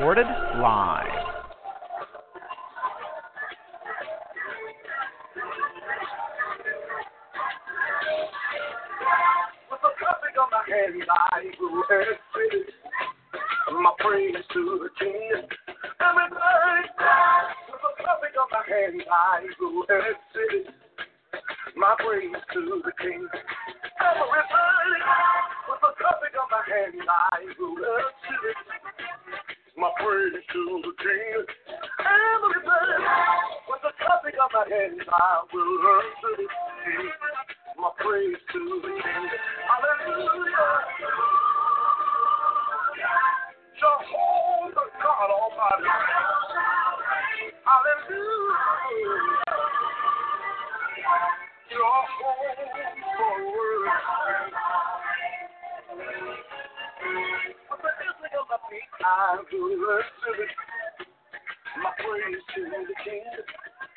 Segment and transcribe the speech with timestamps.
[0.00, 0.24] Recorded
[0.56, 1.12] live.
[13.72, 15.32] my praise to the King.
[16.00, 16.88] Everybody,
[17.68, 18.02] with a
[18.50, 19.44] my hand, I
[21.76, 23.28] my praise to the King.
[25.68, 31.44] With a cupping of my hand, I will exit my praise to the King.
[32.00, 32.96] Everybody,
[33.68, 36.30] with a cupping of my hand, I will learn to
[36.86, 39.30] exit my praise to the King.
[39.68, 40.70] Hallelujah.
[43.78, 45.90] Jehovah God Almighty.
[47.64, 49.00] Hallelujah.
[51.70, 52.34] Jehovah
[53.40, 53.90] Word.
[55.90, 56.69] With the
[59.04, 60.50] I will worship
[61.82, 63.24] my praise to the King.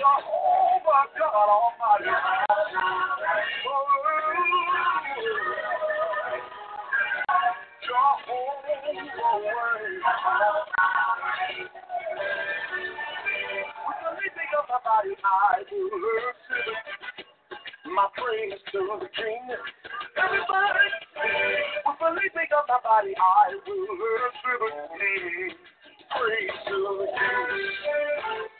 [0.00, 2.08] Jehovah God Almighty.
[7.84, 10.00] Jehovah Word.
[13.84, 16.80] With the leaping of my body, I will worship
[17.92, 19.52] my praise to the King.
[20.16, 20.88] Everybody,
[21.84, 24.64] with the leaping of my body, I will worship.
[26.08, 28.59] Praise to the King.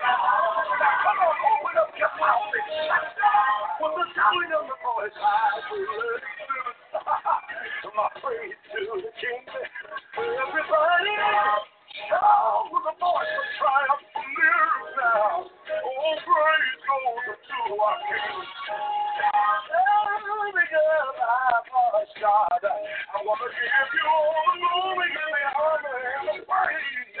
[0.00, 2.64] Come on, open up your mouth and
[3.20, 5.12] shout with the sound of the voice.
[7.92, 9.44] My praise to the King.
[10.16, 11.14] Everybody,
[12.08, 14.08] shout with a voice of triumph.
[14.16, 15.44] Live now.
[15.44, 18.40] Oh, praise goes to our King.
[19.20, 22.62] Lifting up my voice, God.
[22.64, 27.20] I want to give you all the glory and the honor and the praise.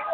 [0.00, 0.08] Thank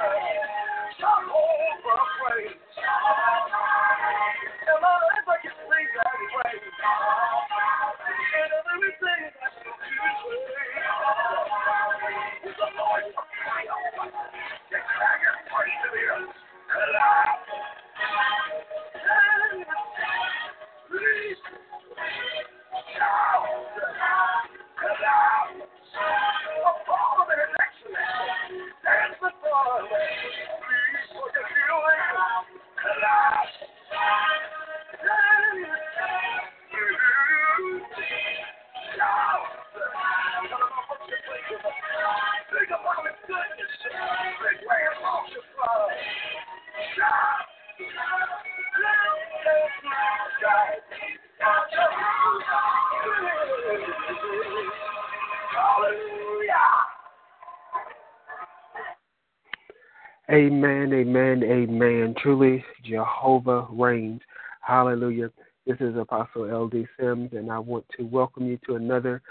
[60.41, 62.15] Amen, amen, amen.
[62.17, 64.21] Truly, Jehovah reigns.
[64.61, 65.29] Hallelujah.
[65.67, 66.87] This is Apostle L.D.
[66.99, 69.21] Sims, and I want to welcome you to another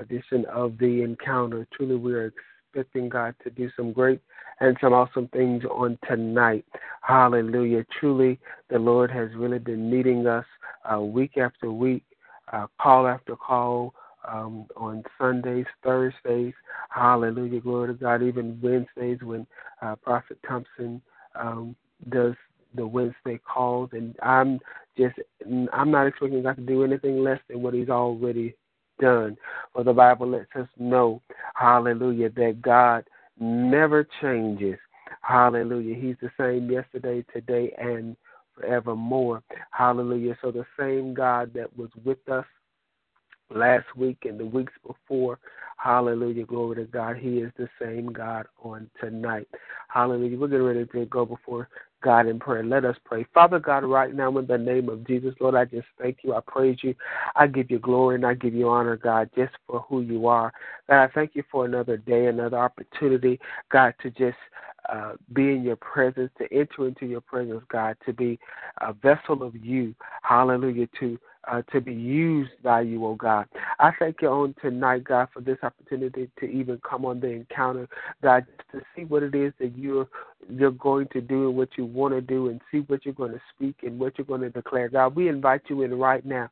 [0.00, 1.68] edition of The Encounter.
[1.72, 2.32] Truly, we are
[2.72, 4.20] expecting God to do some great
[4.58, 6.64] and some awesome things on tonight.
[7.02, 7.86] Hallelujah.
[8.00, 10.46] Truly, the Lord has really been meeting us
[10.92, 12.02] uh, week after week,
[12.52, 13.94] uh, call after call.
[14.28, 16.52] Um, on Sundays, Thursdays,
[16.88, 19.46] hallelujah, glory to God, even Wednesdays when
[19.86, 21.00] uh, Prophet Thompson
[21.34, 21.76] um,
[22.10, 22.34] does
[22.74, 24.58] the Wednesday calls, and I'm
[24.98, 25.14] just
[25.72, 28.54] I'm not expecting God to do anything less than what He's already
[29.00, 29.36] done.
[29.72, 31.22] For the Bible lets us know,
[31.54, 33.04] hallelujah, that God
[33.38, 34.78] never changes.
[35.22, 35.94] Hallelujah.
[35.94, 38.16] He's the same yesterday, today, and
[38.54, 39.42] forevermore.
[39.70, 40.36] Hallelujah.
[40.42, 42.46] So the same God that was with us
[43.50, 45.38] last week and the weeks before.
[45.76, 46.46] Hallelujah.
[46.46, 47.16] Glory to God.
[47.16, 49.48] He is the same God on tonight.
[49.88, 50.38] Hallelujah.
[50.38, 51.68] We're getting ready to go before
[52.02, 52.64] God in prayer.
[52.64, 53.26] Let us pray.
[53.34, 56.34] Father God, right now in the name of Jesus, Lord, I just thank you.
[56.34, 56.94] I praise you.
[57.34, 60.52] I give you glory and I give you honor, God, just for who you are.
[60.88, 63.38] God, I thank you for another day, another opportunity,
[63.70, 64.38] God, to just
[64.92, 68.38] uh, be in your presence, to enter into your presence, God, to be
[68.80, 69.94] a vessel of you.
[70.22, 70.88] Hallelujah.
[71.00, 71.18] To
[71.50, 73.46] uh, to be used by you, oh God.
[73.78, 77.88] I thank you on tonight, God, for this opportunity to even come on the encounter,
[78.22, 80.08] God, to see what it is that you're
[80.48, 83.32] you're going to do and what you want to do and see what you're going
[83.32, 84.88] to speak and what you're going to declare.
[84.88, 86.48] God, we invite you in right now.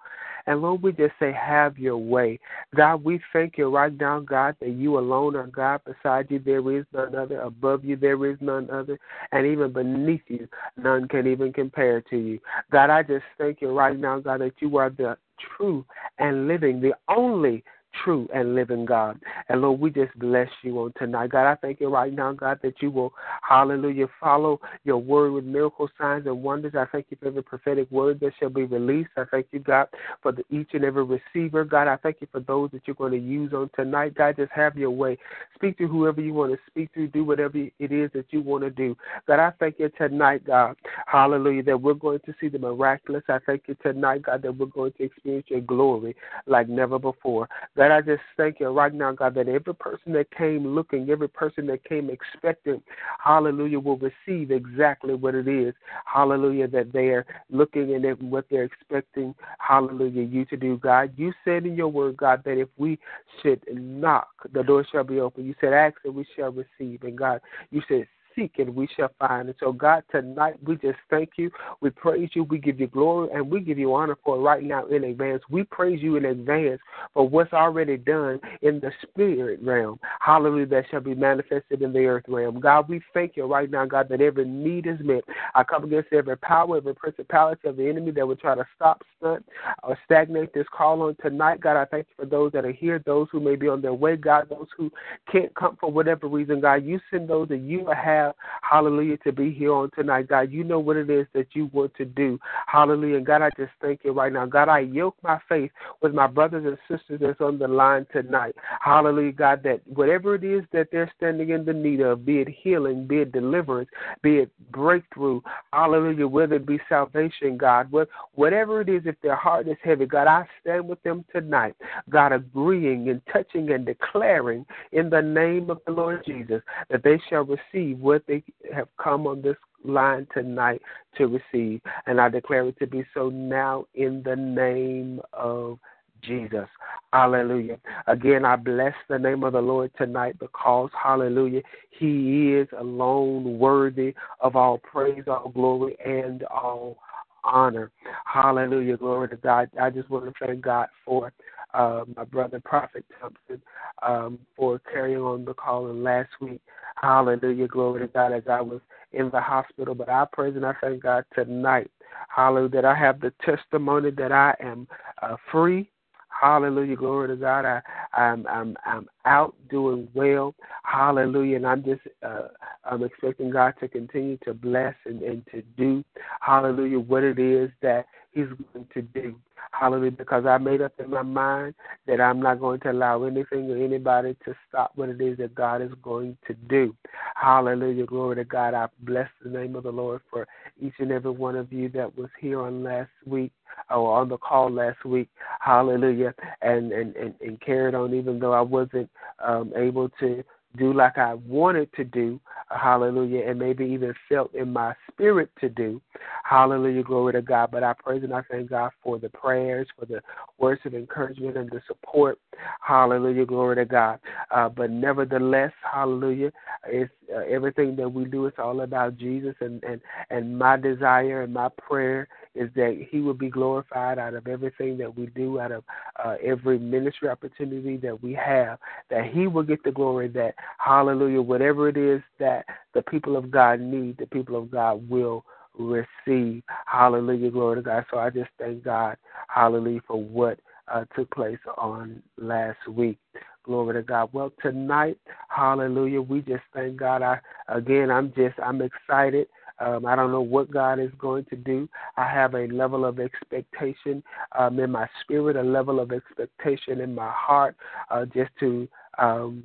[0.47, 2.39] And Lord, we just say, have your way.
[2.77, 5.81] God, we thank you right now, God, that you alone are God.
[5.85, 7.41] Beside you, there is none other.
[7.41, 8.99] Above you, there is none other.
[9.33, 12.41] And even beneath you, none can even compare to you.
[12.71, 15.17] God, I just thank you right now, God, that you are the
[15.57, 15.85] true
[16.19, 17.65] and living, the only
[18.03, 19.21] true and living God.
[19.49, 21.31] And Lord, we just bless you on tonight.
[21.31, 23.13] God, I thank you right now, God, that you will,
[23.49, 26.75] hallelujah, follow your word with miracle signs and wonders.
[26.75, 29.11] I thank you for every prophetic word that shall be released.
[29.17, 29.89] I thank you, God,
[30.23, 31.65] for the, each and every receiver.
[31.65, 34.15] God, I thank you for those that you're going to use on tonight.
[34.15, 35.19] God, just have your way.
[35.55, 37.07] Speak to whoever you want to speak to.
[37.07, 38.97] Do whatever it is that you want to do.
[39.27, 40.77] God, I thank you tonight, God,
[41.07, 43.23] hallelujah, that we're going to see the miraculous.
[43.29, 46.17] I thank you tonight, God, that we're going to experience your glory
[46.47, 47.49] like never before.
[47.77, 51.11] God, God, I just thank you right now, God, that every person that came looking,
[51.11, 52.83] every person that came expecting,
[53.23, 55.75] hallelujah, will receive exactly what it is,
[56.07, 61.13] hallelujah, that they're looking and what they're expecting, hallelujah, you to do, God.
[61.19, 62.99] You said in your word, God, that if we
[63.43, 65.45] should knock, the door shall be open.
[65.45, 67.03] You said, ask and we shall receive.
[67.03, 69.49] And God, you said, seek and we shall find.
[69.49, 71.51] And so, God, tonight we just thank you.
[71.81, 72.45] We praise you.
[72.45, 75.43] We give you glory and we give you honor for right now in advance.
[75.51, 76.81] We praise you in advance
[77.13, 79.99] for what's already done in the spirit realm.
[80.21, 82.61] Hallelujah, that shall be manifested in the earth realm.
[82.61, 85.25] God, we thank you right now, God, that every need is met.
[85.55, 89.03] I come against every power, every principality of the enemy that would try to stop,
[89.19, 89.45] stunt,
[89.83, 91.61] or stagnate this call on tonight.
[91.61, 93.95] God, I thank you for those that are here, those who may be on their
[93.95, 94.91] way, God, those who
[95.31, 96.85] can't come for whatever reason, God.
[96.85, 100.29] You send those that you have have, hallelujah, to be here on tonight.
[100.29, 102.39] God, you know what it is that you want to do.
[102.67, 103.21] Hallelujah.
[103.21, 104.47] God, I just thank you right now.
[104.47, 105.71] God, I yoke my faith
[106.03, 108.55] with my brothers and sisters that's on the line tonight.
[108.81, 112.49] Hallelujah, God, that whatever it is that they're standing in the need of, be it
[112.49, 113.89] healing, be it deliverance,
[114.23, 115.41] be it breakthrough,
[115.73, 117.93] hallelujah, whether it be salvation, God,
[118.35, 121.77] whatever it is, if their heart is heavy, God, I stand with them tonight.
[122.11, 127.21] God, agreeing and touching and declaring in the name of the Lord Jesus that they
[127.29, 128.43] shall receive what they
[128.75, 130.83] have come on this line tonight
[131.17, 131.81] to receive.
[132.07, 135.79] And I declare it to be so now in the name of
[136.23, 136.69] Jesus.
[137.13, 137.79] Hallelujah.
[138.07, 144.15] Again, I bless the name of the Lord tonight because, hallelujah, He is alone worthy
[144.41, 146.97] of all praise, all glory, and all
[147.45, 147.91] honor.
[148.25, 148.97] Hallelujah.
[148.97, 149.71] Glory to God.
[149.81, 151.33] I just want to thank God for
[151.75, 153.63] uh, my brother Prophet Thompson
[154.03, 156.61] um, for carrying on the call last week.
[156.97, 158.81] Hallelujah, glory to God, as I was
[159.13, 159.95] in the hospital.
[159.95, 161.91] But I praise and I thank God tonight,
[162.29, 164.89] hallelujah, that I have the testimony that I am
[165.23, 165.91] uh, free.
[166.29, 167.65] Hallelujah, glory to God.
[167.65, 167.81] I,
[168.21, 170.55] I'm I'm I'm out doing well.
[170.85, 172.49] Hallelujah, and I'm just uh,
[172.85, 176.05] I'm expecting God to continue to bless and, and to do,
[176.41, 179.37] Hallelujah, what it is that He's going to do.
[179.71, 180.13] Hallelujah.
[180.13, 181.75] Because I made up in my mind
[182.07, 185.55] that I'm not going to allow anything or anybody to stop what it is that
[185.55, 186.95] God is going to do.
[187.37, 188.07] Hallelujah.
[188.07, 188.75] Glory to God.
[188.75, 190.47] I bless the name of the Lord for
[190.81, 193.53] each and every one of you that was here on last week
[193.91, 195.29] or on the call last week.
[195.61, 196.35] Hallelujah.
[196.63, 199.11] And and, and, and carried on even though I wasn't
[199.45, 200.45] um, able to
[200.77, 202.41] do like I wanted to do,
[202.71, 206.01] hallelujah, and maybe even felt in my spirit to do,
[206.43, 207.71] hallelujah, glory to God.
[207.71, 210.21] But I praise and I thank God for the prayers, for the
[210.59, 212.39] words of encouragement and the support,
[212.81, 214.19] hallelujah, glory to God.
[214.51, 216.53] Uh, but nevertheless, hallelujah,
[216.87, 218.47] it's uh, everything that we do.
[218.47, 220.01] It's all about Jesus, and and
[220.31, 224.99] and my desire and my prayer is that He will be glorified out of everything
[224.99, 225.85] that we do, out of
[226.25, 228.79] uh, every ministry opportunity that we have,
[229.11, 230.29] that He will get the glory.
[230.29, 235.09] That Hallelujah, whatever it is that the people of God need, the people of God
[235.09, 235.45] will
[235.79, 236.63] receive.
[236.87, 238.05] Hallelujah, glory to God.
[238.11, 239.17] So I just thank God,
[239.49, 240.59] Hallelujah, for what
[240.93, 243.19] uh, took place on last week.
[243.65, 244.29] Glory to God.
[244.33, 245.19] Well, tonight,
[245.49, 247.23] hallelujah, we just thank God.
[247.23, 249.49] I again, I'm just I'm excited.
[249.79, 251.89] Um, I don't know what God is going to do.
[252.17, 254.23] I have a level of expectation
[254.57, 257.77] um, in my spirit, a level of expectation in my heart,
[258.11, 258.89] uh, just to
[259.19, 259.63] um,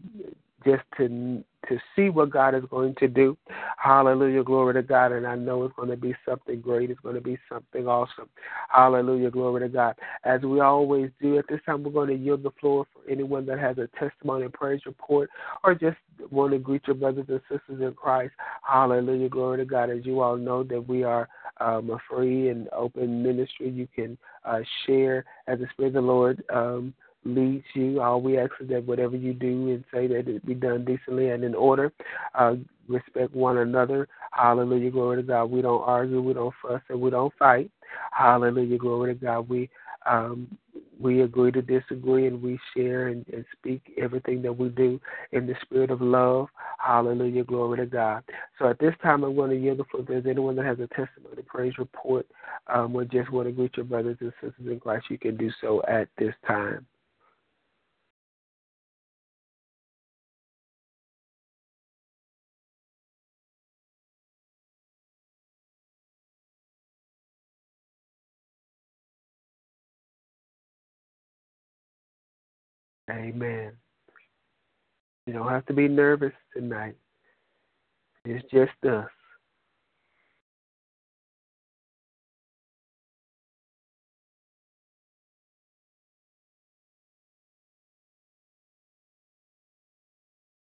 [0.65, 3.37] just to to see what God is going to do.
[3.77, 5.11] Hallelujah, glory to God.
[5.11, 6.89] And I know it's going to be something great.
[6.89, 8.29] It's going to be something awesome.
[8.69, 9.95] Hallelujah, glory to God.
[10.23, 13.45] As we always do, at this time, we're going to yield the floor for anyone
[13.47, 15.29] that has a testimony praise report
[15.63, 15.97] or just
[16.31, 18.33] want to greet your brothers and sisters in Christ.
[18.63, 19.89] Hallelujah, glory to God.
[19.89, 21.27] As you all know, that we are
[21.59, 23.69] um, a free and open ministry.
[23.69, 26.43] You can uh, share as the Spirit of the Lord.
[26.53, 26.93] Um,
[27.25, 28.01] leads you.
[28.01, 31.29] All we ask is that whatever you do and say that it be done decently
[31.29, 31.91] and in order.
[32.35, 32.55] Uh,
[32.87, 34.07] respect one another.
[34.31, 35.45] Hallelujah, glory to God.
[35.45, 37.71] We don't argue, we don't fuss, and we don't fight.
[38.11, 39.49] Hallelujah, glory to God.
[39.49, 39.69] We
[40.05, 40.57] um,
[40.99, 44.99] we agree to disagree and we share and, and speak everything that we do
[45.31, 46.47] in the spirit of love.
[46.77, 48.23] Hallelujah, glory to God.
[48.57, 50.03] So at this time, I'm going to yield the floor.
[50.03, 52.27] If there's anyone that has a testimony, praise report,
[52.67, 55.49] um, or just want to greet your brothers and sisters in Christ, you can do
[55.61, 56.85] so at this time.
[73.19, 73.73] Amen.
[75.27, 76.95] You don't have to be nervous tonight.
[78.25, 79.09] It's just us.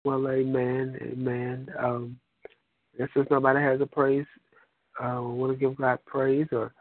[0.05, 1.69] Well, amen, amen.
[1.78, 2.19] Um,
[2.95, 4.26] if nobody has a praise,
[5.02, 6.73] uh, want to give God praise or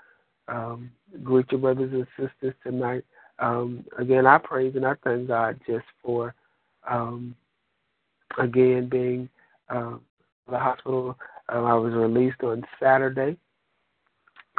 [0.48, 0.92] um,
[1.24, 3.04] greet your brothers and sisters tonight.
[3.39, 6.34] Um, again, I praise and I thank God just for,
[6.89, 7.36] um,
[8.38, 9.29] again, being
[9.70, 9.96] uh,
[10.50, 11.17] the hospital.
[11.50, 13.38] Um, I was released on Saturday.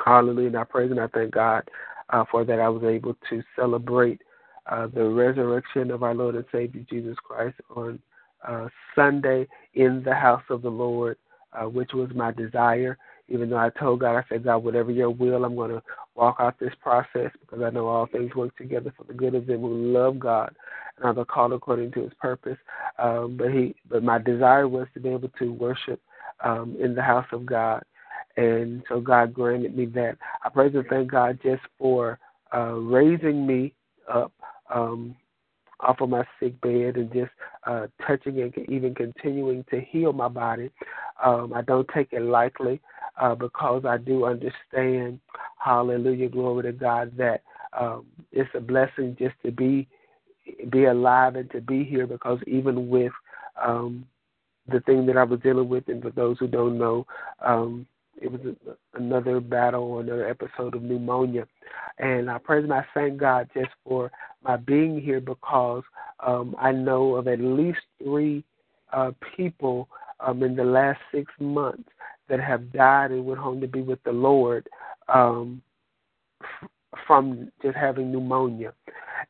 [0.02, 0.48] Hallelujah.
[0.48, 1.68] And I praise and I thank God
[2.10, 2.60] uh, for that.
[2.60, 4.20] I was able to celebrate
[4.66, 7.98] uh, the resurrection of our Lord and Savior Jesus Christ on
[8.46, 11.16] uh, Sunday in the house of the Lord,
[11.52, 12.96] uh, which was my desire
[13.28, 15.82] even though I told God, I said, God, whatever your will, I'm going to
[16.14, 19.46] walk out this process because I know all things work together for the good of
[19.46, 20.54] them who love God
[21.02, 22.58] and are called according to His purpose.
[22.98, 26.00] Um, but He, but my desire was to be able to worship
[26.42, 27.82] um, in the house of God,
[28.36, 30.16] and so God granted me that.
[30.44, 32.18] I praise and thank God just for
[32.54, 33.74] uh, raising me
[34.12, 34.32] up.
[34.72, 35.16] Um,
[35.80, 37.30] off of my sick bed and just
[37.66, 40.70] uh, touching and even continuing to heal my body.
[41.24, 42.80] Um, I don't take it lightly
[43.20, 45.20] uh, because I do understand,
[45.58, 47.42] hallelujah, glory to God, that
[47.78, 49.88] um, it's a blessing just to be
[50.70, 53.12] be alive and to be here because even with
[53.62, 54.06] um,
[54.70, 57.06] the thing that I was dealing with, and for those who don't know,
[57.44, 57.86] um,
[58.20, 58.40] it was
[58.94, 61.46] another battle another episode of pneumonia.
[61.98, 64.10] And I praise and I thank God just for
[64.42, 65.82] my being here because
[66.24, 68.44] um, I know of at least three
[68.92, 69.88] uh, people
[70.20, 71.88] um, in the last six months
[72.28, 74.68] that have died and went home to be with the Lord
[75.12, 75.62] um,
[76.42, 76.68] f-
[77.06, 78.72] from just having pneumonia.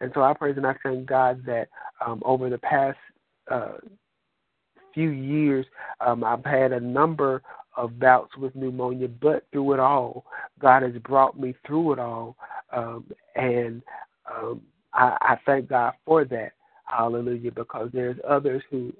[0.01, 1.69] And so I praise and I thank God that
[2.05, 2.99] um, over the past
[3.51, 3.79] uh,
[4.95, 5.67] few years,
[6.01, 7.43] um, I've had a number
[7.79, 10.25] of bouts with pneumonia, but through it all,
[10.59, 12.37] God has brought me through it all.
[12.73, 13.07] Um,
[13.37, 13.83] and
[14.31, 14.61] um,
[14.93, 16.53] I, I thank God for that.
[16.85, 17.53] Hallelujah.
[17.53, 18.93] Because there's others who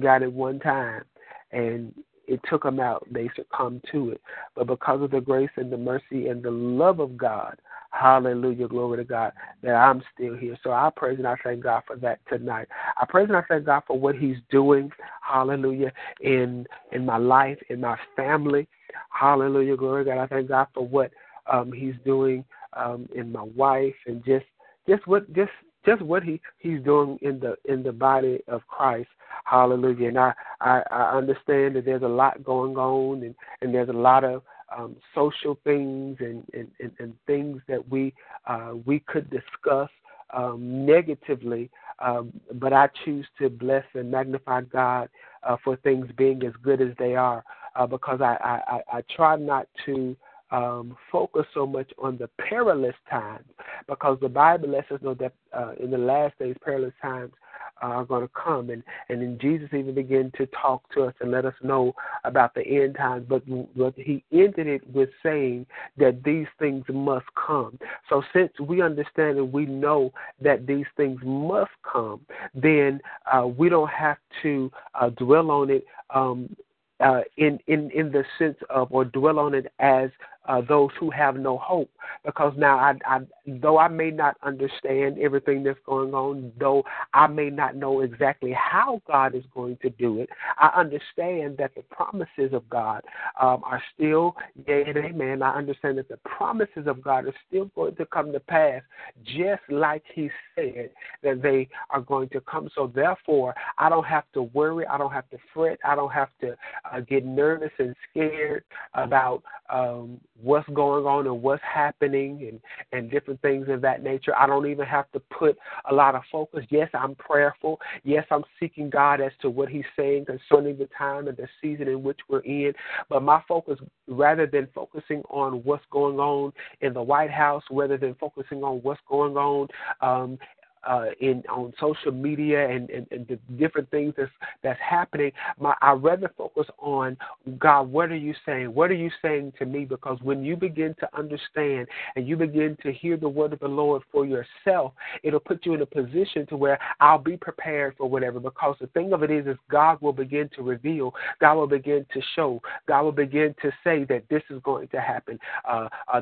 [0.00, 1.02] got it one time
[1.50, 1.94] and
[2.28, 3.06] it took them out.
[3.10, 4.20] They succumbed to it.
[4.54, 7.56] But because of the grace and the mercy and the love of God,
[7.90, 9.32] hallelujah, glory to God,
[9.62, 10.58] that I'm still here.
[10.62, 12.68] So I praise and I thank God for that tonight.
[13.00, 14.90] I praise and I thank God for what He's doing,
[15.22, 18.68] hallelujah, in in my life, in my family.
[19.10, 20.22] Hallelujah, glory to God.
[20.22, 21.10] I thank God for what
[21.50, 22.44] um, He's doing
[22.74, 24.46] um, in my wife and just
[24.88, 25.50] just what just
[25.84, 29.08] just what he he's doing in the in the body of Christ.
[29.44, 30.08] Hallelujah.
[30.08, 33.92] And I I, I understand that there's a lot going on and and there's a
[33.92, 34.42] lot of
[34.76, 38.14] um, social things and, and, and, and things that we
[38.46, 39.90] uh, we could discuss
[40.32, 45.08] um, negatively, um, but I choose to bless and magnify God
[45.42, 48.36] uh, for things being as good as they are, uh, because I,
[48.68, 50.16] I, I try not to
[50.50, 53.46] um, focus so much on the perilous times,
[53.88, 57.32] because the Bible lets us know that uh, in the last days, perilous times
[57.80, 58.70] are going to come.
[58.70, 61.94] And, and then Jesus even began to talk to us and let us know
[62.24, 63.26] about the end times.
[63.28, 63.42] But,
[63.76, 65.66] but he ended it with saying
[65.98, 67.78] that these things must come.
[68.08, 72.20] So since we understand and we know that these things must come,
[72.54, 73.00] then
[73.32, 75.84] uh, we don't have to uh, dwell on it
[76.14, 76.54] um,
[77.00, 80.10] uh, in in in the sense of or dwell on it as
[80.50, 81.90] uh, those who have no hope.
[82.24, 86.82] Because now, I, I, though I may not understand everything that's going on, though
[87.14, 90.28] I may not know exactly how God is going to do it,
[90.58, 93.02] I understand that the promises of God
[93.40, 94.34] um, are still
[94.66, 95.42] yea and amen.
[95.42, 98.82] I understand that the promises of God are still going to come to pass,
[99.24, 100.90] just like He said
[101.22, 102.68] that they are going to come.
[102.74, 104.84] So therefore, I don't have to worry.
[104.86, 105.78] I don't have to fret.
[105.84, 106.56] I don't have to
[106.92, 108.64] uh, get nervous and scared
[108.94, 112.60] about um, what's going on and what's happening and
[112.92, 114.36] and different things of that nature.
[114.36, 115.56] I don't even have to put
[115.90, 116.64] a lot of focus.
[116.70, 117.80] Yes, I'm prayerful.
[118.04, 121.88] Yes, I'm seeking God as to what He's saying concerning the time and the season
[121.88, 122.72] in which we're in.
[123.08, 127.96] But my focus, rather than focusing on what's going on in the White House, rather
[127.96, 129.68] than focusing on what's going on
[130.00, 130.38] um,
[130.84, 134.30] uh, in on social media and, and, and the different things that's
[134.62, 135.32] that's happening.
[135.58, 137.16] My, I rather focus on
[137.58, 137.90] God.
[137.90, 138.74] What are you saying?
[138.74, 139.84] What are you saying to me?
[139.84, 143.68] Because when you begin to understand and you begin to hear the word of the
[143.68, 148.08] Lord for yourself, it'll put you in a position to where I'll be prepared for
[148.08, 148.40] whatever.
[148.40, 151.14] Because the thing of it is, is God will begin to reveal.
[151.40, 152.60] God will begin to show.
[152.86, 155.38] God will begin to say that this is going to happen.
[155.68, 156.20] Uh, uh,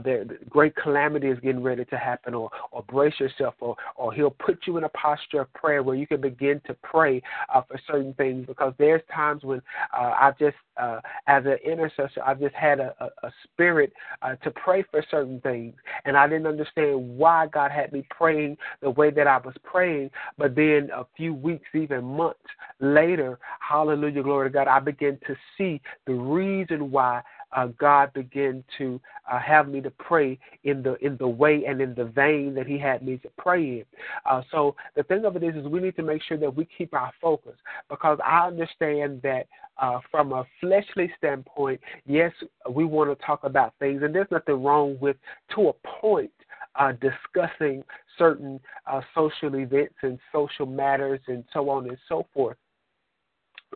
[0.48, 4.66] great calamity is getting ready to happen, or or brace yourself, or or He'll put
[4.66, 7.20] you in a posture of prayer where you can begin to pray
[7.54, 9.60] uh, for certain things because there's times when
[9.94, 14.36] uh, I just, uh, as an intercessor, I've just had a, a, a spirit uh,
[14.36, 15.74] to pray for certain things.
[16.06, 20.10] And I didn't understand why God had me praying the way that I was praying.
[20.38, 22.40] But then a few weeks, even months
[22.80, 27.20] later, hallelujah, glory to God, I began to see the reason why
[27.52, 31.80] uh, God began to uh, have me to pray in the in the way and
[31.80, 33.84] in the vein that He had me to pray in.
[34.28, 36.66] Uh, so the thing of it is, is we need to make sure that we
[36.76, 37.54] keep our focus
[37.88, 39.46] because I understand that
[39.78, 42.32] uh, from a fleshly standpoint, yes,
[42.70, 45.16] we want to talk about things, and there's nothing wrong with
[45.54, 46.30] to a point
[46.78, 47.82] uh, discussing
[48.16, 52.56] certain uh, social events and social matters and so on and so forth.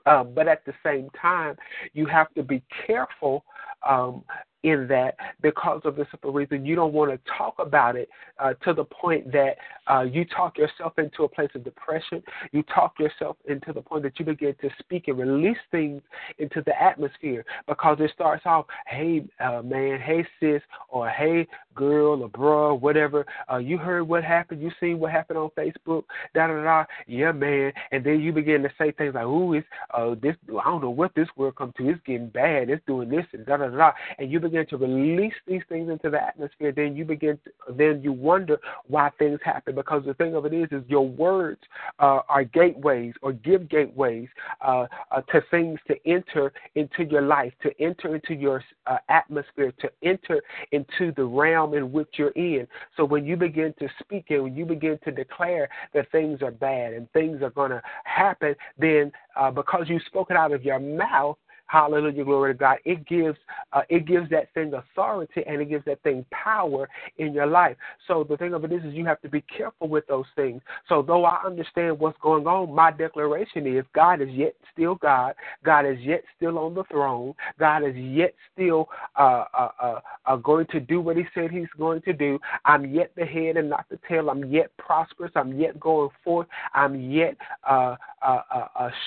[0.07, 1.57] Uh, but at the same time,
[1.93, 3.45] you have to be careful
[3.89, 4.23] um,
[4.63, 8.55] in that because of the simple reason you don't want to talk about it uh,
[8.65, 9.57] to the point that
[9.91, 12.23] uh, you talk yourself into a place of depression.
[12.53, 16.01] You talk yourself into the point that you begin to speak and release things
[16.39, 22.23] into the atmosphere because it starts off, hey, uh, man, hey, sis, or hey, girl,
[22.23, 23.27] or bro, whatever.
[23.51, 24.63] Uh, you heard what happened.
[24.63, 26.05] You seen what happened on Facebook.
[26.35, 26.85] Da da da.
[27.07, 27.73] Yeah, man.
[27.91, 30.37] And then you begin to say things like, "Ooh, it's uh, this.
[30.49, 31.89] I don't know what this world come to.
[31.91, 32.71] It's getting bad.
[32.71, 36.11] It's doing this and da da da." And you begin to release these things into
[36.11, 36.73] the atmosphere.
[36.73, 37.39] Then you begin.
[37.45, 38.59] To, then you wonder
[38.89, 41.61] why things happen because the thing of it is, is your words
[41.99, 44.29] uh, are gateways or give gateways
[44.61, 49.73] uh, uh, to things to enter into your life, to enter into your uh, atmosphere,
[49.81, 50.41] to enter
[50.73, 52.67] into the realm realm in which you're in.
[52.97, 56.51] So when you begin to speak and when you begin to declare that things are
[56.51, 60.65] bad and things are going to happen, then uh, because you spoke it out of
[60.65, 61.37] your mouth,
[61.73, 62.77] Hallelujah, glory to God.
[62.85, 63.39] It gives
[63.73, 67.79] uh, it gives that thing authority and it gives that thing power in your life.
[68.07, 70.61] So the thing of it is, is you have to be careful with those things.
[70.87, 75.35] So though I understand what's going on, my declaration is God is yet still God.
[75.65, 77.33] God is yet still on the throne.
[77.59, 81.73] God is yet still uh, uh, uh, uh going to do what He said He's
[81.79, 82.39] going to do.
[82.67, 84.29] I'm yet the head and not the tail.
[84.29, 85.33] I'm yet prosperous.
[85.35, 86.49] I'm yet going forth.
[86.75, 87.35] I'm yet
[87.67, 87.97] uh,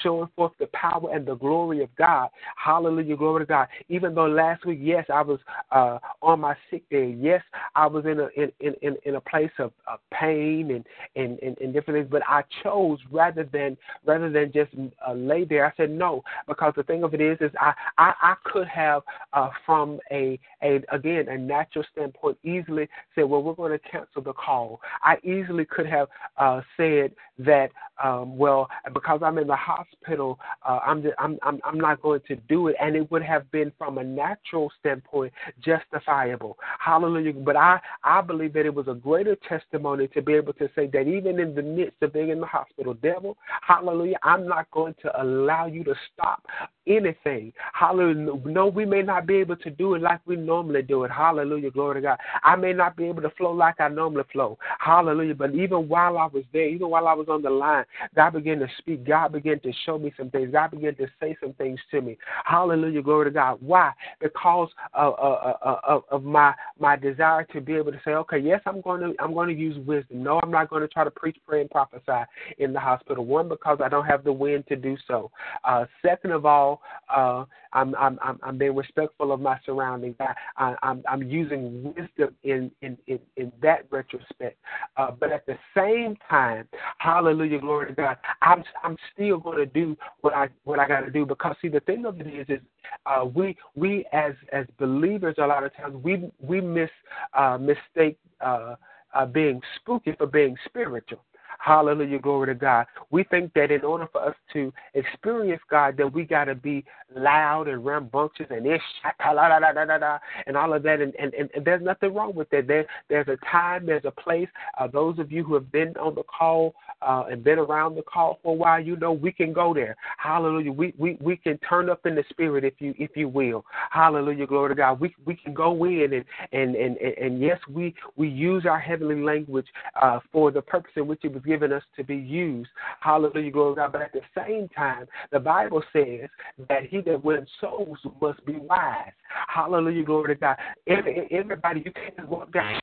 [0.02, 2.30] showing forth the power and the glory of God.
[2.56, 3.68] Hallelujah, glory to God.
[3.90, 5.40] Even though last week, yes, I was
[5.72, 7.16] uh, on my sick day.
[7.20, 7.44] Yes,
[7.76, 11.58] I was in a in in, in a place of, of pain and, and, and
[11.60, 14.72] and different things, but I chose rather than rather than just
[15.08, 15.66] uh, lay there.
[15.66, 19.04] I said no because the thing of it is, is I I, I could have
[19.34, 24.22] uh, from a a again a natural standpoint easily said, well, we're going to cancel
[24.22, 24.82] the call.
[25.04, 27.70] I easily could have uh, said that,
[28.04, 32.22] um, well, because I'm in the hospital, uh, I'm, just, I'm I'm I'm not going
[32.28, 36.58] to do it, and it would have been from a natural standpoint justifiable.
[36.80, 37.34] Hallelujah.
[37.34, 40.88] But I I believe that it was a greater testimony to be able to say
[40.88, 44.96] that even in the midst of being in the hospital, devil, hallelujah, I'm not going
[45.02, 46.46] to allow you to stop
[46.88, 47.52] anything.
[47.74, 48.40] Hallelujah.
[48.46, 51.12] No, we may not be able to do it like we normally do it.
[51.12, 51.72] Hallelujah.
[51.72, 52.18] Glory to God.
[52.44, 54.58] I may not be able to flow like I normally flow.
[54.80, 55.36] Hallelujah.
[55.36, 58.60] But even while I was there, even while I was on the line, God began
[58.60, 59.06] to speak.
[59.06, 60.52] God began to show me some things.
[60.52, 62.18] God began to say some things to me.
[62.46, 63.02] Hallelujah.
[63.02, 63.58] Glory to God.
[63.62, 63.92] Why?
[64.22, 68.82] Because of, of, of my my desire to be able to say, okay, yes, I'm
[68.82, 70.24] going to I'm going to use wisdom.
[70.24, 72.26] No, I'm not going to try to preach, pray, and prophesy
[72.58, 73.26] in the hospital.
[73.26, 75.32] One, because I don't have the wind to do so.
[75.64, 76.82] Uh, second of all,
[77.14, 80.16] uh, I'm, I'm, I'm, being respectful of my surroundings.
[80.20, 84.58] I, I, I'm, I'm using wisdom in, in, in, in that retrospect.
[84.96, 86.68] Uh, but at the same time,
[87.00, 91.02] hallelujah, glory to God, I'm, I'm still going to do what I, what I got
[91.02, 92.60] to do because see, the thing of is
[93.06, 96.90] uh, we, we as, as believers, a lot of times we, we miss,
[97.34, 98.76] uh, mistake, uh,
[99.14, 101.24] uh, being spooky for being spiritual.
[101.60, 102.86] Hallelujah, glory to God.
[103.12, 106.84] We think that in order for us to experience God, that we got to be
[107.16, 108.82] loud and rambunctious and ish,
[109.20, 111.02] and all of that.
[111.02, 112.68] And, and, and, there's nothing wrong with that.
[112.68, 114.48] There, there's a time, there's a place.
[114.80, 118.02] Uh, those of you who have been on the call uh, and been around the
[118.02, 119.96] call for a while, you know we can go there.
[120.18, 120.72] Hallelujah.
[120.72, 123.66] We, we, we can turn up in the spirit if you if you will.
[123.92, 125.00] Hallelujah, glory to God.
[125.00, 128.80] We we can go in and and and, and, and yes, we we use our
[128.80, 129.68] heavenly language
[130.02, 132.70] uh, for the purpose in which it was given us to be used.
[133.00, 133.92] Hallelujah, glory God.
[133.92, 136.30] But at the same time, the Bible says
[136.70, 139.12] that he that wins souls must be wise.
[139.48, 140.58] Hallelujah, glory to God.
[140.88, 142.80] Every, everybody, you can't walk down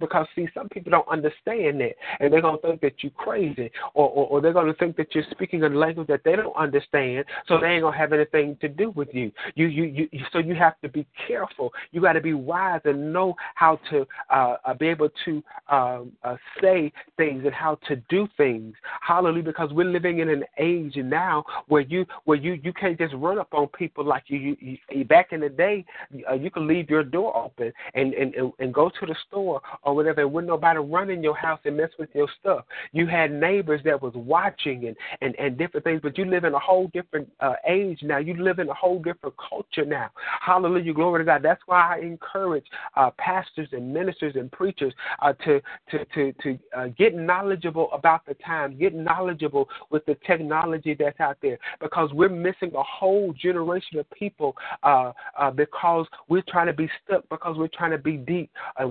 [0.00, 4.08] because see, some people don't understand that, and they're gonna think that you're crazy, or,
[4.08, 7.58] or, or they're gonna think that you're speaking a language that they don't understand, so
[7.58, 9.32] they ain't gonna have anything to do with you.
[9.54, 10.24] You, you, you.
[10.32, 11.72] So you have to be careful.
[11.92, 16.12] You got to be wise and know how to uh, uh, be able to um,
[16.22, 18.74] uh, say things and how to do things.
[19.00, 19.42] Hallelujah!
[19.42, 23.38] Because we're living in an age now where you, where you, you can't just run
[23.38, 24.56] up on people like you.
[24.60, 25.84] you, you back in the day,
[26.30, 29.60] uh, you could leave your door open and and, and, and go to the store
[29.82, 32.64] or whatever, and wouldn't nobody run in your house and mess with your stuff.
[32.92, 36.54] You had neighbors that was watching and, and, and different things, but you live in
[36.54, 38.18] a whole different uh, age now.
[38.18, 40.10] You live in a whole different culture now.
[40.40, 41.42] Hallelujah, glory to God.
[41.42, 42.64] That's why I encourage
[42.96, 48.26] uh, pastors and ministers and preachers uh, to to to to uh, get knowledgeable about
[48.26, 53.32] the time, get knowledgeable with the technology that's out there, because we're missing a whole
[53.40, 57.98] generation of people uh, uh, because we're trying to be stuck because we're trying to
[57.98, 58.50] be be deep.
[58.78, 58.90] Uh,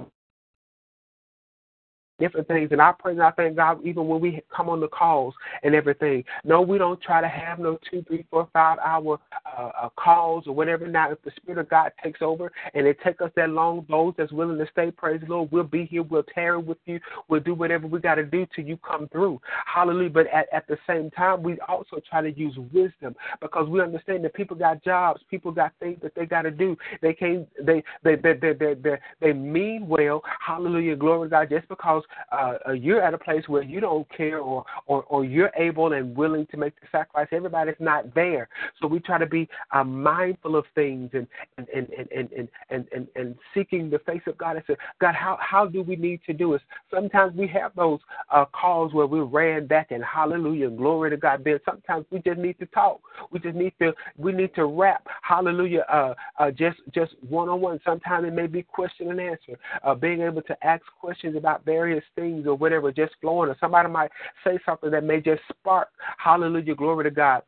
[2.20, 2.70] different things.
[2.72, 5.76] And I pray and I thank God even when we come on the calls and
[5.76, 6.24] everything.
[6.44, 9.20] No, we don't try to have no two, three, four, five hour
[9.58, 10.88] uh, uh, calls or whatever.
[10.88, 14.14] Now, if the Spirit of God takes over and it take us that long, those
[14.18, 16.04] that's willing to stay, praise the Lord, we'll be here.
[16.04, 17.00] We'll tarry with you.
[17.28, 19.40] We'll do whatever we got to do till you come through.
[19.66, 20.10] Hallelujah.
[20.10, 24.24] But at, at the same time, we also try to use wisdom because we understand
[24.24, 26.78] that people got jobs, people got things that they got to do.
[27.02, 27.48] They can't.
[27.64, 30.22] They they they they they, they, they mean well.
[30.46, 30.96] Hallelujah.
[30.96, 31.50] Glory to God.
[31.50, 35.26] Just because uh, uh, you're at a place where you don't care or, or, or
[35.26, 37.28] you're able and willing to make the sacrifice.
[37.32, 38.50] Everybody's not there.
[38.82, 42.88] So we try to be uh, mindful of things and, and, and, and, and, and,
[42.94, 46.22] and, and seeking the face of God and say, God, how, how do we need
[46.26, 46.62] to do this?
[46.94, 48.00] Sometimes we have those
[48.32, 51.44] uh, calls where we ran back and hallelujah, glory to God.
[51.44, 53.02] Then sometimes we just need to talk.
[53.32, 57.62] We just need to we need to rap hallelujah uh, uh, just just one on
[57.62, 57.80] one.
[57.86, 61.97] Sometimes it may be question and answer, uh, being able to ask questions about various
[62.16, 64.12] things or whatever just flowing, or somebody might
[64.44, 67.44] say something that may just spark, hallelujah, glory to God,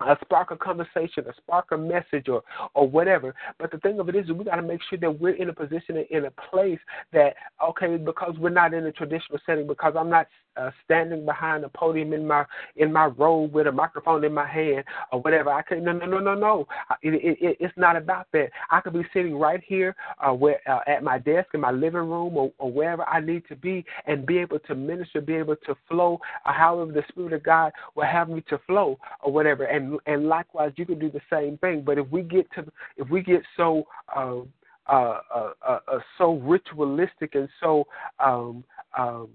[0.00, 2.42] a spark a conversation, a spark a message, or
[2.74, 3.34] or whatever.
[3.58, 5.52] But the thing of it is, we got to make sure that we're in a
[5.52, 6.78] position, in a place
[7.12, 11.64] that okay, because we're not in a traditional setting, because I'm not uh, standing behind
[11.64, 12.44] a podium in my
[12.76, 15.50] in my robe with a microphone in my hand or whatever.
[15.50, 16.66] I can no no no no no.
[17.02, 18.50] It, it, it, it's not about that.
[18.70, 22.08] I could be sitting right here, uh, where uh, at my desk in my living
[22.08, 25.56] room or, or wherever I need to be, and be able to minister, be able
[25.66, 29.64] to flow, uh, however the Spirit of God will have me to flow or whatever,
[29.64, 31.82] and and likewise you can do the same thing.
[31.84, 33.84] But if we get to if we get so
[34.14, 34.48] um,
[34.86, 35.18] uh,
[35.66, 35.78] uh,
[36.18, 37.86] so ritualistic and so
[38.18, 38.64] um,
[38.98, 39.28] um,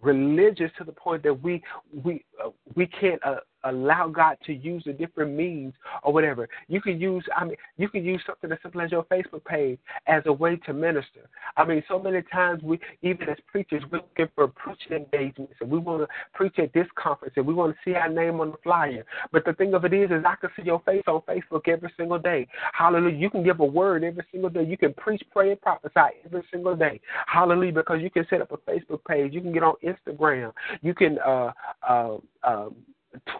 [0.00, 1.62] religious to the point that we
[2.04, 6.48] we uh, we can't uh, allow God to use a different means or whatever.
[6.68, 9.78] You can use I mean you can use something as simple as your Facebook page
[10.06, 11.28] as a way to minister.
[11.56, 15.70] I mean so many times we even as preachers we're looking for preaching engagements and
[15.70, 18.50] we want to preach at this conference and we want to see our name on
[18.52, 19.04] the flyer.
[19.32, 21.92] But the thing of it is is I can see your face on Facebook every
[21.96, 22.46] single day.
[22.72, 23.16] Hallelujah.
[23.16, 24.64] You can give a word every single day.
[24.64, 27.00] You can preach, pray, and prophesy every single day.
[27.26, 27.72] Hallelujah.
[27.72, 29.32] Because you can set up a Facebook page.
[29.32, 30.52] You can get on Instagram.
[30.82, 31.52] You can uh
[31.88, 32.76] uh um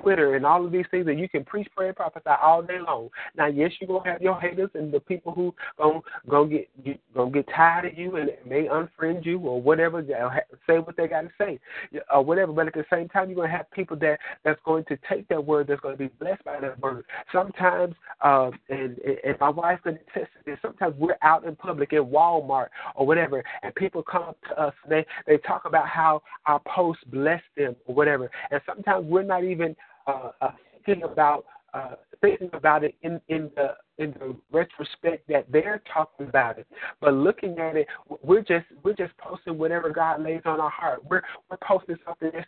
[0.00, 2.78] Twitter and all of these things, and you can preach, pray, and prophesy all day
[2.80, 3.10] long.
[3.36, 6.68] Now, yes, you're gonna have your haters and the people who gonna gonna get
[7.14, 10.02] gonna get tired of you and may unfriend you or whatever,
[10.66, 11.58] say what they got to say
[12.12, 12.52] or whatever.
[12.52, 15.44] But at the same time, you're gonna have people that that's going to take that
[15.44, 17.04] word, that's going to be blessed by that word.
[17.32, 20.58] Sometimes, uh, and and my wife can attest to this.
[20.62, 24.74] Sometimes we're out in public in Walmart or whatever, and people come up to us
[24.84, 29.22] and they they talk about how our posts bless them or whatever, and sometimes we're
[29.22, 30.50] not even even uh, uh,
[30.84, 31.44] thinking about
[31.74, 36.66] uh, thinking about it in in the in the retrospect that they're talking about it,
[37.00, 37.86] but looking at it,
[38.22, 41.04] we're just we're just posting whatever God lays on our heart.
[41.04, 42.46] We're we're posting something that's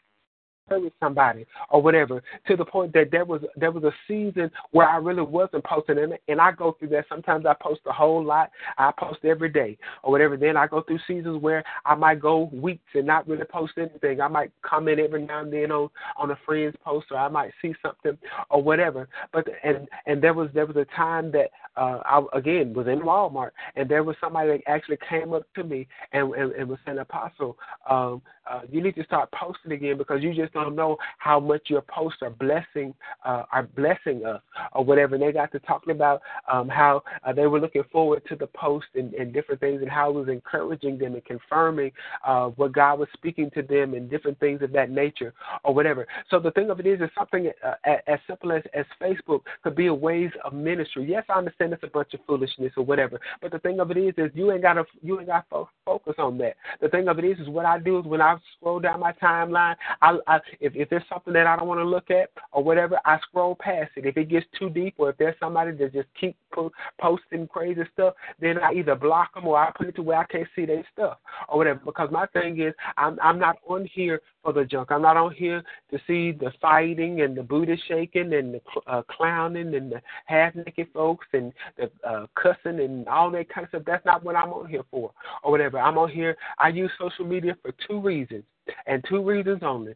[0.78, 4.88] with somebody or whatever to the point that there was there was a season where
[4.88, 7.06] I really wasn't posting and and I go through that.
[7.08, 8.50] Sometimes I post a whole lot.
[8.78, 10.36] I post every day or whatever.
[10.36, 14.20] Then I go through seasons where I might go weeks and not really post anything.
[14.20, 17.52] I might comment every now and then on on a friend's post or I might
[17.60, 18.18] see something
[18.50, 19.08] or whatever.
[19.32, 23.00] But and and there was there was a time that uh I again was in
[23.00, 26.78] Walmart and there was somebody that actually came up to me and and, and was
[26.84, 27.56] saying apostle
[27.88, 31.62] um uh, you need to start posting again because you just don't know how much
[31.68, 34.40] your posts are blessing uh, are blessing us
[34.72, 35.14] or whatever.
[35.14, 38.46] And they got to talking about um, how uh, they were looking forward to the
[38.48, 41.92] post and, and different things and how it was encouraging them and confirming
[42.26, 45.32] uh, what God was speaking to them and different things of that nature
[45.64, 46.06] or whatever.
[46.30, 47.74] So the thing of it is, is something uh,
[48.06, 51.06] as simple as, as Facebook could be a ways of ministry.
[51.08, 53.96] Yes, I understand it's a bunch of foolishness or whatever, but the thing of it
[53.96, 56.56] is, is you ain't got to you ain't got to focus on that.
[56.80, 59.12] The thing of it is, is what I do is when I scroll down my
[59.12, 62.62] timeline, I, I if if there's something that I don't want to look at or
[62.62, 64.06] whatever, I scroll past it.
[64.06, 67.82] If it gets too deep, or if there's somebody that just keep po- posting crazy
[67.92, 70.66] stuff, then I either block them or I put it to where I can't see
[70.66, 71.80] their stuff or whatever.
[71.84, 74.90] Because my thing is, I'm I'm not on here for the junk.
[74.90, 79.02] I'm not on here to see the fighting and the booty shaking and the uh,
[79.10, 83.68] clowning and the half naked folks and the uh, cussing and all that kind of
[83.70, 83.82] stuff.
[83.86, 85.78] That's not what I'm on here for or whatever.
[85.78, 86.36] I'm on here.
[86.58, 88.44] I use social media for two reasons
[88.86, 89.94] and two reasons only.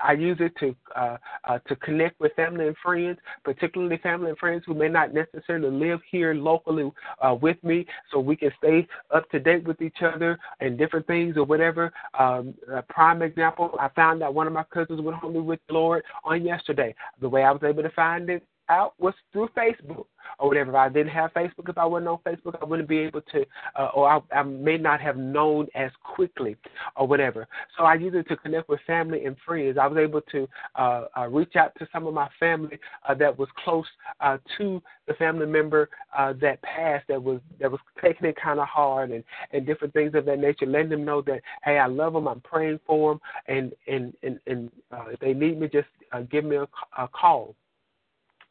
[0.00, 4.38] I use it to uh, uh, to connect with family and friends, particularly family and
[4.38, 8.86] friends who may not necessarily live here locally uh, with me, so we can stay
[9.14, 11.92] up to date with each other and different things or whatever.
[12.18, 15.74] Um, a prime example, I found that one of my cousins went home with the
[15.74, 16.94] Lord on yesterday.
[17.20, 20.06] The way I was able to find it out was through Facebook
[20.38, 20.70] or whatever.
[20.70, 23.44] If I didn't have Facebook, if I wasn't on Facebook, I wouldn't be able to,
[23.78, 26.56] uh, or I, I may not have known as quickly
[26.96, 27.46] or whatever.
[27.76, 29.76] So I used it to connect with family and friends.
[29.78, 32.78] I was able to uh, uh, reach out to some of my family
[33.08, 33.86] uh, that was close
[34.20, 38.60] uh, to the family member uh, that passed, that was that was taking it kind
[38.60, 40.66] of hard and and different things of that nature.
[40.66, 44.38] Letting them know that hey, I love them, I'm praying for them, and and and
[44.46, 44.70] and
[45.08, 45.88] if they need me, just
[46.30, 47.56] give me a, a call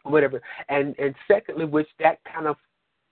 [0.09, 0.41] whatever.
[0.69, 2.57] And and secondly, which that kind of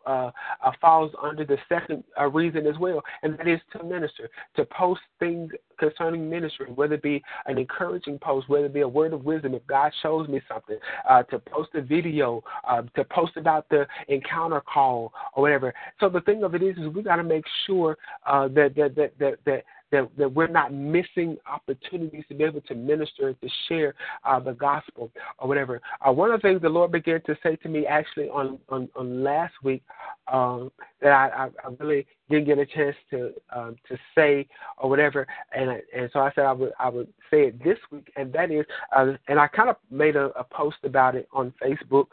[0.07, 0.31] uh,
[0.65, 4.63] uh, falls under the second uh, reason as well, and that is to minister, to
[4.65, 9.11] post things concerning ministry, whether it be an encouraging post, whether it be a word
[9.11, 10.77] of wisdom, if God shows me something,
[11.09, 15.73] uh, to post a video, uh, to post about the encounter call or whatever.
[15.99, 18.95] So the thing of it is, is we got to make sure uh, that, that
[18.95, 23.49] that that that that, that we're not missing opportunities to be able to minister to
[23.67, 23.95] share
[24.25, 25.81] uh, the gospel or whatever.
[26.05, 28.89] Uh, one of the things the Lord began to say to me actually on, on,
[28.95, 29.83] on last week
[30.31, 30.71] um,
[31.01, 34.47] that I, I, really didn't get a chance to um, to say
[34.77, 38.11] or whatever, and and so I said I would I would say it this week,
[38.15, 41.53] and that is, uh, and I kind of made a, a post about it on
[41.63, 42.07] Facebook.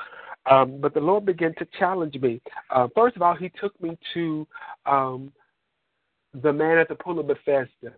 [0.49, 2.41] Um, but the Lord began to challenge me.
[2.71, 4.47] Uh, first of all, He took me to
[4.87, 5.33] um,
[6.43, 7.95] the man at the pool of Bethesda,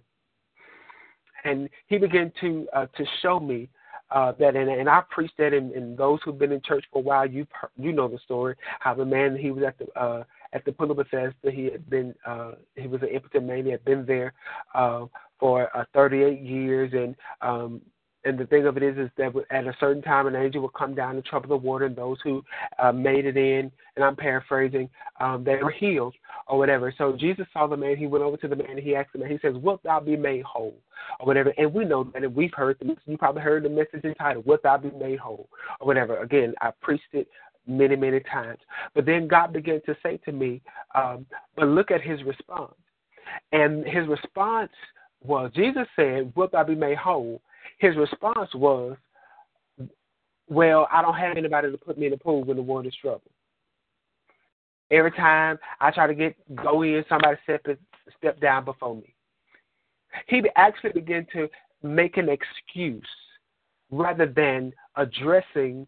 [1.45, 3.69] and he began to uh, to show me
[4.11, 6.99] uh, that, and, and I preached that, and, and those who've been in church for
[7.01, 7.47] a while, you
[7.77, 10.91] you know the story how the man he was at the uh, at the pool
[10.91, 14.33] of Bethesda, he had been uh, he was an impotent man, he had been there
[14.75, 15.07] uh,
[15.39, 17.81] for uh, 38 years, and um,
[18.27, 20.69] and the thing of it is, is that at a certain time, an angel will
[20.69, 22.43] come down and trouble the water, and those who
[22.79, 26.15] uh, made it in, and I'm paraphrasing, um, they were healed
[26.49, 26.93] or whatever.
[26.97, 27.97] So Jesus saw the man.
[27.97, 30.01] He went over to the man, and he asked him, and he says, "Wilt thou
[30.01, 30.77] be made whole?"
[31.21, 31.53] or whatever.
[31.57, 34.63] And we know that, and we've heard the you probably heard the message entitled, "Wilt
[34.63, 35.49] thou be made whole?"
[35.81, 36.19] or whatever.
[36.19, 37.29] Again, I preached it
[37.67, 38.59] many, many times.
[38.95, 40.61] But then God began to say to me,
[40.95, 42.75] um, "But look at his response."
[43.53, 44.71] And his response
[45.23, 47.41] was, Jesus said, Wilt thou be made whole?
[47.79, 48.97] His response was,
[50.49, 53.23] Well, I don't have anybody to put me in the pool when the water's troubled.
[54.91, 57.67] Every time I try to get go in, somebody step
[58.17, 59.15] step down before me.
[60.29, 61.49] He actually began to
[61.83, 63.07] make an excuse
[63.91, 65.87] rather than addressing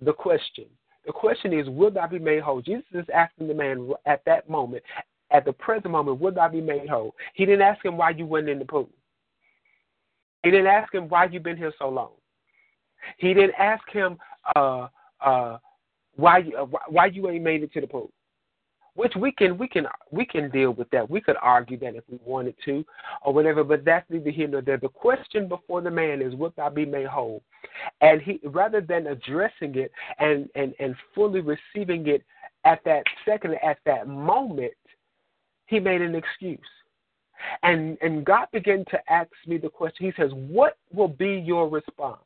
[0.00, 0.66] the question.
[1.06, 2.60] The question is, will I be made whole?
[2.60, 4.82] Jesus is asking the man at that moment,
[5.30, 7.14] at the present moment, would I be made whole?
[7.34, 8.90] He didn't ask him why you went in the pool.
[10.42, 12.10] He didn't ask him why you've been here so long.
[13.18, 14.18] He didn't ask him
[14.54, 14.88] uh,
[15.20, 15.58] uh,
[16.16, 18.10] why uh, why you ain't made it to the pool.
[18.94, 21.08] Which we can we can we can deal with that.
[21.08, 22.84] We could argue that if we wanted to,
[23.22, 23.62] or whatever.
[23.62, 24.76] But that's neither here nor there.
[24.76, 27.42] The question before the man is, "Would I be made whole?"
[28.00, 32.24] And he rather than addressing it and and and fully receiving it
[32.64, 34.72] at that second, at that moment,
[35.66, 36.58] he made an excuse.
[37.62, 40.06] And and God began to ask me the question.
[40.06, 42.20] He says, What will be your response?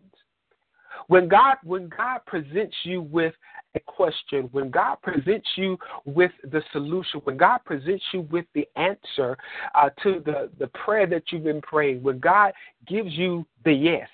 [1.08, 3.34] When God when God presents you with
[3.74, 8.68] a question, when God presents you with the solution, when God presents you with the
[8.76, 9.36] answer
[9.74, 12.52] uh, to the, the prayer that you've been praying, when God
[12.86, 14.08] gives you the yes,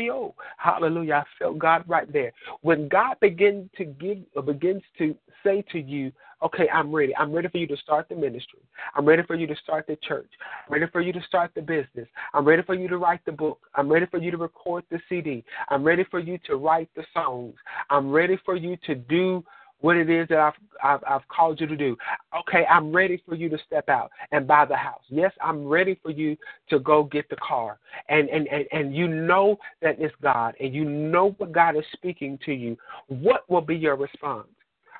[0.00, 0.32] you.
[0.58, 1.24] Hallelujah.
[1.24, 2.32] I felt God right there.
[2.60, 7.14] When God begins to give begins to say to you, okay, I'm ready.
[7.16, 8.60] I'm ready for you to start the ministry.
[8.94, 10.30] I'm ready for you to start the church.
[10.66, 12.08] I'm ready for you to start the business.
[12.34, 13.60] I'm ready for you to write the book.
[13.74, 15.44] I'm ready for you to record the CD.
[15.68, 17.54] I'm ready for you to write the songs.
[17.90, 19.44] I'm ready for you to do
[19.80, 21.96] what it is that I've, I've, I've called you to do.
[22.36, 25.02] Okay, I'm ready for you to step out and buy the house.
[25.08, 26.36] Yes, I'm ready for you
[26.70, 27.78] to go get the car.
[28.08, 31.84] And, and, and, and you know that it's God and you know what God is
[31.92, 32.76] speaking to you.
[33.06, 34.48] What will be your response?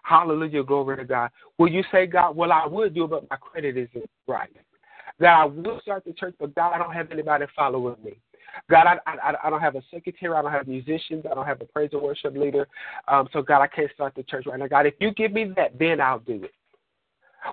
[0.08, 1.30] Hallelujah, glory to God.
[1.58, 4.48] Will you say, God, well, I would do it, but my credit isn't right.
[5.20, 8.16] That I will start the church, but God, I don't have anybody following me.
[8.70, 10.34] God, I, I, I don't have a secretary.
[10.34, 11.26] I don't have musicians.
[11.30, 12.66] I don't have a praise and worship leader.
[13.06, 14.66] Um, so, God, I can't start the church right now.
[14.66, 16.54] God, if you give me that, then I'll do it.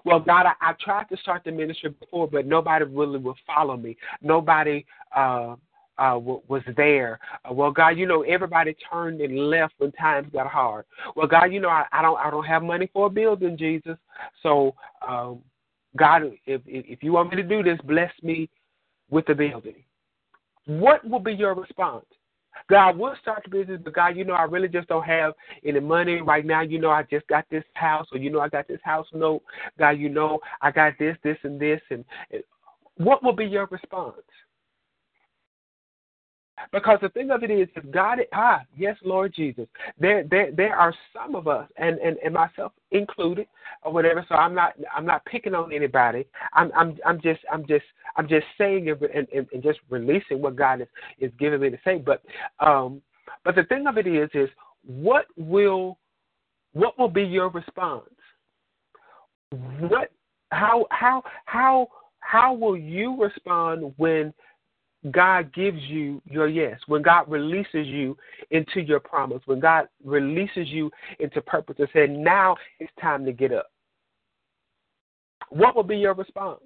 [0.06, 3.76] Well, God, I, I tried to start the ministry before, but nobody really will follow
[3.76, 3.98] me.
[4.22, 5.58] Nobody uh,
[5.98, 7.20] uh, was there.
[7.50, 10.86] Uh, well, God, you know everybody turned and left when times got hard.
[11.16, 13.98] Well, God, you know I, I don't I don't have money for a building, Jesus.
[14.44, 14.76] So,
[15.08, 15.40] um,
[15.98, 18.50] God, if if you want me to do this, bless me
[19.10, 19.76] with the building.
[20.66, 22.06] What will be your response?
[22.70, 25.80] God, we'll start the business, but God, you know, I really just don't have any
[25.80, 26.62] money right now.
[26.62, 29.44] You know, I just got this house, or you know, I got this house note.
[29.78, 32.44] God, you know, I got this, this, and this, and, and
[32.98, 34.16] what will be your response?
[36.72, 39.68] Because the thing of it is, if God, ah, yes, Lord Jesus,
[40.00, 43.48] there, there, there are some of us, and, and, and myself included,
[43.84, 44.26] or whatever.
[44.28, 46.26] So I'm not, I'm not picking on anybody.
[46.54, 47.86] I'm, I'm, I'm just, I'm just,
[48.18, 50.88] I'm just saying and, and, and just releasing what God is,
[51.20, 51.98] is giving me to say.
[51.98, 52.24] But,
[52.60, 53.02] um,
[53.44, 54.50] but the thing of it is, is
[54.86, 55.98] what will,
[56.74, 58.10] what will be your response?
[59.80, 60.12] What,
[60.52, 61.88] how, how, how,
[62.20, 64.34] how will you respond when
[65.12, 68.18] God gives you your yes, when God releases you
[68.50, 70.90] into your promise, when God releases you
[71.20, 73.68] into purpose and said, now it's time to get up.
[75.50, 76.62] What will be your response?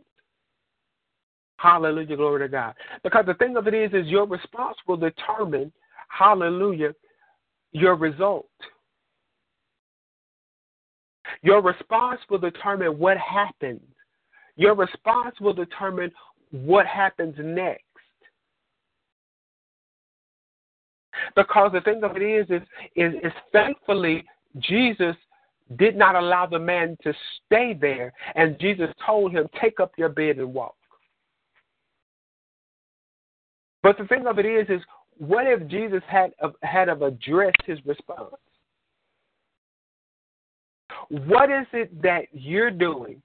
[1.57, 2.73] Hallelujah, glory to God.
[3.03, 5.73] Because the thing of it is, is your response will determine,
[6.07, 6.95] hallelujah,
[7.73, 8.47] your result.
[11.41, 13.81] Your response will determine what happens.
[14.55, 16.11] Your response will determine
[16.51, 17.83] what happens next.
[21.35, 22.61] Because the thing of it is, is,
[22.95, 24.25] is, is thankfully
[24.59, 25.15] Jesus
[25.77, 27.13] did not allow the man to
[27.45, 30.75] stay there, and Jesus told him, "Take up your bed and walk."
[33.83, 34.81] But the thing of it is, is
[35.17, 38.35] what if Jesus had uh, had of addressed his response?
[41.09, 43.21] What is it that you're doing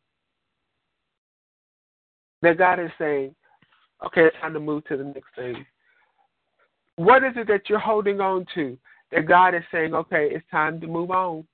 [2.43, 3.35] that God is saying,
[4.07, 5.65] okay, it's time to move to the next thing?
[6.97, 8.79] What is it that you're holding on to
[9.11, 11.45] that God is saying, okay, it's time to move on?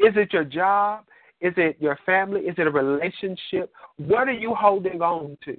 [0.00, 1.04] Is it your job?
[1.40, 2.42] Is it your family?
[2.42, 3.72] Is it a relationship?
[3.96, 5.58] What are you holding on to?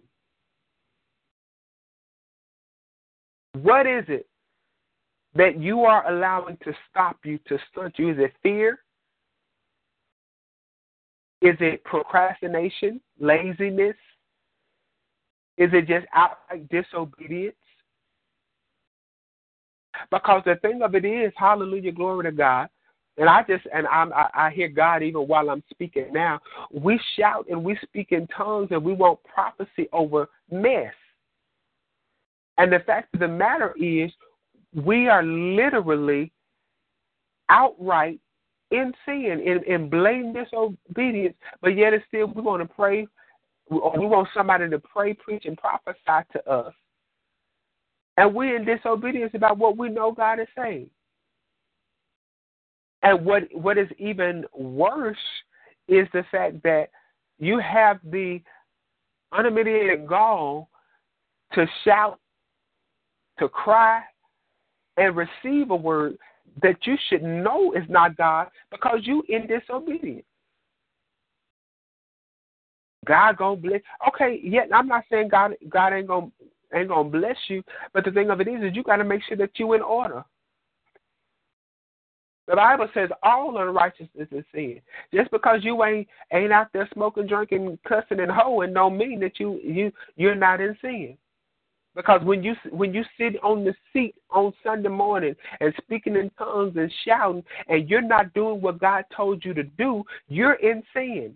[3.53, 4.27] What is it
[5.35, 8.11] that you are allowing to stop you, to stunt you?
[8.11, 8.79] Is it fear?
[11.41, 13.95] Is it procrastination, laziness?
[15.59, 17.55] Is it just outright disobedience?
[20.09, 22.69] Because the thing of it is, hallelujah, glory to God.
[23.17, 26.39] And I just and I'm, I, I hear God even while I'm speaking now.
[26.71, 30.93] We shout and we speak in tongues and we want prophecy over mess.
[32.57, 34.09] And the fact of the matter is,
[34.73, 36.31] we are literally
[37.49, 38.21] outright
[38.71, 43.07] in sin, in, in blatant disobedience, but yet it's still we want to pray,
[43.69, 46.73] or we want somebody to pray, preach, and prophesy to us.
[48.17, 50.89] And we're in disobedience about what we know God is saying.
[53.01, 55.17] And what what is even worse
[55.87, 56.89] is the fact that
[57.37, 58.41] you have the
[59.31, 60.69] unmitigated gall
[61.53, 62.19] to shout,
[63.39, 64.01] to cry,
[64.97, 66.17] and receive a word
[66.61, 70.25] that you should know is not God because you in disobedience.
[73.05, 73.81] God gonna bless.
[74.07, 76.31] Okay, yeah, I'm not saying God God ain't gonna
[76.73, 79.21] ain't gonna bless you, but the thing of it is, is you got to make
[79.23, 80.23] sure that you in order.
[82.47, 84.81] The Bible says all unrighteousness is sin.
[85.13, 89.39] Just because you ain't ain't out there smoking, drinking, cussing, and hoeing, don't mean that
[89.39, 91.17] you you you're not in sin.
[91.95, 96.31] Because when you when you sit on the seat on Sunday morning and speaking in
[96.37, 100.81] tongues and shouting, and you're not doing what God told you to do, you're in
[100.93, 101.35] sin.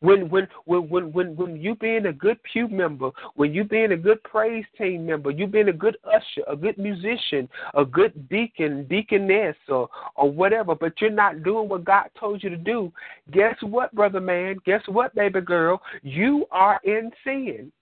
[0.00, 3.92] When when when when when when you being a good pew member, when you being
[3.92, 8.28] a good praise team member, you being a good usher, a good musician, a good
[8.28, 12.92] deacon, deaconess, or or whatever, but you're not doing what God told you to do.
[13.32, 14.56] Guess what, brother man?
[14.64, 15.80] Guess what, baby girl?
[16.02, 17.72] You are in sin.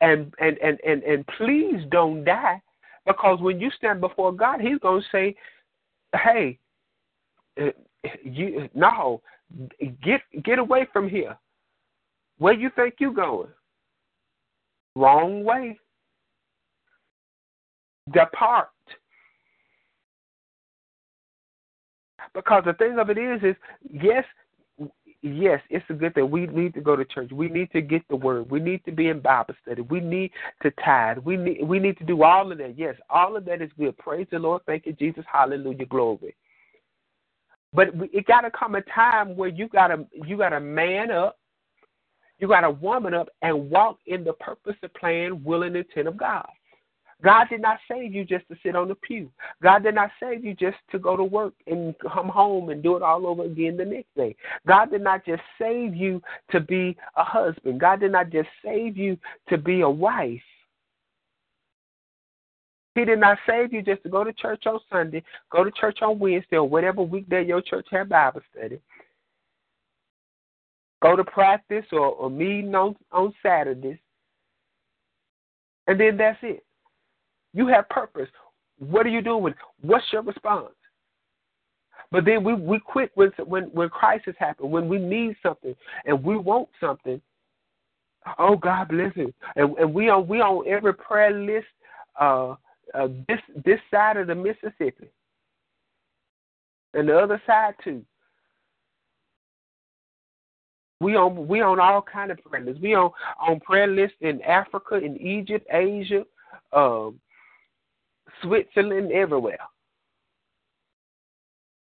[0.00, 2.62] And and and and and please don't die,
[3.06, 5.34] because when you stand before God, He's gonna say,
[6.14, 6.58] "Hey,
[7.60, 7.70] uh,
[8.22, 9.20] you no."
[10.02, 11.36] Get get away from here.
[12.38, 13.48] Where you think you going?
[14.96, 15.78] Wrong way.
[18.12, 18.68] Depart.
[22.34, 23.56] Because the thing of it is, is
[23.90, 24.24] yes,
[25.22, 26.30] yes, it's a good thing.
[26.30, 27.30] We need to go to church.
[27.32, 28.50] We need to get the word.
[28.50, 29.82] We need to be in Bible study.
[29.82, 30.30] We need
[30.62, 31.18] to tithe.
[31.18, 32.78] We need we need to do all of that.
[32.78, 33.96] Yes, all of that is good.
[33.98, 34.62] Praise the Lord.
[34.66, 35.24] Thank you, Jesus.
[35.30, 35.86] Hallelujah.
[35.86, 36.34] Glory.
[37.72, 41.10] But it got to come a time where you got to you got to man
[41.10, 41.38] up,
[42.38, 46.08] you got to woman up, and walk in the purpose, the plan, will, and intent
[46.08, 46.48] of God.
[47.22, 49.30] God did not save you just to sit on the pew.
[49.62, 52.96] God did not save you just to go to work and come home and do
[52.96, 54.34] it all over again the next day.
[54.66, 57.80] God did not just save you to be a husband.
[57.80, 59.18] God did not just save you
[59.48, 60.40] to be a wife.
[63.00, 66.00] He did not save you just to go to church on Sunday, go to church
[66.02, 68.78] on Wednesday, or whatever weekday your church had Bible study.
[71.00, 73.96] Go to practice or, or meeting on, on Saturdays.
[75.86, 76.62] And then that's it.
[77.54, 78.28] You have purpose.
[78.78, 79.54] What are you doing?
[79.80, 80.74] What's your response?
[82.12, 85.74] But then we, we quit when, when when crisis happens, when we need something
[86.04, 87.18] and we want something.
[88.38, 89.32] Oh God bless you.
[89.56, 91.68] And, and we on we on every prayer list
[92.20, 92.56] uh,
[92.94, 95.08] uh, this this side of the Mississippi,
[96.94, 98.04] and the other side too.
[101.00, 102.82] We on we on all kind of prayer lists.
[102.82, 103.10] We on
[103.40, 106.24] on prayer lists in Africa, in Egypt, Asia,
[106.72, 107.20] um,
[108.42, 109.58] Switzerland, everywhere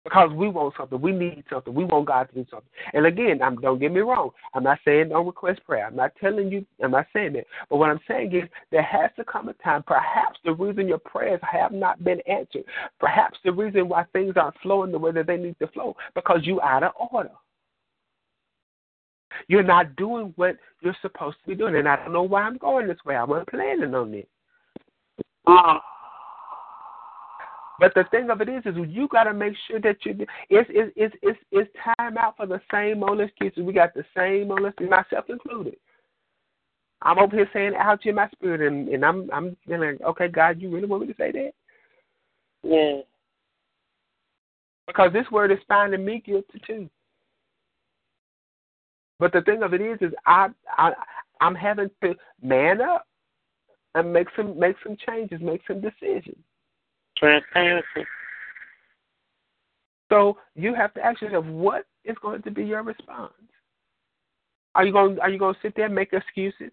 [0.04, 1.00] because we want something.
[1.00, 1.74] We need something.
[1.74, 2.70] We want God to do something.
[2.94, 4.32] And again, I'm, don't get me wrong.
[4.54, 5.86] I'm not saying don't request prayer.
[5.86, 6.66] I'm not telling you.
[6.84, 7.46] I'm not saying that.
[7.70, 9.84] But what I'm saying is there has to come a time.
[9.84, 12.64] Perhaps the reason your prayers have not been answered.
[13.00, 16.40] Perhaps the reason why things aren't flowing the way that they need to flow because
[16.44, 17.30] you are out of order.
[19.48, 21.76] You're not doing what you're supposed to be doing.
[21.76, 23.16] And I don't know why I'm going this way.
[23.16, 24.28] I wasn't planning on it.
[25.46, 25.80] Uh,
[27.80, 30.70] but the thing of it is, is you got to make sure that you it's
[30.72, 33.64] it's it's it's, it's time out for the same old excuses.
[33.64, 35.78] We got the same old excuses, myself included.
[37.02, 40.62] I'm over here saying ouch in my spirit, and and I'm I'm like, okay, God,
[40.62, 41.52] you really want me to say that?
[42.64, 43.02] Yeah.
[44.86, 46.90] Because this word is finding me guilty too.
[49.20, 50.92] But the thing of it is, is I I
[51.40, 53.08] I'm having to man up
[53.96, 56.44] and make some make some changes, make some decisions.
[57.20, 58.06] Transparency.
[60.10, 63.34] So you have to ask yourself, what is going to be your response?
[64.76, 65.20] Are you going?
[65.20, 66.72] Are you going to sit there and make excuses?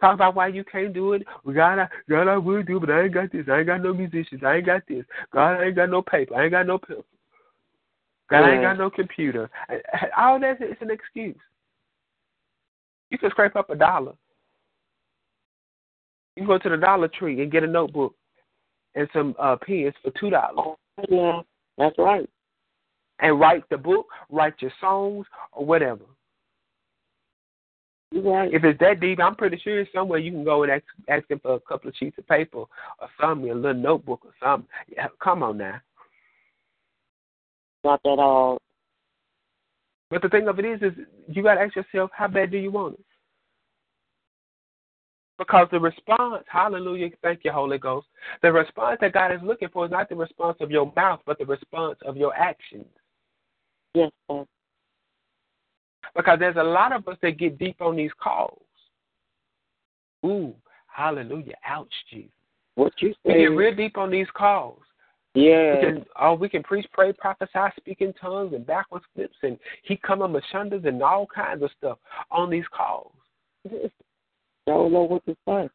[0.00, 1.22] Talk about why you can't do it.
[1.46, 3.46] God, I, God, I would do, but I ain't got this.
[3.50, 4.42] I ain't got no musicians.
[4.44, 5.04] I ain't got this.
[5.32, 6.34] God, I ain't got no paper.
[6.34, 7.04] I ain't got no pencil.
[8.30, 9.50] God, I ain't got no computer.
[10.16, 11.36] All that is an excuse.
[13.10, 14.12] You can scrape up a dollar.
[16.36, 18.14] You can go to the Dollar Tree and get a notebook
[18.94, 20.76] and some uh, pens for two dollars.
[21.08, 21.40] Yeah,
[21.78, 22.28] that's right.
[23.20, 26.04] And write the book, write your songs, or whatever.
[28.12, 28.52] Right.
[28.52, 31.38] If it's that deep, I'm pretty sure somewhere you can go and ask, ask them
[31.40, 34.68] for a couple of sheets of paper or something, a little notebook or something.
[34.88, 35.80] Yeah, come on now.
[37.84, 38.58] Not at all.
[40.10, 42.58] But the thing of it is, is you got to ask yourself, how bad do
[42.58, 43.04] you want it?
[45.40, 48.06] Because the response, hallelujah, thank you, Holy Ghost,
[48.42, 51.38] the response that God is looking for is not the response of your mouth, but
[51.38, 52.84] the response of your actions.
[53.94, 54.44] Yes, sir.
[56.14, 58.60] Because there's a lot of us that get deep on these calls.
[60.26, 60.54] Ooh,
[60.88, 61.56] hallelujah.
[61.66, 62.30] Ouch, Jesus.
[62.74, 63.32] What you say?
[63.32, 64.82] We get real deep on these calls.
[65.34, 65.74] yeah.
[65.74, 69.58] We can, oh, we can preach, pray, prophesy, speak in tongues, and backwards flips, and
[69.84, 71.96] he come on mashundas and all kinds of stuff
[72.30, 73.14] on these calls.
[74.74, 75.68] Don't know what to say.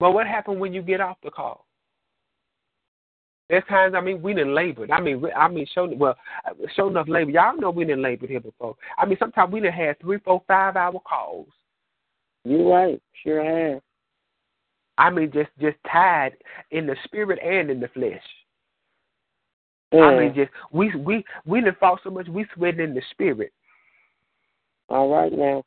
[0.00, 1.64] But what happened when you get off the call?
[3.48, 4.86] There's times, I mean, we didn't labor.
[4.90, 6.16] I mean, I mean, show well,
[6.74, 7.30] show enough labor.
[7.30, 8.76] Y'all know we didn't labor here before.
[8.98, 11.48] I mean, sometimes we done had three, four, five hour calls.
[12.44, 13.00] You're right.
[13.22, 13.82] Sure have.
[14.98, 16.32] I mean, just just tied
[16.70, 18.22] in the spirit and in the flesh.
[19.92, 20.00] Yeah.
[20.00, 22.28] I mean, just we we we didn't fought so much.
[22.28, 23.52] We sweated in the spirit,
[24.88, 25.62] all right now.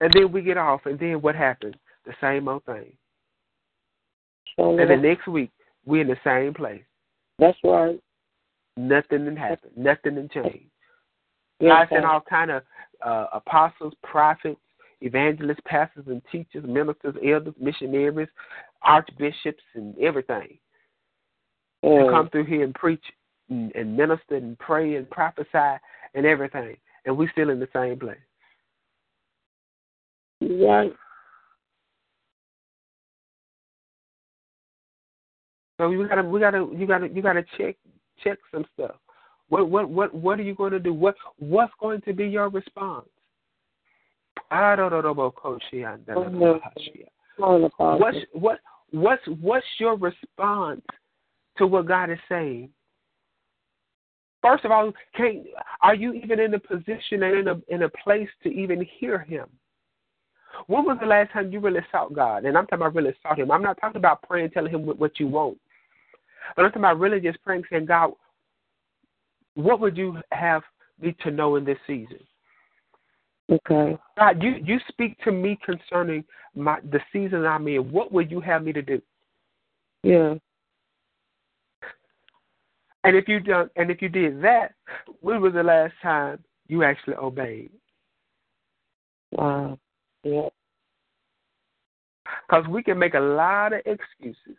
[0.00, 1.74] And then we get off, and then what happens?
[2.06, 2.92] The same old thing.
[4.58, 5.50] And the next week,
[5.84, 6.82] we're in the same place.
[7.38, 8.00] That's right.
[8.76, 9.70] Nothing didn't happen.
[9.76, 10.66] Nothing didn't change.
[11.60, 12.62] Yes, God sent all kind of
[13.04, 14.60] uh, apostles, prophets,
[15.00, 18.28] evangelists, pastors, and teachers, ministers, elders, missionaries,
[18.82, 20.58] archbishops, and everything
[21.82, 23.04] to come through here and preach
[23.48, 25.78] and, and minister and pray and prophesy
[26.14, 28.18] and everything, and we're still in the same place.
[30.60, 30.92] Right.
[35.78, 37.76] So we gotta, we gotta, you gotta, you gotta check,
[38.22, 38.96] check some stuff.
[39.48, 40.92] What, what, what, what are you going to do?
[40.92, 43.08] What, what's going to be your response?
[44.50, 46.00] Ah, I don't know about oh, Coach Shian.
[46.08, 46.62] On
[47.42, 48.00] oh, the phone.
[48.00, 48.58] What's what
[48.90, 50.82] what's what's your response
[51.56, 52.70] to what God is saying?
[54.42, 55.44] First of all, can
[55.82, 59.18] are you even in a position and in a in a place to even hear
[59.18, 59.46] Him?
[60.66, 62.44] When was the last time you really sought God?
[62.44, 63.50] And I'm talking about really sought Him.
[63.50, 65.58] I'm not talking about praying, telling Him what, you want,
[66.56, 68.12] but I'm talking about really just praying, saying, God,
[69.54, 70.62] what would you have
[71.00, 72.20] me to know in this season?
[73.50, 73.98] Okay.
[74.16, 76.24] God, you you speak to me concerning
[76.54, 77.90] my the season I'm in.
[77.90, 79.02] What would you have me to do?
[80.02, 80.34] Yeah.
[83.02, 84.74] And if you done and if you did that,
[85.20, 86.38] when was the last time
[86.68, 87.72] you actually obeyed?
[89.32, 89.78] Wow.
[90.24, 90.48] Yeah.
[92.48, 94.58] Because we can make a lot of excuses.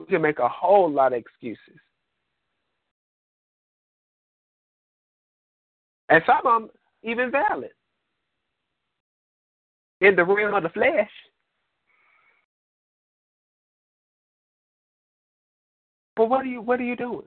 [0.00, 1.80] We can make a whole lot of excuses.
[6.08, 6.70] And some of them
[7.02, 7.70] even valid.
[10.00, 11.10] In the realm of the flesh.
[16.16, 17.26] But what are you what are you doing?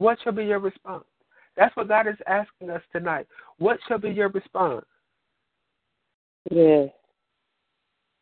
[0.00, 1.04] What shall be your response?
[1.58, 3.26] That's what God is asking us tonight.
[3.58, 4.86] What shall be your response?
[6.50, 6.86] Yeah.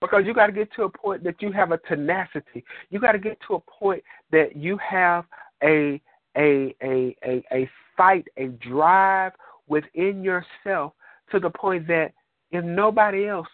[0.01, 2.65] Because you got to get to a point that you have a tenacity.
[2.91, 4.03] You got to get to a point
[4.33, 5.25] that you have
[5.63, 6.01] a
[6.37, 9.33] a a a a fight, a drive
[9.69, 10.95] within yourself
[11.31, 12.13] to the point that
[12.51, 13.47] if nobody else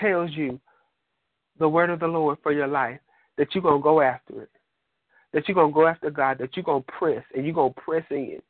[0.00, 0.58] tells you
[1.58, 2.98] the word of the Lord for your life,
[3.36, 4.50] that you're gonna go after it.
[5.32, 8.40] That you're gonna go after God, that you're gonna press and you're gonna press in.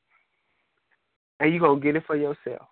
[1.41, 2.69] And you're gonna get it for yourself.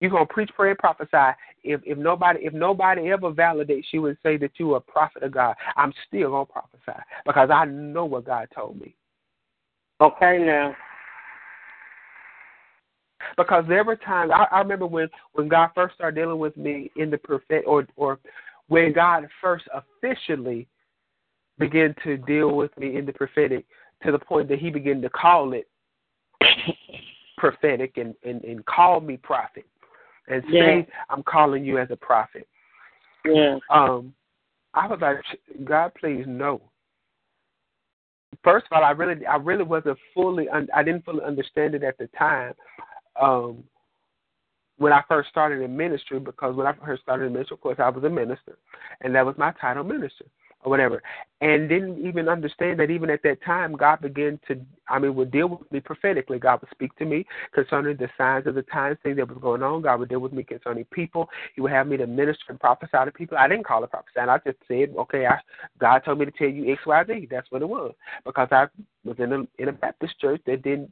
[0.00, 1.36] You're gonna preach, pray, and prophesy.
[1.64, 5.22] If if nobody if nobody ever validates you and say that you are a prophet
[5.22, 8.94] of God, I'm still gonna prophesy because I know what God told me.
[10.00, 10.74] Okay now.
[13.36, 16.90] Because there were times I, I remember when when God first started dealing with me
[16.96, 18.20] in the prophet or or
[18.68, 20.68] when God first officially
[21.58, 23.64] began to deal with me in the prophetic
[24.04, 25.68] to the point that He began to call it
[27.36, 29.66] prophetic and and, and call me prophet
[30.28, 30.94] and say Yeah.
[31.10, 32.46] I'm calling you as a prophet.
[33.24, 33.58] Yeah.
[33.70, 34.14] Um,
[34.74, 35.16] I was like,
[35.64, 36.60] God, please no.
[38.44, 41.98] first of all, I really, I really wasn't fully, I didn't fully understand it at
[41.98, 42.52] the time.
[43.20, 43.64] Um,
[44.76, 47.78] when I first started in ministry, because when I first started in ministry, of course,
[47.80, 48.58] I was a minister,
[49.00, 50.26] and that was my title, minister
[50.62, 51.02] or whatever,
[51.40, 55.30] and didn't even understand that even at that time, God began to, I mean, would
[55.30, 56.38] deal with me prophetically.
[56.40, 59.62] God would speak to me concerning the signs of the times, things that was going
[59.62, 59.82] on.
[59.82, 61.28] God would deal with me concerning people.
[61.54, 63.38] He would have me to minister and prophesy to people.
[63.38, 64.28] I didn't call it prophesying.
[64.28, 65.38] I just said, okay, I,
[65.78, 67.28] God told me to tell you X, Y, Z.
[67.30, 68.66] That's what it was because I
[69.04, 70.90] was in a in a Baptist church that didn't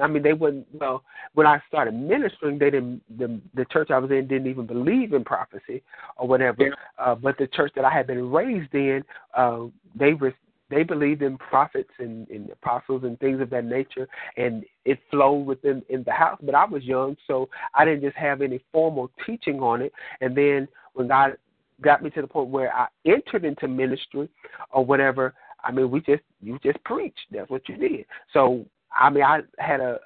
[0.00, 0.66] I mean, they wouldn't.
[0.72, 1.02] Well,
[1.34, 3.02] when I started ministering, they didn't.
[3.18, 5.82] The the church I was in didn't even believe in prophecy
[6.16, 6.64] or whatever.
[6.64, 6.74] Yeah.
[6.98, 9.04] Uh, but the church that I had been raised in,
[9.36, 9.64] uh,
[9.94, 10.34] they were
[10.70, 15.46] they believed in prophets and, and apostles and things of that nature, and it flowed
[15.46, 16.38] within in the house.
[16.42, 19.92] But I was young, so I didn't just have any formal teaching on it.
[20.20, 21.36] And then when God
[21.80, 24.28] got me to the point where I entered into ministry
[24.70, 27.18] or whatever, I mean, we just you just preached.
[27.30, 28.06] That's what you did.
[28.32, 29.98] So I mean, I had a,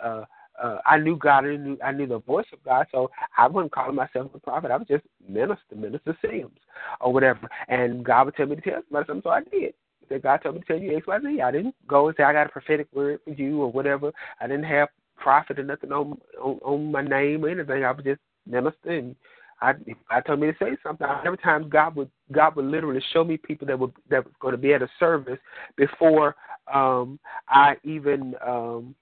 [0.62, 3.72] uh, I knew God, I knew I knew the voice of God, so I wasn't
[3.72, 4.70] calling myself a prophet.
[4.70, 6.59] I was just minister, minister Sims,
[7.01, 7.49] or whatever.
[7.68, 9.74] And God would tell me to tell somebody something, so I did.
[10.11, 11.41] That God told me to tell you X, Y, Z.
[11.41, 14.12] I didn't go and say I got a prophetic word for you or whatever.
[14.41, 17.85] I didn't have prophet or nothing on on, on my name or anything.
[17.85, 19.16] I was just minister, and
[19.61, 19.75] I
[20.11, 21.07] I told me to say something.
[21.25, 24.53] Every time God would God would literally show me people that would that was going
[24.53, 25.39] to be at a service
[25.77, 26.37] before
[26.73, 28.95] um, I even um,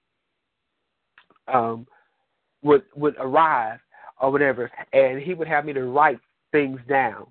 [1.47, 1.87] um,
[2.61, 3.79] would would arrive
[4.21, 6.19] or whatever, and he would have me to write
[6.51, 7.27] things down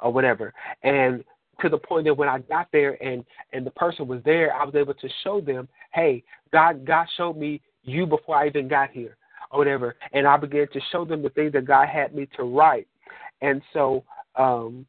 [0.00, 0.52] or whatever,
[0.82, 1.24] and
[1.60, 4.64] to the point that when I got there and and the person was there, I
[4.64, 8.90] was able to show them, hey, God God showed me you before I even got
[8.90, 9.16] here
[9.54, 12.42] or whatever, and I began to show them the things that God had me to
[12.42, 12.88] write,
[13.40, 14.04] and so
[14.36, 14.84] um,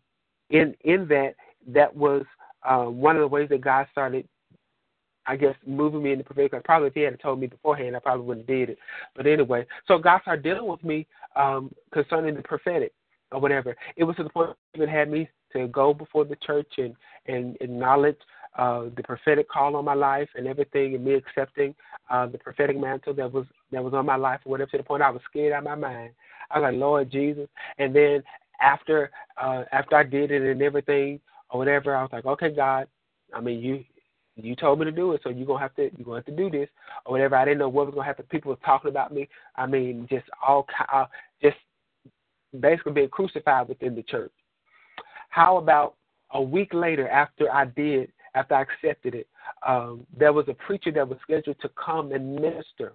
[0.50, 1.36] in in that
[1.68, 2.24] that was
[2.64, 4.28] uh, one of the ways that God started
[5.28, 6.64] I guess moving me into prophetic.
[6.64, 8.78] Probably if he had told me beforehand, I probably wouldn't have did it.
[9.16, 12.94] But anyway, so God started dealing with me um, concerning the prophetic
[13.32, 13.76] or whatever.
[13.96, 16.96] It was to the point that had me to go before the church and
[17.28, 18.18] and acknowledge
[18.58, 21.74] uh, the prophetic call on my life and everything, and me accepting
[22.10, 24.72] uh, the prophetic mantle that was that was on my life or whatever.
[24.72, 26.12] To the point I was scared out of my mind.
[26.52, 27.48] I was like, Lord Jesus.
[27.78, 28.24] And then
[28.62, 29.12] after
[29.42, 32.88] uh, after I did it and everything or whatever, I was like, okay, God.
[33.34, 33.84] I mean, you
[34.36, 36.32] you told me to do it, so you're gonna have to you're gonna have to
[36.36, 36.70] do this
[37.06, 37.36] or whatever.
[37.36, 38.26] I didn't know what was gonna happen.
[38.30, 39.28] People were talking about me.
[39.56, 41.06] I mean, just all uh,
[41.42, 41.58] just
[42.60, 44.32] basically being crucified within the church.
[45.30, 45.96] How about
[46.32, 49.28] a week later, after I did, after I accepted it,
[49.66, 52.94] um, there was a preacher that was scheduled to come and minister,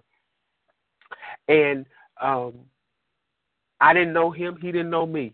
[1.47, 1.85] and
[2.21, 2.53] um,
[3.79, 4.57] I didn't know him.
[4.61, 5.33] He didn't know me.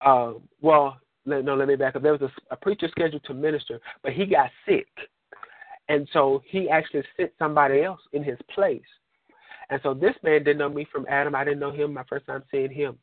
[0.00, 2.02] Uh, well, let, no, let me back up.
[2.02, 4.88] There was a, a preacher scheduled to minister, but he got sick.
[5.88, 8.80] And so he actually sent somebody else in his place.
[9.70, 11.34] And so this man didn't know me from Adam.
[11.34, 12.96] I didn't know him my first time seeing him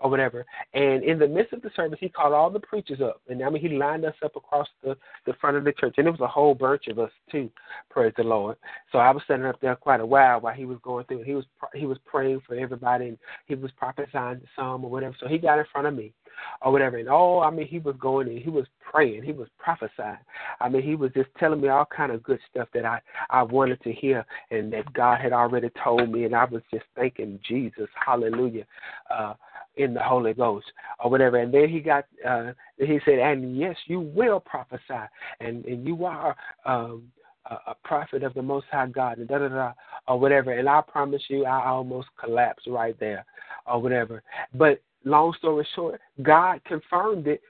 [0.00, 0.44] or whatever.
[0.74, 3.50] And in the midst of the service, he called all the preachers up, and I
[3.50, 4.96] mean, he lined us up across the
[5.26, 7.50] the front of the church, and it was a whole bunch of us too.
[7.90, 8.56] Praise the Lord.
[8.92, 11.22] So I was standing up there quite a while while he was going through.
[11.22, 11.44] He was
[11.74, 15.14] he was praying for everybody, and he was prophesying to some or whatever.
[15.20, 16.12] So he got in front of me,
[16.62, 16.96] or whatever.
[16.96, 20.18] And oh, I mean, he was going and he was praying, he was prophesying.
[20.60, 23.00] I mean, he was just telling me all kind of good stuff that I
[23.30, 26.84] I wanted to hear, and that God had already told me, and I was just
[26.96, 28.66] thanking Jesus, Hallelujah.
[29.10, 29.34] Uh,
[29.76, 30.66] in the Holy Ghost
[31.02, 31.38] or whatever.
[31.38, 35.08] And then he got uh he said, And yes, you will prophesy
[35.40, 37.10] and, and you are um
[37.46, 39.72] a, prophet of the most high God and da da da
[40.06, 40.52] or whatever.
[40.52, 43.24] And I promise you I almost collapsed right there
[43.66, 44.22] or whatever.
[44.54, 47.40] But long story short, God confirmed it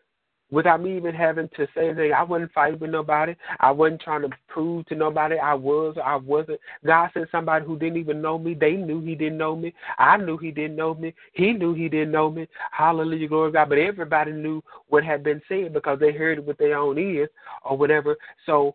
[0.51, 2.13] without me even having to say anything.
[2.13, 3.35] I wasn't fighting with nobody.
[3.61, 6.61] I wasn't trying to prove to nobody I was or I wasn't.
[6.85, 8.55] God sent somebody who didn't even know me.
[8.55, 9.73] They knew he didn't know me.
[9.99, 11.15] I knew he didn't know me.
[11.33, 12.49] He knew he didn't know me.
[12.73, 13.69] Hallelujah, glory to God.
[13.69, 17.31] But everybody knew what had been said because they heard it with their own ears
[17.65, 18.17] or whatever.
[18.47, 18.75] So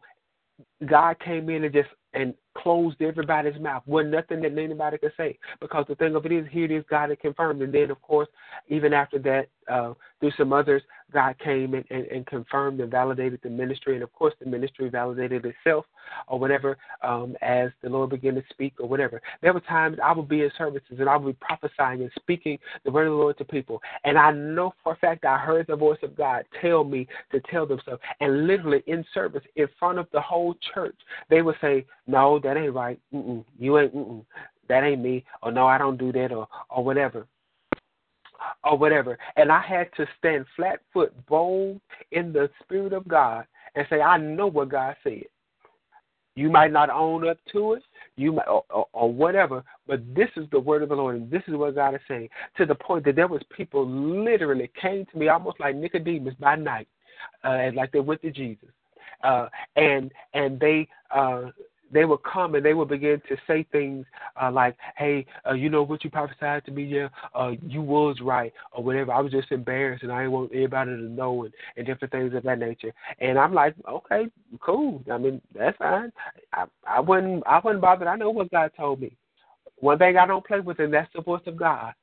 [0.86, 3.84] God came in and just and closed everybody's mouth.
[3.86, 5.38] Wasn't nothing that anybody could say.
[5.60, 7.62] Because the thing of it is, here it is, God had confirmed.
[7.62, 8.28] And then, of course,
[8.68, 10.82] even after that, uh, through some others,
[11.12, 13.96] God came and, and, and confirmed and validated the ministry.
[13.96, 15.86] And, of course, the ministry validated itself
[16.28, 19.22] or whatever um, as the Lord began to speak or whatever.
[19.42, 22.58] There were times I would be in services and I would be prophesying and speaking
[22.84, 23.82] the word of the Lord to people.
[24.04, 27.40] And I know for a fact I heard the voice of God tell me to
[27.52, 27.98] tell them so.
[28.20, 30.96] And literally in service, in front of the whole church,
[31.30, 33.00] they would say, no, that ain't right.
[33.14, 33.44] Mm-mm.
[33.60, 33.96] You ain't.
[33.96, 34.24] Mm-mm.
[34.70, 35.26] That ain't me.
[35.44, 36.32] Or no, I don't do that.
[36.32, 37.28] Or or whatever.
[38.64, 39.18] Or whatever.
[39.36, 41.82] And I had to stand flat foot, bold
[42.12, 45.24] in the spirit of God, and say, I know what God said.
[46.36, 47.84] You might not own up to it,
[48.18, 51.32] you might, or, or, or whatever, but this is the word of the Lord, and
[51.32, 52.28] this is what God is saying.
[52.58, 56.58] To the point that there was people literally came to me almost like Nicodemus by
[56.58, 56.90] night,
[57.46, 58.68] uh, like they went to Jesus,
[59.24, 61.52] uh, and and they uh,
[61.92, 64.06] they would come and they would begin to say things
[64.42, 66.84] uh, like, "Hey, uh, you know what you prophesied to me?
[66.84, 69.12] Yeah, uh, you was right, or whatever.
[69.12, 72.34] I was just embarrassed, and I didn't want anybody to know, and, and different things
[72.34, 74.28] of that nature." And I'm like, "Okay,
[74.60, 75.04] cool.
[75.12, 76.12] I mean, that's fine.
[76.54, 78.08] I I wasn't I wouldn't bother.
[78.08, 79.16] I know what God told me.
[79.78, 81.94] One thing I don't play with, and that's the voice of God.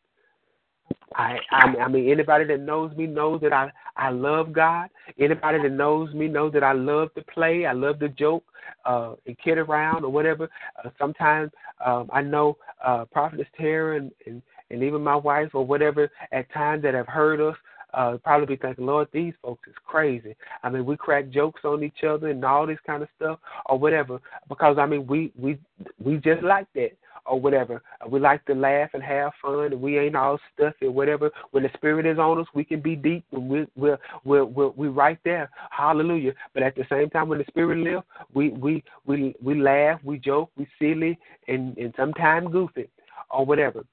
[1.14, 4.88] I, I I mean anybody that knows me knows that I I love God.
[5.18, 7.66] Anybody that knows me knows that I love to play.
[7.66, 8.44] I love to joke
[8.84, 10.48] uh, and kid around or whatever.
[10.82, 11.50] Uh, sometimes
[11.84, 16.50] um, I know uh, Prophetess Tara and, and and even my wife or whatever at
[16.52, 17.56] times that have heard us
[17.94, 20.36] uh, probably be thinking, Lord, these folks is crazy.
[20.62, 23.78] I mean, we crack jokes on each other and all this kind of stuff or
[23.78, 25.58] whatever because I mean, we we
[26.02, 26.92] we just like that
[27.26, 27.82] or whatever.
[28.08, 31.30] We like to laugh and have fun, and we ain't all stuffy or whatever.
[31.50, 34.90] When the Spirit is on us, we can be deep, we we're we're we're, we're
[34.90, 35.50] right there.
[35.70, 36.32] Hallelujah!
[36.54, 40.18] But at the same time, when the Spirit lives, we we we we laugh, we
[40.18, 41.18] joke, we silly,
[41.48, 42.88] and and sometimes goofy
[43.30, 43.84] or whatever.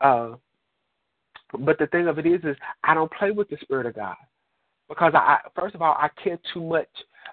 [0.00, 0.34] Uh,
[1.52, 4.16] but the thing of it is, is I don't play with the Spirit of God
[4.88, 6.88] because I first of all I care too much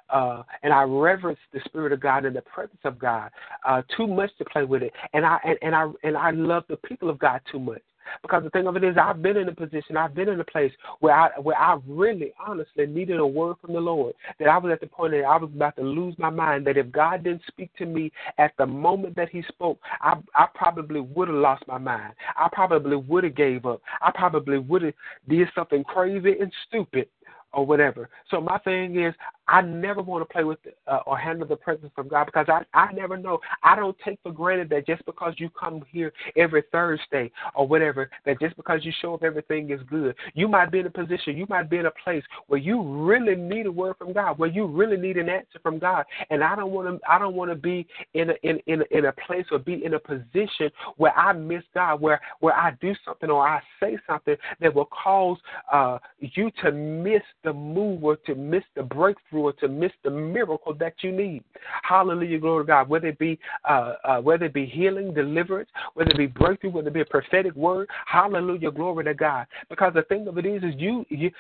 [0.10, 3.30] uh, and I reverence the Spirit of God and the presence of God
[3.68, 6.64] uh, too much to play with it, and I and, and I and I love
[6.70, 7.82] the people of God too much.
[8.22, 10.44] Because the thing of it is, I've been in a position, I've been in a
[10.46, 14.14] place where I where I really, honestly needed a word from the Lord.
[14.40, 16.68] That I was at the point that I was about to lose my mind.
[16.68, 20.48] That if God didn't speak to me at the moment that He spoke, I I
[20.54, 22.14] probably would have lost my mind.
[22.36, 23.82] I probably would have gave up.
[24.02, 24.94] I probably would have
[25.28, 27.08] did something crazy and stupid
[27.56, 28.10] or whatever.
[28.30, 29.16] So my thing is,
[29.48, 32.64] I never want to play with uh, or handle the presence of God because I
[32.78, 33.40] I never know.
[33.64, 38.10] I don't take for granted that just because you come here every Thursday or whatever,
[38.26, 40.16] that just because you show up everything is good.
[40.34, 43.36] You might be in a position, you might be in a place where you really
[43.36, 46.06] need a word from God, where you really need an answer from God.
[46.30, 49.06] And I don't want to I don't want to be in a in in in
[49.06, 52.94] a place or be in a position where I miss God, where where I do
[53.06, 55.38] something or I say something that will cause
[55.72, 60.10] uh, you to miss the move or to miss the breakthrough or to miss the
[60.10, 61.44] miracle that you need.
[61.84, 62.90] Hallelujah, glory to God.
[62.90, 66.90] Whether it be uh, uh, whether it be healing, deliverance, whether it be breakthrough, whether
[66.90, 67.90] it be a prophetic word.
[68.06, 69.46] Hallelujah, glory to God.
[69.70, 71.32] Because the thing of it is, is you, you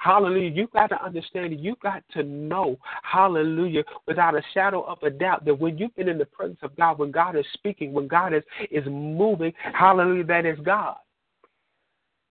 [0.00, 0.50] hallelujah.
[0.50, 1.60] You got to understand.
[1.60, 6.08] You got to know, hallelujah, without a shadow of a doubt that when you've been
[6.08, 10.24] in the presence of God, when God is speaking, when God is is moving, hallelujah,
[10.24, 10.96] that is God.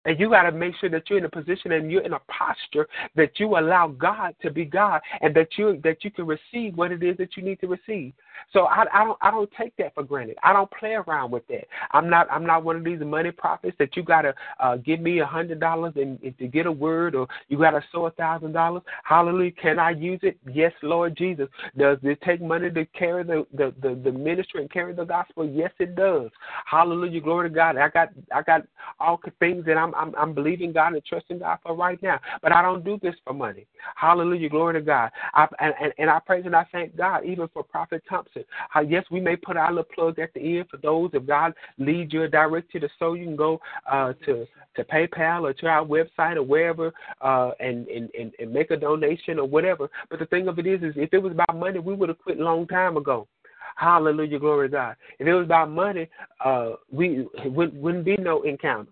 [0.05, 2.19] And you got to make sure that you're in a position and you're in a
[2.27, 6.75] posture that you allow God to be God and that you that you can receive
[6.75, 8.13] what it is that you need to receive.
[8.51, 10.37] So I, I don't I don't take that for granted.
[10.43, 11.65] I don't play around with that.
[11.91, 15.19] I'm not I'm not one of these money prophets that you gotta uh, give me
[15.19, 18.83] a hundred dollars and, to get a word or you gotta sow a thousand dollars.
[19.03, 19.51] Hallelujah.
[19.51, 20.37] Can I use it?
[20.51, 21.47] Yes, Lord Jesus.
[21.77, 25.47] Does it take money to carry the, the, the, the ministry and carry the gospel?
[25.47, 26.29] Yes, it does.
[26.65, 27.21] Hallelujah.
[27.21, 27.77] Glory to God.
[27.77, 28.63] I got I got
[28.99, 32.19] all things that I'm I'm, I'm believing God and trusting God for right now.
[32.41, 33.65] But I don't do this for money.
[33.95, 34.49] Hallelujah.
[34.49, 35.11] Glory to God.
[35.33, 38.43] I, and, and, and I praise and I thank God even for Prophet Thompson.
[38.69, 41.53] How, yes, we may put our little plug at the end for those if God
[41.77, 45.53] leads you or direct you to so you can go uh, to to PayPal or
[45.53, 46.91] to our website or wherever
[47.21, 49.89] uh, and, and, and, and make a donation or whatever.
[50.09, 52.19] But the thing of it is, is if it was about money, we would have
[52.19, 53.27] quit a long time ago.
[53.75, 54.95] Hallelujah, glory to God.
[55.19, 56.09] If it was about money,
[56.43, 58.91] uh, we wouldn't, wouldn't be no encounter.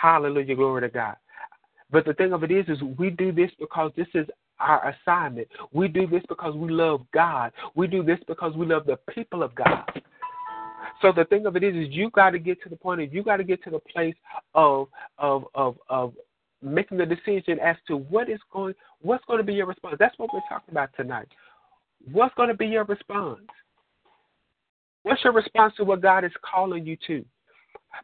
[0.00, 1.16] Hallelujah, glory to God.
[1.90, 4.26] But the thing of it is, is we do this because this is
[4.58, 5.48] our assignment.
[5.72, 7.52] We do this because we love God.
[7.74, 9.84] We do this because we love the people of God.
[11.00, 13.12] So the thing of it is, is you got to get to the point of
[13.12, 14.14] you got to get to the place
[14.54, 14.88] of
[15.18, 16.14] of of of
[16.62, 19.96] making the decision as to what is going what's going to be your response.
[19.98, 21.28] That's what we're talking about tonight.
[22.10, 23.46] What's going to be your response?
[25.02, 27.24] What's your response to what God is calling you to?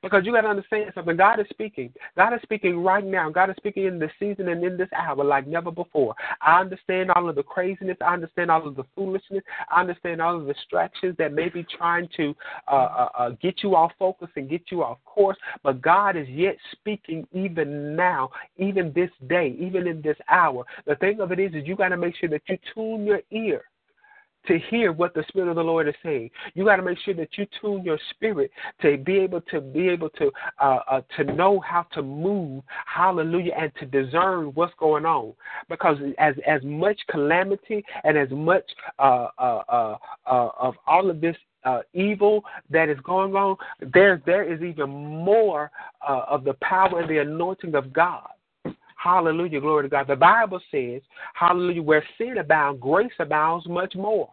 [0.03, 1.17] Because you got to understand something.
[1.17, 1.93] God is speaking.
[2.17, 3.31] God is speaking right now.
[3.31, 6.15] God is speaking in this season and in this hour like never before.
[6.41, 7.97] I understand all of the craziness.
[8.01, 9.43] I understand all of the foolishness.
[9.71, 12.35] I understand all of the distractions that may be trying to
[12.69, 15.37] uh, uh, uh, get you off focus and get you off course.
[15.63, 20.65] But God is yet speaking even now, even this day, even in this hour.
[20.87, 23.21] The thing of it is, is you got to make sure that you tune your
[23.31, 23.65] ear
[24.47, 26.31] to hear what the Spirit of the Lord is saying.
[26.55, 28.51] You got to make sure that you tune your spirit
[28.83, 30.31] to be able to be able to
[30.61, 35.35] uh, uh, to know how to move, hallelujah, and to discern what's going on.
[35.69, 38.65] Because as as much calamity and as much
[38.99, 43.57] uh, uh, uh, uh of all of this uh, evil that is going on,
[43.93, 45.71] there there is even more
[46.07, 48.29] uh, of the power and the anointing of God.
[49.03, 50.09] Hallelujah, glory to God.
[50.09, 51.01] The Bible says,
[51.33, 54.29] Hallelujah, where sin abounds, grace abounds much more.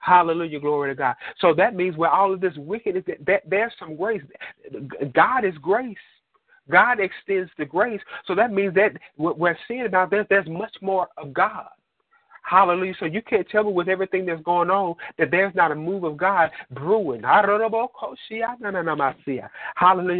[0.00, 1.14] Hallelujah, glory to God.
[1.40, 4.22] So that means where all of this wickedness, that, that there's some grace.
[5.14, 5.96] God is grace.
[6.70, 8.00] God extends the grace.
[8.26, 11.68] So that means that we're seeing about that there's much more of God.
[12.42, 12.94] Hallelujah.
[12.98, 16.04] So you can't tell me with everything that's going on that there's not a move
[16.04, 17.22] of God brewing.
[17.22, 17.84] Hallelujah.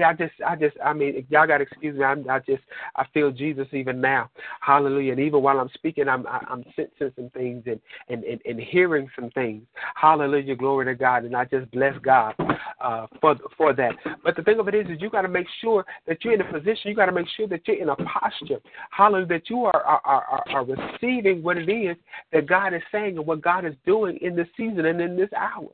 [0.04, 2.04] I just, I just, I mean, y'all got to excuse me.
[2.04, 2.62] I'm, I just,
[2.96, 4.30] I feel Jesus even now.
[4.60, 5.12] Hallelujah.
[5.12, 9.10] And even while I'm speaking, I'm, I'm sensing some things and, and, and, and hearing
[9.18, 9.62] some things.
[9.94, 10.56] Hallelujah.
[10.56, 11.24] Glory to God.
[11.24, 12.34] And I just bless God
[12.80, 13.94] uh, for for that.
[14.24, 16.40] But the thing of it is, is you got to make sure that you're in
[16.40, 16.90] a position.
[16.90, 18.60] You got to make sure that you're in a posture.
[18.90, 19.26] Hallelujah.
[19.26, 21.96] That you are are, are, are receiving what it is
[22.32, 25.32] that God is saying and what God is doing in this season and in this
[25.36, 25.68] hour.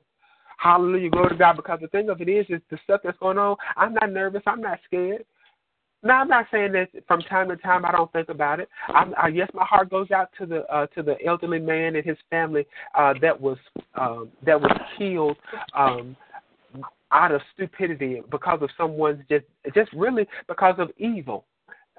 [0.58, 1.56] Hallelujah, glory to God.
[1.56, 3.56] Because the thing of it is, is the stuff that's going on.
[3.76, 4.42] I'm not nervous.
[4.46, 5.24] I'm not scared.
[6.02, 8.68] Now, I'm not saying that from time to time I don't think about it.
[8.88, 12.04] I'm, I, yes, my heart goes out to the uh, to the elderly man and
[12.04, 13.58] his family uh, that was
[13.94, 15.36] um, that was killed
[15.74, 16.16] um,
[17.12, 21.44] out of stupidity because of someone's just just really because of evil.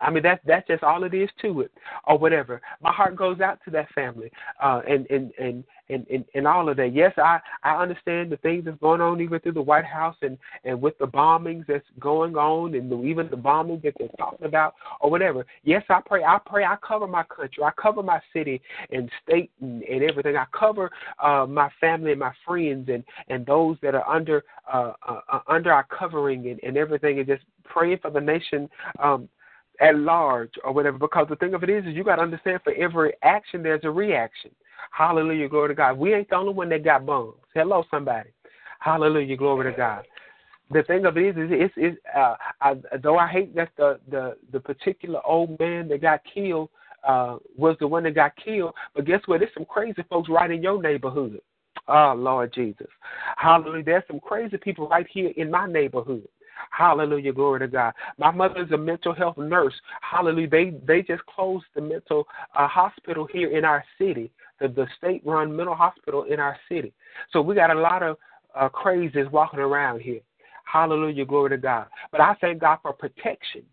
[0.02, 1.72] I mean that's that's just all it is to it,
[2.06, 2.62] or whatever.
[2.82, 4.32] My heart goes out to that family,
[4.62, 6.94] uh, and, and and and and all of that.
[6.94, 10.38] Yes, I I understand the things that's going on even through the White House and
[10.64, 14.46] and with the bombings that's going on, and the, even the bombings that they're talking
[14.46, 15.46] about, or whatever.
[15.64, 16.24] Yes, I pray.
[16.24, 16.64] I pray.
[16.64, 17.64] I cover my country.
[17.64, 20.36] I cover my city and state and, and everything.
[20.36, 20.92] I cover
[21.24, 25.40] uh, my family and my friends and and those that are under uh, uh, uh
[25.48, 28.70] under our covering and, and everything, and just praying for the nation
[29.00, 29.28] um,
[29.80, 30.98] at large or whatever.
[30.98, 33.84] Because the thing of it is, is you got to understand for every action there's
[33.84, 34.52] a reaction.
[34.92, 35.98] Hallelujah, glory to God.
[35.98, 37.36] We ain't the only one that got bombs.
[37.54, 38.30] Hello, somebody.
[38.80, 40.06] Hallelujah, glory to God.
[40.70, 44.00] The thing of it is, is it's, it's uh, I, though I hate that the,
[44.10, 46.70] the the particular old man that got killed
[47.08, 49.40] uh, was the one that got killed, but guess what?
[49.40, 51.40] There's some crazy folks right in your neighborhood.
[51.88, 52.88] Oh Lord Jesus,
[53.38, 53.84] Hallelujah!
[53.84, 56.28] There's some crazy people right here in my neighborhood.
[56.72, 57.94] Hallelujah, glory to God.
[58.18, 59.74] My mother is a mental health nurse.
[60.02, 60.50] Hallelujah.
[60.50, 65.56] They they just closed the mental uh, hospital here in our city, the, the state-run
[65.56, 66.94] mental hospital in our city.
[67.32, 68.18] So we got a lot of
[68.56, 70.22] uh, crazies walking around here.
[70.66, 71.88] Hallelujah, glory to God.
[72.12, 73.64] But I thank God for protection.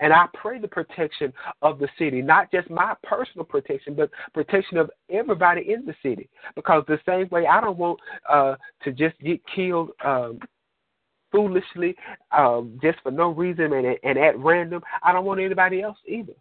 [0.00, 4.78] And I pray the protection of the city, not just my personal protection, but protection
[4.78, 6.30] of everybody in the city.
[6.56, 10.40] Because the same way I don't want uh, to just get killed um,
[11.30, 11.94] foolishly,
[12.32, 14.82] um, just for no reason and, and at random.
[15.02, 16.34] I don't want anybody else either.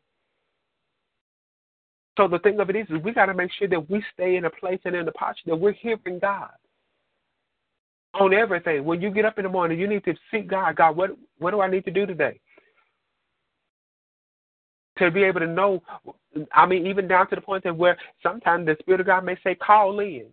[2.18, 4.36] So the thing of it is, is we got to make sure that we stay
[4.36, 6.50] in a place and in a posture that we're hearing God
[8.14, 8.84] on everything.
[8.84, 10.76] When you get up in the morning, you need to seek God.
[10.76, 12.40] God, what what do I need to do today?
[14.98, 15.82] To be able to know,
[16.52, 19.38] I mean, even down to the point that where sometimes the Spirit of God may
[19.44, 20.26] say, call in.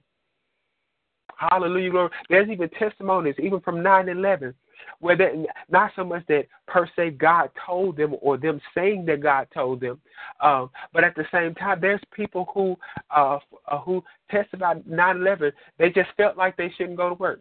[1.36, 2.12] Hallelujah, Lord.
[2.30, 4.54] There's even testimonies, even from 9 11,
[5.00, 5.32] where that,
[5.68, 9.80] not so much that per se God told them or them saying that God told
[9.80, 10.00] them,
[10.40, 12.76] um, but at the same time, there's people who
[13.14, 17.40] uh, uh, who testified 9 11, they just felt like they shouldn't go to work.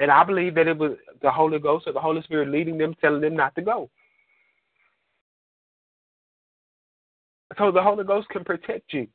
[0.00, 2.94] And I believe that it was the Holy Ghost or the Holy Spirit leading them,
[3.00, 3.90] telling them not to go.
[7.58, 9.08] So the Holy Ghost can protect you.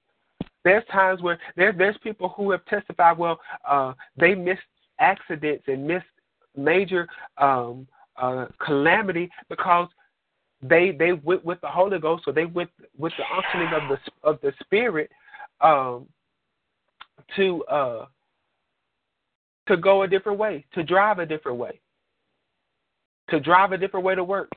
[0.63, 4.61] There's times where there, there's people who have testified, well, uh, they missed
[4.99, 6.05] accidents and missed
[6.55, 7.07] major
[7.37, 7.87] um,
[8.17, 9.87] uh, calamity because
[10.61, 14.29] they they went with the Holy Ghost, or they went with the unctioning of the
[14.29, 15.11] of the Spirit
[15.61, 16.07] um,
[17.35, 18.05] to uh,
[19.67, 21.79] to go a different way, to drive a different way,
[23.29, 24.49] to drive a different way to work.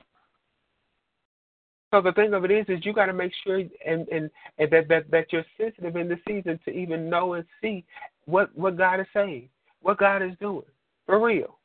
[1.91, 4.71] So the thing of it is, is you got to make sure and, and and
[4.71, 7.85] that that that you're sensitive in the season to even know and see
[8.25, 9.49] what what God is saying,
[9.81, 10.65] what God is doing
[11.05, 11.59] for real.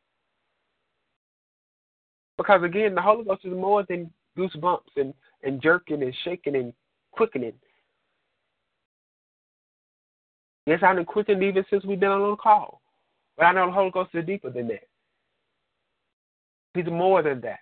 [2.36, 5.12] Because again, the Holy Ghost is more than goosebumps and
[5.42, 6.72] and jerking and shaking and
[7.10, 7.54] quickening.
[10.66, 12.80] Yes, I've been quickened even since we've been on the call,
[13.36, 14.86] but I know the Holy Ghost is deeper than that.
[16.74, 17.58] He's more than that.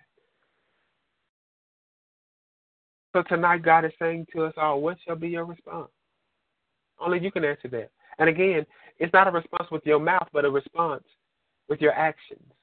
[3.13, 5.89] So tonight, God is saying to us all, what shall be your response?
[6.99, 7.89] Only you can answer that.
[8.19, 8.65] And again,
[8.99, 11.03] it's not a response with your mouth, but a response
[11.67, 12.53] with your actions,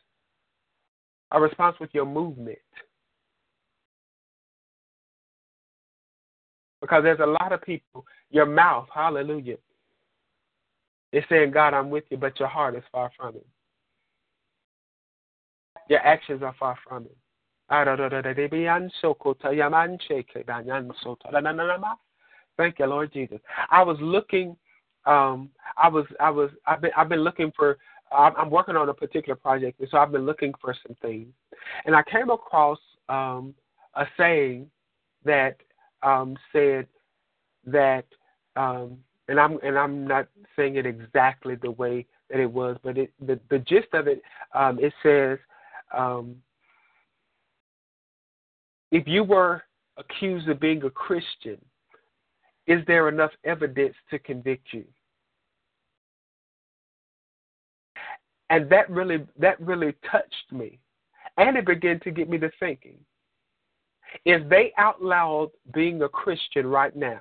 [1.32, 2.58] a response with your movement.
[6.80, 9.56] Because there's a lot of people, your mouth, hallelujah,
[11.12, 13.46] is saying, God, I'm with you, but your heart is far from it.
[15.88, 17.16] Your actions are far from it.
[22.56, 23.38] Thank you, Lord Jesus.
[23.70, 24.56] I was looking.
[25.06, 26.06] Um, I was.
[26.20, 26.50] I was.
[26.66, 26.90] I've been.
[26.96, 27.78] I've been looking for.
[28.10, 31.28] I'm working on a particular project, and so I've been looking for some things,
[31.84, 32.78] and I came across
[33.10, 33.54] um,
[33.94, 34.70] a saying
[35.24, 35.56] that
[36.02, 36.86] um, said
[37.66, 38.06] that,
[38.56, 38.96] um,
[39.28, 43.12] and I'm and I'm not saying it exactly the way that it was, but it
[43.20, 44.22] the the gist of it
[44.54, 45.38] um, it says
[45.96, 46.36] um,
[48.90, 49.62] if you were
[49.96, 51.58] accused of being a Christian,
[52.66, 54.84] is there enough evidence to convict you?
[58.50, 60.78] And that really that really touched me.
[61.36, 62.98] And it began to get me to thinking.
[64.24, 67.20] If they outlawed being a Christian right now,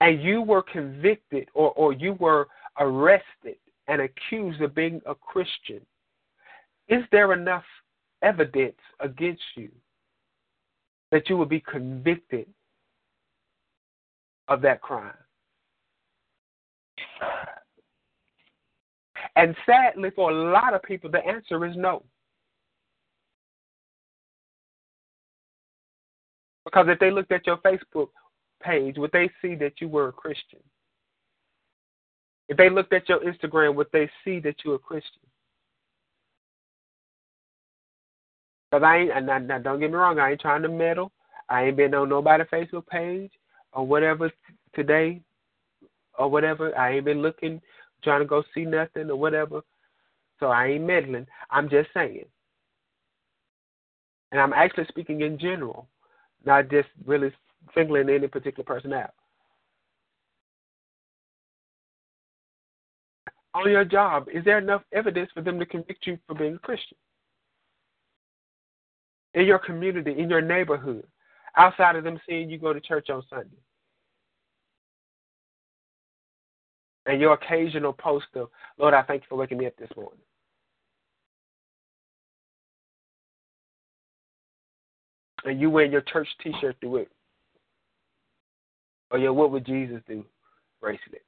[0.00, 3.56] and you were convicted or, or you were arrested
[3.88, 5.80] and accused of being a Christian,
[6.88, 7.64] is there enough
[8.22, 9.70] evidence against you
[11.10, 12.46] that you will be convicted
[14.48, 15.14] of that crime?
[19.36, 22.02] And sadly, for a lot of people, the answer is no.
[26.64, 28.08] Because if they looked at your Facebook
[28.62, 30.60] page, would they see that you were a Christian?
[32.48, 35.22] If they looked at your Instagram, would they see that you're a Christian?
[38.70, 41.10] Because I ain't, now, now don't get me wrong, I ain't trying to meddle.
[41.48, 43.32] I ain't been on nobody's Facebook page
[43.72, 44.30] or whatever
[44.74, 45.22] today
[46.18, 46.76] or whatever.
[46.78, 47.60] I ain't been looking,
[48.04, 49.62] trying to go see nothing or whatever.
[50.38, 51.26] So I ain't meddling.
[51.50, 52.24] I'm just saying.
[54.30, 55.88] And I'm actually speaking in general,
[56.44, 57.32] not just really
[57.74, 59.10] singling any particular person out.
[63.52, 66.58] On your job, is there enough evidence for them to convict you for being a
[66.58, 66.96] Christian?
[69.34, 71.06] In your community, in your neighborhood,
[71.56, 73.48] outside of them seeing you go to church on Sunday.
[77.06, 80.18] And your occasional post of, Lord, I thank you for waking me up this morning.
[85.44, 87.10] And you wear your church t shirt to it
[89.10, 90.24] or your What Would Jesus Do
[90.80, 91.22] bracelet.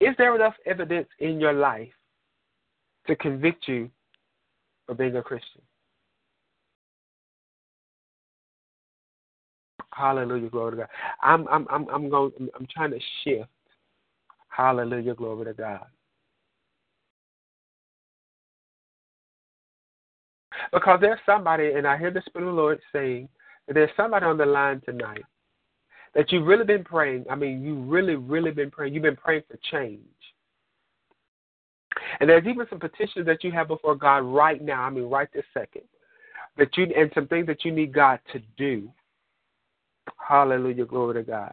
[0.00, 1.88] Is there enough evidence in your life
[3.06, 3.90] to convict you
[4.88, 5.62] of being a Christian?
[10.00, 10.88] Hallelujah, glory to God.
[11.22, 13.50] I'm I'm I'm I'm going I'm trying to shift.
[14.48, 15.84] Hallelujah, glory to God.
[20.72, 23.28] Because there's somebody, and I hear the Spirit of the Lord saying
[23.66, 25.24] that there's somebody on the line tonight
[26.14, 27.26] that you've really been praying.
[27.30, 28.94] I mean, you really, really been praying.
[28.94, 30.00] You've been praying for change.
[32.20, 34.82] And there's even some petitions that you have before God right now.
[34.82, 35.82] I mean, right this second.
[36.56, 38.90] That you and some things that you need God to do.
[40.16, 41.52] Hallelujah, glory to God.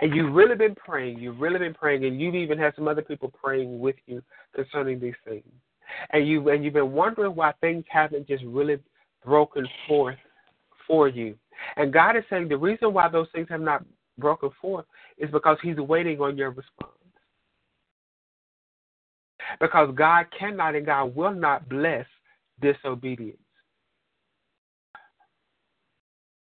[0.00, 1.18] And you've really been praying.
[1.18, 4.22] You've really been praying, and you've even had some other people praying with you
[4.54, 5.44] concerning these things.
[6.12, 8.78] And you and you've been wondering why things haven't just really
[9.24, 10.18] broken forth
[10.86, 11.36] for you.
[11.76, 13.84] And God is saying the reason why those things have not
[14.18, 14.86] broken forth
[15.18, 16.92] is because He's waiting on your response.
[19.60, 22.06] Because God cannot and God will not bless
[22.60, 23.38] disobedience.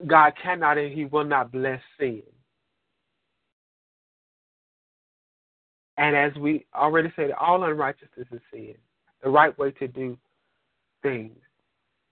[0.07, 2.23] God cannot and He will not bless sin.
[5.99, 8.75] And as we already said, all unrighteousness is sin.
[9.23, 10.19] The right way to do
[11.03, 11.39] things.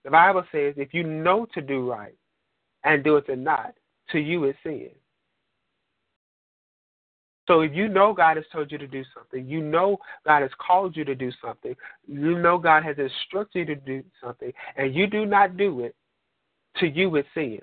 [0.03, 2.15] The Bible says if you know to do right,
[2.83, 3.73] and do it not,
[4.11, 4.89] to you it's sin.
[7.47, 10.51] So if you know God has told you to do something, you know God has
[10.65, 11.75] called you to do something,
[12.07, 15.95] you know God has instructed you to do something, and you do not do it,
[16.77, 17.59] to you it's sin.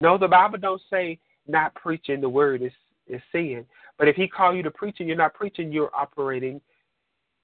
[0.00, 2.72] No, the Bible don't say not preaching the word is,
[3.08, 3.64] is sin.
[3.98, 6.60] But if he call you to preaching, you're not preaching, you're operating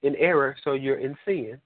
[0.03, 1.59] in error, so you're in sin.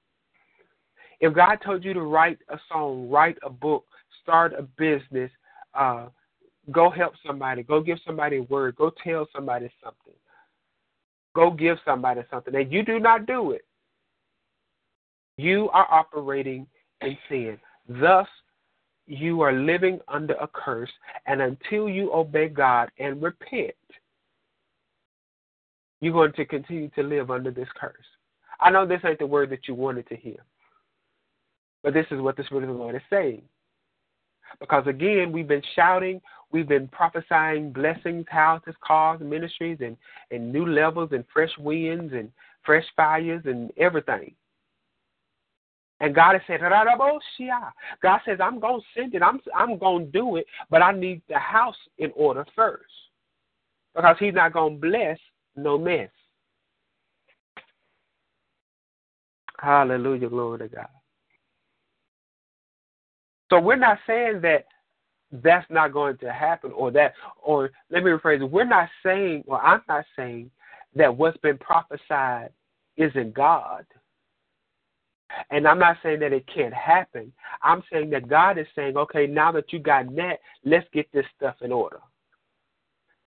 [1.20, 3.86] If God told you to write a song, write a book,
[4.22, 5.32] start a business,
[5.74, 6.08] uh,
[6.72, 10.14] go help somebody, go give somebody a word, go tell somebody something,
[11.36, 13.66] go give somebody something, and you do not do it,
[15.38, 16.68] you are operating
[17.02, 17.58] in sin.
[17.88, 18.28] Thus,
[19.08, 20.92] you are living under a curse,
[21.26, 23.74] and until you obey God and repent,
[26.02, 27.96] you're going to continue to live under this curse.
[28.60, 30.44] I know this ain't the word that you wanted to hear,
[31.84, 33.44] but this is what the Spirit of the Lord is saying.
[34.60, 39.98] Because again, we've been shouting, we've been prophesying blessings, houses, cars, ministries, and,
[40.32, 42.32] and new levels, and fresh winds, and
[42.64, 44.34] fresh fires, and everything.
[46.00, 49.24] And God has said, God says, I'm going to send it.
[49.24, 52.86] I'm, I'm going to do it, but I need the house in order first.
[53.96, 55.18] Because He's not going to bless
[55.56, 56.10] no mess.
[59.60, 60.30] Hallelujah.
[60.30, 60.88] Glory to God.
[63.50, 64.66] So we're not saying that
[65.32, 68.52] that's not going to happen or that, or let me rephrase it.
[68.52, 70.52] We're not saying, or I'm not saying
[70.96, 72.52] that what's been prophesied
[72.98, 73.86] isn't God.
[75.50, 77.32] And I'm not saying that it can't happen.
[77.62, 81.26] I'm saying that God is saying, okay, now that you got that, let's get this
[81.36, 82.00] stuff in order.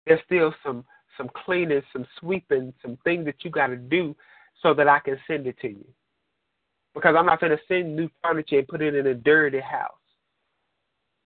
[0.05, 0.85] There's still some
[1.17, 4.15] some cleaning, some sweeping, some things that you got to do
[4.63, 5.85] so that I can send it to you.
[6.95, 9.91] Because I'm not going to send new furniture and put it in a dirty house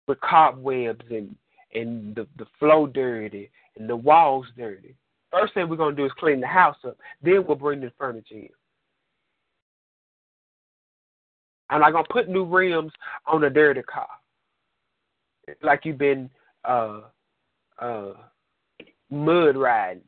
[0.06, 1.34] with cobwebs and
[1.74, 4.94] and the the floor dirty and the walls dirty.
[5.30, 6.96] First thing we're gonna do is clean the house up.
[7.22, 8.48] Then we'll bring the furniture in.
[11.70, 12.92] I'm not gonna put new rims
[13.26, 14.08] on a dirty car.
[15.62, 16.30] like you've been
[16.64, 17.02] uh
[17.78, 18.12] uh
[19.10, 20.02] mud riding.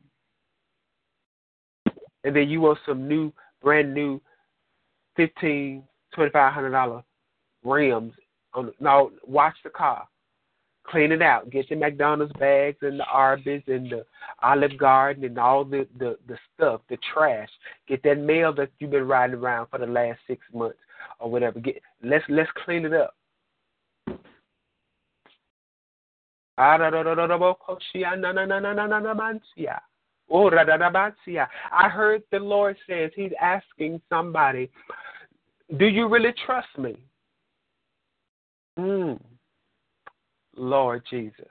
[2.23, 3.31] And then you want some new
[3.61, 4.21] brand new
[5.15, 5.83] fifteen,
[6.13, 7.03] twenty five hundred dollar
[7.63, 8.13] rims
[8.53, 10.07] on the, now watch the car.
[10.87, 11.51] Clean it out.
[11.51, 14.05] Get your McDonald's bags and the Arby's and the
[14.41, 17.49] Olive Garden and all the, the, the stuff, the trash.
[17.87, 20.79] Get that mail that you've been riding around for the last six months
[21.19, 21.59] or whatever.
[21.59, 23.15] Get let's let's clean it up.
[31.71, 34.69] I heard the Lord says He's asking somebody,
[35.77, 36.97] Do you really trust me?
[38.77, 39.19] Mm.
[40.55, 41.47] Lord Jesus.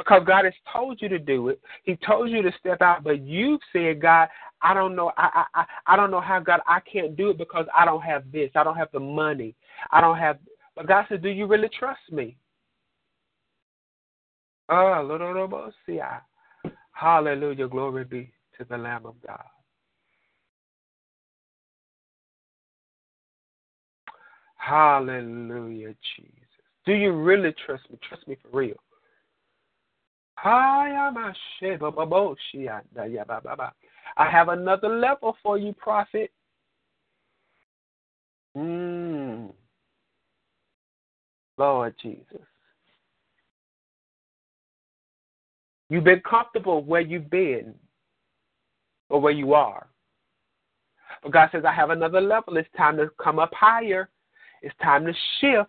[0.00, 1.60] Because God has told you to do it.
[1.84, 4.28] He told you to step out, but you've said, God,
[4.62, 5.12] I don't know.
[5.18, 8.30] I, I I don't know how God I can't do it because I don't have
[8.32, 8.50] this.
[8.54, 9.54] I don't have the money.
[9.90, 10.38] I don't have.
[10.74, 12.36] But God said, Do you really trust me?
[14.70, 15.60] Oh,
[16.92, 17.68] Hallelujah.
[17.68, 19.44] Glory be to the Lamb of God.
[24.56, 26.34] Hallelujah, Jesus.
[26.86, 27.98] Do you really trust me?
[28.08, 28.76] Trust me for real.
[34.16, 36.30] I have another level for you, prophet.
[38.56, 39.52] Mm.
[41.58, 42.24] Lord Jesus.
[45.88, 47.74] You've been comfortable where you've been
[49.08, 49.88] or where you are.
[51.22, 52.56] But God says, I have another level.
[52.56, 54.08] It's time to come up higher.
[54.62, 55.68] It's time to shift.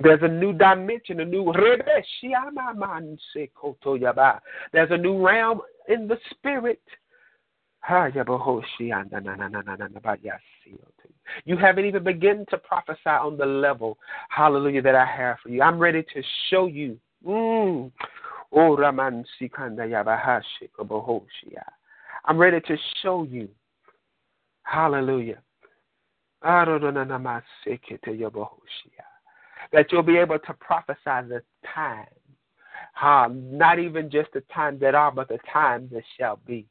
[0.00, 1.52] There's a new dimension, a new
[4.72, 6.80] there's a new realm in the spirit.
[11.44, 13.98] You haven't even begun to prophesy on the level,
[14.28, 15.62] hallelujah, that I have for you.
[15.62, 16.98] I'm ready to show you.
[17.26, 17.90] Mm.
[22.24, 23.48] I'm ready to show you.
[24.62, 25.42] Hallelujah
[29.72, 31.42] that you'll be able to prophesy the
[31.74, 32.06] time.
[33.00, 36.66] Uh, not even just the time that are, but the time that shall be.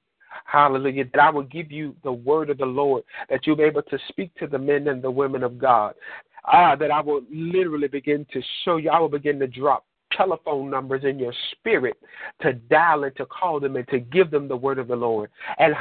[0.46, 1.06] Hallelujah.
[1.14, 4.00] That I will give you the word of the Lord, that you'll be able to
[4.10, 5.96] speak to the men and the women of God.
[6.46, 9.86] Ah, that I will literally begin to show you, I will begin to drop
[10.18, 11.98] telephone numbers in your spirit
[12.42, 15.30] to dial and to call them and to give them the word of the Lord.
[15.60, 15.74] And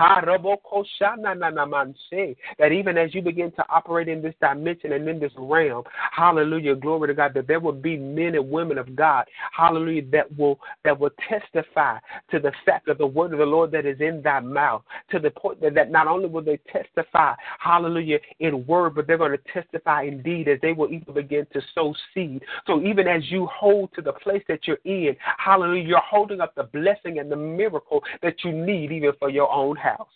[2.58, 6.74] that even as you begin to operate in this dimension and in this realm, hallelujah,
[6.76, 9.24] glory to God, that there will be men and women of God,
[9.56, 11.98] hallelujah, that will that will testify
[12.30, 15.18] to the fact of the word of the Lord that is in thy mouth, to
[15.18, 19.32] the point that, that not only will they testify, hallelujah, in word, but they're going
[19.32, 22.42] to testify indeed as they will even begin to sow seed.
[22.66, 26.54] So even as you hold to the place that you're in, hallelujah, you're holding up
[26.56, 30.08] the blessing and the miracle that you need even for your own house.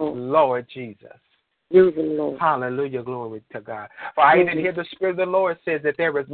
[0.00, 1.08] Lord Jesus.
[2.40, 3.88] Hallelujah, glory to God.
[4.16, 6.26] For I even hear the Spirit of the Lord says that there is,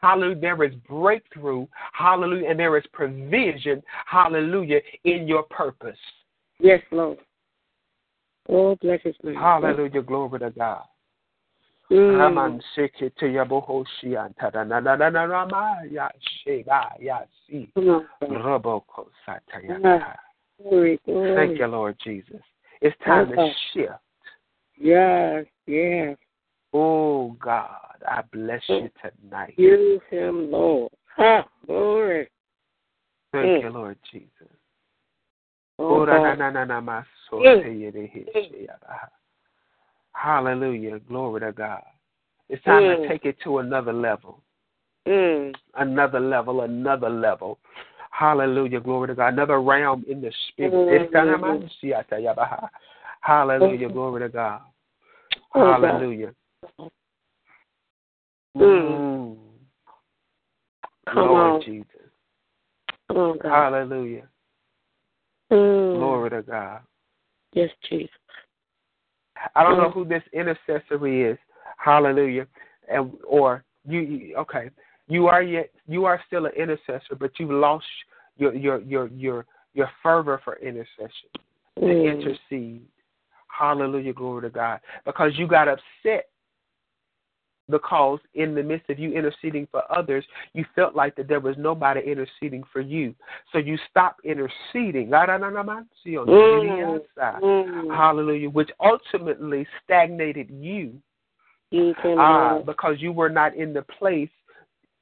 [0.00, 5.98] hallelujah, there is breakthrough, hallelujah, and there is provision, hallelujah, in your purpose.
[6.58, 7.18] Yes, Lord.
[8.48, 9.36] Oh, bless his name.
[9.36, 10.82] Hallelujah, glory to God.
[11.90, 12.18] Mm.
[12.18, 17.70] Raman seke te yaboho shianta da na na na na rama ya sheba ya si
[17.76, 18.06] mm.
[18.20, 18.30] God.
[18.30, 19.78] roboko sataya.
[19.78, 20.14] Mm.
[20.62, 21.34] Glory, glory.
[21.34, 22.40] Thank you, Lord Jesus.
[22.80, 23.52] It's time to mm-hmm.
[23.72, 23.92] shift.
[24.78, 26.16] Yes, yes.
[26.72, 28.90] Oh God, I bless you mm.
[29.02, 29.54] tonight.
[29.56, 30.90] Use him, Lord.
[31.16, 32.28] Ha, glory.
[33.32, 33.62] Thank Mm.
[33.62, 34.56] you, Lord Jesus.
[35.78, 36.52] Oh, oh Ora na God.
[40.12, 41.82] Hallelujah, glory to God.
[42.48, 43.08] It's time to Mm.
[43.08, 44.42] take it to another level.
[45.06, 45.52] Mm.
[45.74, 47.58] another level, another level.
[48.10, 49.32] Hallelujah, glory to God.
[49.32, 50.72] Another realm in the spirit.
[50.72, 51.10] Mhm.
[51.10, 52.68] Eskanamasiatayabaha.
[53.20, 53.92] Hallelujah, Mhm.
[53.92, 54.62] glory to God.
[55.54, 56.34] Oh, Hallelujah.
[58.56, 59.38] Mm.
[61.14, 61.62] Lord.
[61.62, 61.86] Jesus.
[63.08, 63.44] God.
[63.44, 64.28] Hallelujah.
[65.50, 65.96] Mm.
[65.96, 66.82] Glory to God.
[67.52, 68.10] Yes, Jesus.
[69.54, 69.94] I don't know Mm.
[69.94, 71.38] who this intercessory is.
[71.76, 72.46] Hallelujah.
[72.88, 74.70] And or you, you okay.
[75.08, 77.86] You are yet you are still an intercessor, but you've lost
[78.36, 81.28] your your your your your fervor for intercession.
[81.76, 82.04] to Mm.
[82.04, 82.86] intercede.
[83.48, 84.80] Hallelujah, glory to God.
[85.04, 86.28] Because you got upset
[87.72, 91.56] because in the midst of you interceding for others, you felt like that there was
[91.58, 93.14] nobody interceding for you.
[93.50, 95.10] So you stopped interceding.
[97.42, 97.96] Mm.
[97.96, 100.92] Hallelujah, which ultimately stagnated you
[102.20, 104.28] ah, because you were not in the place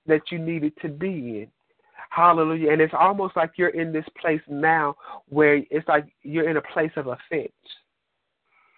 [0.07, 1.47] that you needed to be in.
[2.11, 2.73] Hallelujah.
[2.73, 4.97] And it's almost like you're in this place now
[5.29, 7.53] where it's like you're in a place of offense.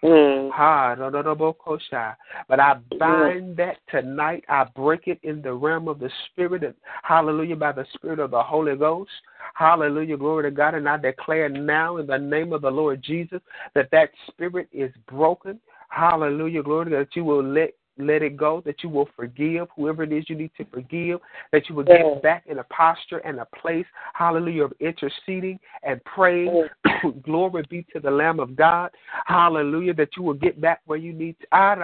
[0.03, 0.51] Mm.
[0.51, 2.13] Ha, no, no, no, bo, ko, sha.
[2.49, 4.43] But I bind that tonight.
[4.49, 6.63] I break it in the realm of the Spirit.
[6.63, 6.73] And,
[7.03, 9.11] hallelujah, by the Spirit of the Holy Ghost.
[9.53, 10.75] Hallelujah, glory to God.
[10.75, 13.41] And I declare now in the name of the Lord Jesus
[13.75, 15.59] that that spirit is broken.
[15.89, 19.67] Hallelujah, glory to God, that you will let let it go, that you will forgive
[19.75, 21.19] whoever it is you need to forgive,
[21.51, 26.03] that you will get back in a posture and a place, hallelujah, of interceding and
[26.03, 26.67] praying.
[27.23, 28.91] Glory be to the Lamb of God.
[29.25, 31.47] Hallelujah, that you will get back where you need to.
[31.51, 31.75] Ah.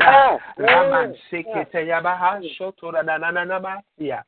[0.00, 0.38] Ah,
[3.98, 4.22] ya.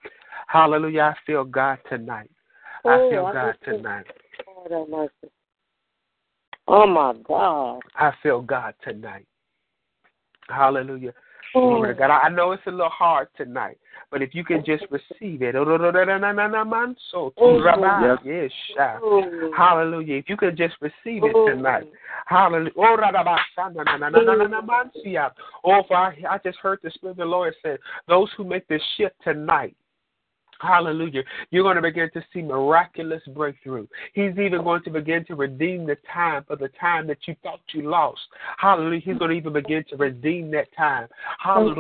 [0.47, 2.31] Hallelujah, I feel God tonight.
[2.85, 4.07] I Oh, feel God tonight.
[4.47, 5.33] Lord have mercy.
[6.67, 7.81] Oh, my God.
[7.97, 9.27] I feel God tonight.
[10.49, 11.13] Hallelujah.
[11.55, 11.99] Oh, Glory to oh.
[11.99, 12.11] God.
[12.11, 13.79] I I know it's a little hard tonight,
[14.11, 15.55] but if you can just receive it.
[15.55, 18.99] So, Oh, Rabbi, yes, sha.
[19.03, 19.53] Oh.
[19.57, 20.17] Hallelujah.
[20.17, 21.49] If you could just receive it Oh.
[21.49, 21.89] tonight.
[22.27, 22.73] Hallelujah.
[22.77, 25.31] Oh, na, na, na, na, na, na, na, man, see ya.
[25.65, 28.67] Oh, for I, I just heard the Spirit of the Lord say, those who make
[28.69, 29.77] this shift tonight,
[30.61, 31.23] Hallelujah.
[31.51, 33.87] You're going to begin to see miraculous breakthrough.
[34.13, 37.61] He's even going to begin to redeem the time for the time that you thought
[37.73, 38.21] you lost.
[38.59, 39.01] Hallelujah.
[39.05, 41.09] He's going to even begin to redeem that time.
[41.39, 41.75] Hallelujah.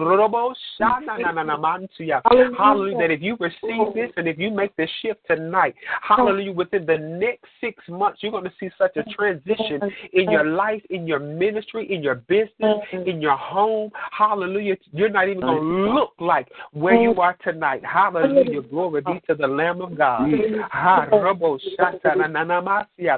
[2.56, 2.98] Hallelujah.
[2.98, 6.98] That if you receive this and if you make this shift tonight, hallelujah, within the
[6.98, 9.80] next six months, you're going to see such a transition
[10.12, 13.90] in your life, in your ministry, in your business, in your home.
[14.16, 14.76] Hallelujah.
[14.92, 17.82] You're not even going to look like where you are tonight.
[17.84, 18.62] Hallelujah.
[18.70, 20.28] Glory be to the Lamb of God.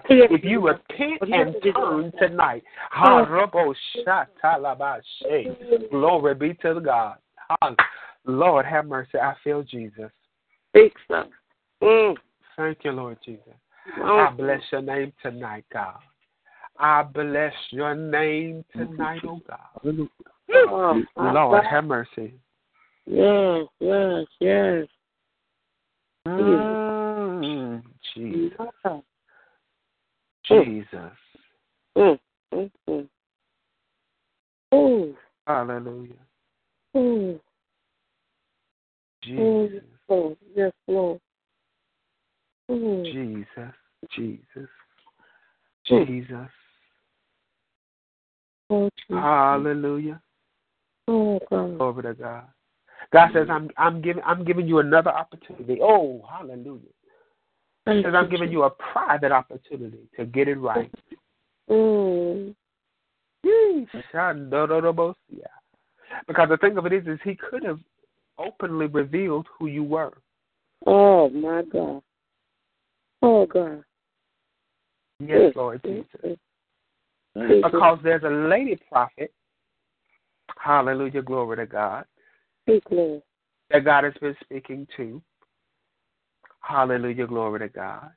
[0.08, 3.74] If you repent and turn tonight, ha, robo,
[4.06, 5.48] shata, la, ba, she.
[5.90, 7.16] glory be to the God.
[8.26, 9.18] Lord, have mercy.
[9.18, 10.10] I feel Jesus.
[11.82, 12.16] Mm.
[12.56, 13.54] Thank you, Lord Jesus.
[14.02, 15.96] Oh, I bless your name tonight, God.
[16.78, 20.08] I bless your name tonight, oh God.
[20.52, 22.34] oh, Lord, have mercy.
[23.06, 24.86] Yes, yes, yes.
[26.28, 27.82] Mm,
[28.14, 28.58] Jesus.
[28.84, 29.02] Mm,
[30.48, 31.12] Jesus.
[31.96, 33.08] mm, mm.
[34.72, 35.14] Oh,
[35.46, 36.14] Hallelujah.
[36.94, 37.40] oh.
[39.22, 39.82] Jesus.
[40.54, 41.20] Yes, Lord.
[42.70, 43.04] Mm.
[43.04, 43.74] Jesus.
[44.14, 44.68] Jesus.
[45.90, 46.06] Mm.
[46.06, 46.50] Jesus.
[48.68, 49.22] Oh, Jesus.
[49.22, 50.20] Hallelujah.
[51.08, 51.76] Oh, God.
[51.78, 52.44] Glory to God.
[53.12, 55.80] God says, I'm I'm giving I'm giving you another opportunity.
[55.82, 56.80] Oh, hallelujah.
[57.86, 60.90] He says, I'm giving you a private opportunity to get it right.
[61.68, 62.54] Mm.
[66.26, 67.80] Because the thing of it is, is he could have
[68.38, 70.12] openly revealed who you were.
[70.86, 72.02] Oh, my God.
[73.22, 73.82] Oh, God.
[75.18, 76.38] Yes, Lord Jesus.
[77.34, 79.32] Because there's a lady prophet,
[80.58, 82.04] hallelujah, glory to God,
[82.70, 83.22] Speak, Lord.
[83.70, 85.20] that God has been speaking to.
[86.60, 88.10] Hallelujah, glory to God.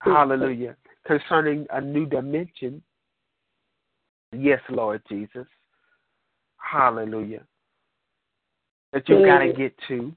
[0.00, 0.76] Hallelujah.
[1.06, 2.82] Concerning a new dimension.
[4.32, 5.46] Yes, Lord Jesus.
[6.58, 7.44] Hallelujah.
[8.92, 10.12] That you've got to get to.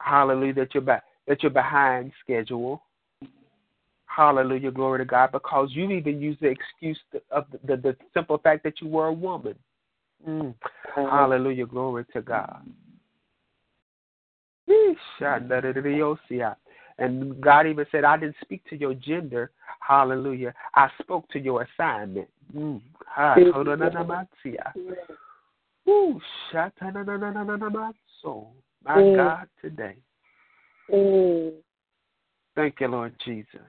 [0.00, 0.54] Hallelujah.
[0.54, 2.82] That you're back that you're behind schedule.
[4.06, 6.98] Hallelujah, glory to God, because you even used the excuse
[7.30, 9.54] of the, the, the simple fact that you were a woman.
[10.26, 10.54] Mm.
[10.94, 12.62] Hallelujah, glory to God.
[16.98, 19.50] And God even said, I didn't speak to your gender.
[19.80, 20.52] Hallelujah.
[20.74, 22.28] I spoke to your assignment.
[22.54, 22.80] Mm.
[28.84, 29.16] My Mm.
[29.16, 29.96] God, today.
[30.90, 31.52] Mm.
[32.54, 33.60] Thank you, Lord Jesus.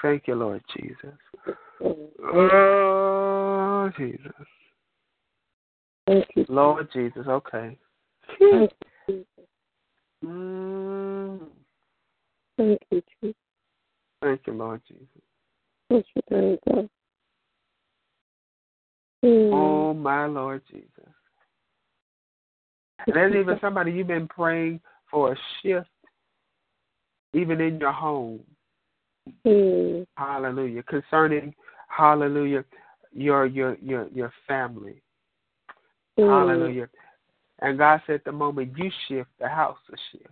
[0.00, 1.18] Thank you, Lord Jesus.
[1.84, 4.32] Oh, Jesus.
[6.06, 6.46] Thank you.
[6.48, 7.76] Lord Jesus, okay.
[8.38, 8.72] Thank
[9.08, 9.24] you.
[10.24, 11.40] Mm.
[12.56, 13.36] Thank you, Jesus.
[14.22, 15.06] Thank you, Lord Jesus.
[15.90, 16.88] Bless your name, God.
[19.24, 19.52] Mm.
[19.52, 20.88] Oh, my Lord Jesus.
[23.06, 24.80] And there's even somebody you've been praying
[25.10, 25.88] for a shift,
[27.34, 28.40] even in your home.
[29.46, 30.06] Mm.
[30.16, 30.82] Hallelujah.
[30.84, 31.54] Concerning,
[31.96, 32.64] hallelujah,
[33.12, 35.02] your your your your family.
[36.18, 36.28] Mm.
[36.28, 36.88] Hallelujah.
[37.60, 40.30] And God said the moment you shift, the house will shift.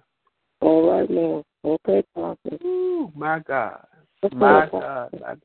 [0.61, 1.45] All right now.
[1.65, 2.61] Okay, Prophet.
[2.65, 3.85] Ooh, my God.
[4.33, 4.69] My.
[4.71, 5.39] God, my God.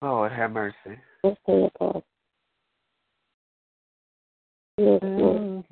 [0.00, 0.76] Lord have mercy.
[1.24, 2.04] Okay, Apostle.
[4.76, 5.40] Yes, Lord.
[5.42, 5.64] Mm.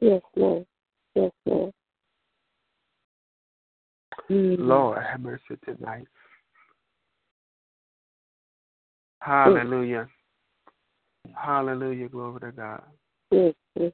[0.00, 0.66] Yes, Lord.
[1.14, 1.72] Yes, Lord.
[4.30, 4.56] Mm.
[4.58, 6.06] Lord have mercy tonight.
[9.24, 10.06] Hallelujah.
[11.34, 12.08] Hallelujah.
[12.10, 12.82] Glory to God.
[13.30, 13.92] Yes, yes.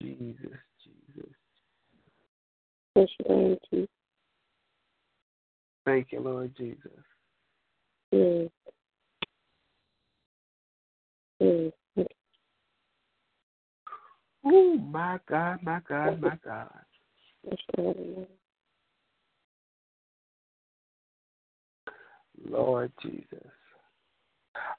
[0.00, 1.30] Jesus, Jesus.
[2.94, 3.88] Bless your name, Jesus.
[5.84, 6.90] Thank you, Lord Jesus.
[8.12, 8.48] Yes.
[11.38, 11.72] yes.
[14.42, 16.70] Oh, my God, my God, my God.
[22.48, 23.46] Lord Jesus.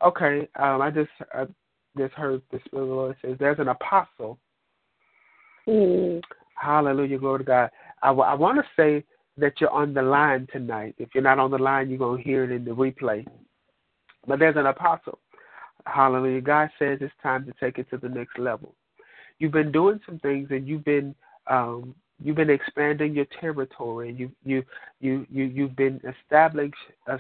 [0.04, 1.46] Okay, um, I just I
[1.98, 4.38] just heard the Spirit of the Lord says there's an apostle.
[5.68, 6.22] Mm.
[6.56, 7.70] Hallelujah, glory to God.
[8.04, 9.04] I, w- I want to say
[9.38, 10.96] that you're on the line tonight.
[10.98, 13.26] If you're not on the line, you're going to hear it in the replay.
[14.28, 15.20] But there's an apostle.
[15.86, 16.42] Hallelujah.
[16.42, 18.76] God says it's time to take it to the next level.
[19.40, 21.16] You've been doing some things and you've been
[21.48, 24.14] um, you've been expanding your territory.
[24.18, 24.64] You you
[25.00, 26.72] you you you've been establish,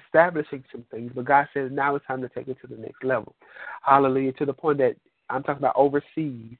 [0.06, 1.11] establishing some things.
[1.15, 3.36] But God says now it's time to take it to the next level.
[3.84, 4.34] Hallelujah.
[4.34, 4.95] To the point that
[5.30, 6.57] I'm talking about overseas.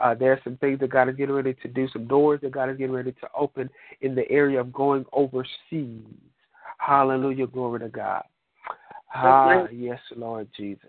[0.00, 2.52] Uh, there are some things that God is getting ready to do, some doors that
[2.52, 3.68] God is getting ready to open
[4.00, 6.04] in the area of going overseas.
[6.78, 7.46] Hallelujah.
[7.48, 8.22] Glory to God.
[9.14, 10.88] Ah, yes, Lord Jesus.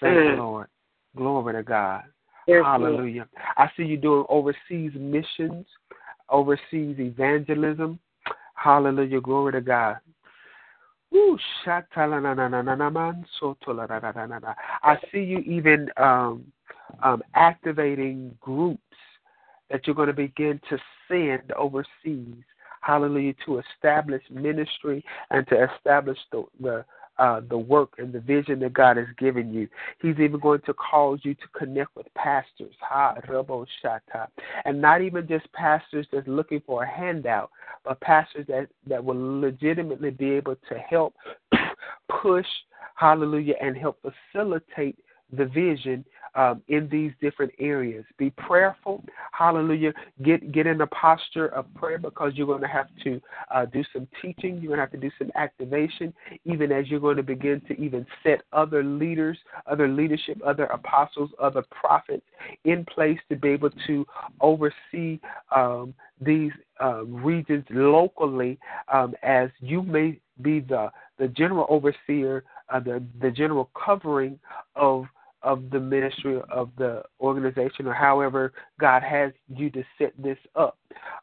[0.00, 0.38] Thank you, Mm.
[0.38, 0.68] Lord.
[1.14, 2.04] Glory to God.
[2.46, 2.64] Yes.
[2.64, 3.28] Hallelujah.
[3.56, 5.66] I see you doing overseas missions,
[6.32, 8.00] overseas evangelism.
[8.54, 9.20] Hallelujah.
[9.20, 9.98] Glory to God.
[14.82, 16.44] I see you even um,
[17.02, 18.80] um, activating groups
[19.70, 20.78] that you're going to begin to
[21.08, 22.42] send overseas.
[22.80, 23.34] Hallelujah.
[23.46, 26.84] To establish ministry and to establish the, the
[27.18, 29.68] uh, the work and the vision that God has given you.
[30.00, 34.26] He's even going to cause you to connect with pastors, ha, rabo shata,
[34.64, 37.50] and not even just pastors that's looking for a handout,
[37.84, 41.14] but pastors that that will legitimately be able to help
[42.22, 42.46] push,
[42.94, 43.98] hallelujah, and help
[44.32, 44.98] facilitate
[45.36, 46.04] the vision
[46.34, 48.04] um, in these different areas.
[48.18, 49.04] Be prayerful.
[49.32, 49.92] Hallelujah.
[50.22, 53.20] Get get in a posture of prayer because you're going to have to
[53.54, 54.54] uh, do some teaching.
[54.56, 56.12] You're going to have to do some activation,
[56.44, 61.30] even as you're going to begin to even set other leaders, other leadership, other apostles,
[61.40, 62.24] other prophets
[62.64, 64.06] in place to be able to
[64.40, 65.20] oversee
[65.54, 66.52] um, these
[66.82, 68.58] uh, regions locally
[68.92, 74.38] um, as you may be the the general overseer, uh, the the general covering
[74.76, 75.04] of
[75.42, 80.78] of the ministry of the organization or however God has you to set this up.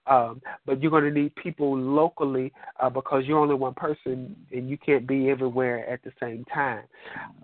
[0.08, 4.70] Um, but you're going to need people locally uh, because you're only one person and
[4.70, 6.84] you can't be everywhere at the same time.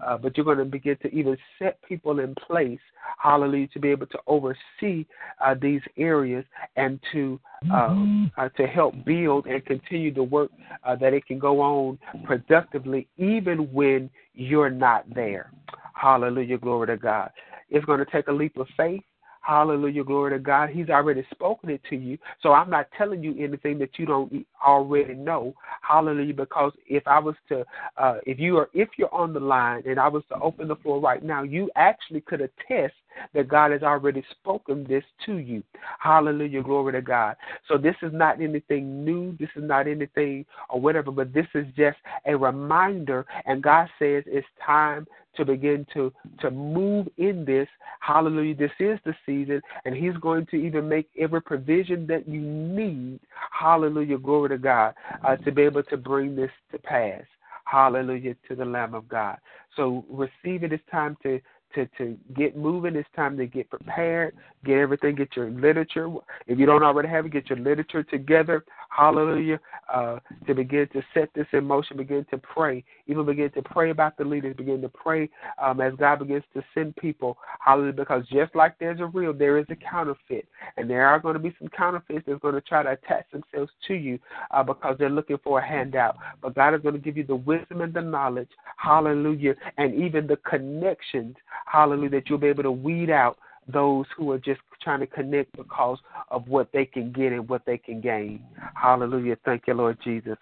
[0.05, 2.79] Uh, but you're going to begin to even set people in place,
[3.19, 5.05] hallelujah, to be able to oversee
[5.43, 6.43] uh, these areas
[6.75, 8.25] and to mm-hmm.
[8.57, 10.51] to help build and continue the work
[10.83, 15.51] uh, that it can go on productively even when you're not there.
[15.95, 17.31] Hallelujah, glory to God.
[17.69, 19.01] It's going to take a leap of faith.
[19.41, 20.69] Hallelujah, glory to God.
[20.71, 22.17] He's already spoken it to you.
[22.41, 25.53] So I'm not telling you anything that you don't already know.
[25.81, 27.63] Hallelujah, because if I was to,
[27.97, 30.75] uh, if you are, if you're on the line and I was to open the
[30.77, 32.95] floor right now, you actually could attest
[33.33, 35.63] that God has already spoken this to you.
[35.99, 37.35] Hallelujah, glory to God.
[37.67, 39.35] So this is not anything new.
[39.39, 43.25] This is not anything or whatever, but this is just a reminder.
[43.45, 47.67] And God says it's time to begin to to move in this.
[47.99, 48.55] Hallelujah.
[48.55, 53.19] This is the season, and He's going to even make every provision that you need.
[53.51, 54.17] Hallelujah.
[54.17, 54.93] Glory to God
[55.23, 57.23] uh, to be able to bring this to pass.
[57.65, 59.37] Hallelujah to the Lamb of God.
[59.75, 60.71] So receive it.
[60.71, 61.41] It's time to
[61.75, 62.95] to, to get moving.
[62.95, 64.35] It's time to get prepared,
[64.65, 66.09] get everything, get your literature.
[66.47, 68.63] If you don't already have it, get your literature together.
[68.89, 69.59] Hallelujah.
[69.93, 72.83] Uh, to begin to set this in motion, begin to pray.
[73.07, 75.29] Even begin to pray about the leaders, begin to pray
[75.61, 77.37] um, as God begins to send people.
[77.59, 77.93] Hallelujah.
[77.93, 80.47] Because just like there's a real, there is a counterfeit.
[80.77, 83.71] And there are going to be some counterfeits that's going to try to attach themselves
[83.87, 84.17] to you
[84.51, 86.17] uh, because they're looking for a handout.
[86.41, 88.49] But God is going to give you the wisdom and the knowledge.
[88.77, 89.55] Hallelujah.
[89.77, 91.35] And even the connections
[91.65, 93.37] hallelujah, that you'll be able to weed out
[93.67, 95.97] those who are just trying to connect because
[96.29, 98.43] of what they can get and what they can gain.
[98.75, 99.37] Hallelujah.
[99.43, 100.37] Thank you, Lord Jesus.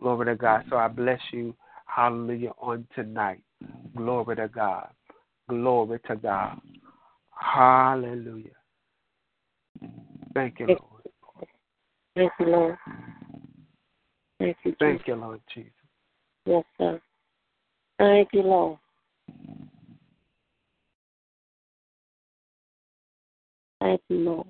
[0.00, 0.64] Glory to God.
[0.70, 1.54] So I bless you,
[1.86, 3.40] hallelujah, on tonight.
[3.96, 4.88] Glory to God.
[5.48, 6.60] Glory to God.
[7.30, 8.50] Hallelujah.
[10.34, 11.02] Thank you, Lord.
[12.14, 12.78] Thank you, Lord.
[14.38, 14.78] Thank you, Jesus.
[14.78, 15.72] Thank you, Lord Jesus.
[16.46, 17.00] Yes, sir.
[17.98, 18.78] Thank you, Lord.
[23.80, 24.46] Thank you, Lord.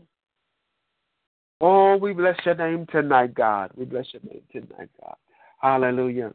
[1.61, 3.71] Oh, we bless your name tonight, God.
[3.75, 5.17] We bless your name tonight, God.
[5.61, 6.33] Hallelujah.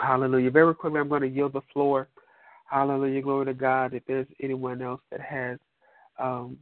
[0.00, 0.50] Hallelujah.
[0.50, 2.08] Very quickly, I'm going to yield the floor.
[2.68, 3.22] Hallelujah.
[3.22, 3.94] Glory to God.
[3.94, 5.58] If there's anyone else that has
[6.18, 6.58] um,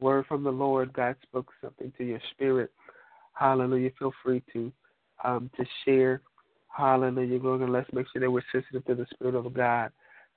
[0.00, 2.70] word from the Lord, God spoke something to your spirit.
[3.32, 3.90] Hallelujah.
[3.98, 4.72] Feel free to
[5.24, 6.22] um, to share.
[6.68, 7.38] Hallelujah.
[7.38, 7.68] Glory.
[7.68, 9.90] Let's make sure that we're sensitive to the Spirit of God.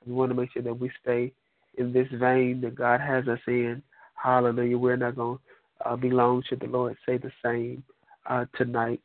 [0.05, 1.33] We want to make sure that we stay
[1.77, 3.81] in this vein that God has us in.
[4.15, 4.77] Hallelujah.
[4.77, 7.83] We're not going to uh, be long should the Lord say the same
[8.29, 9.01] uh, tonight.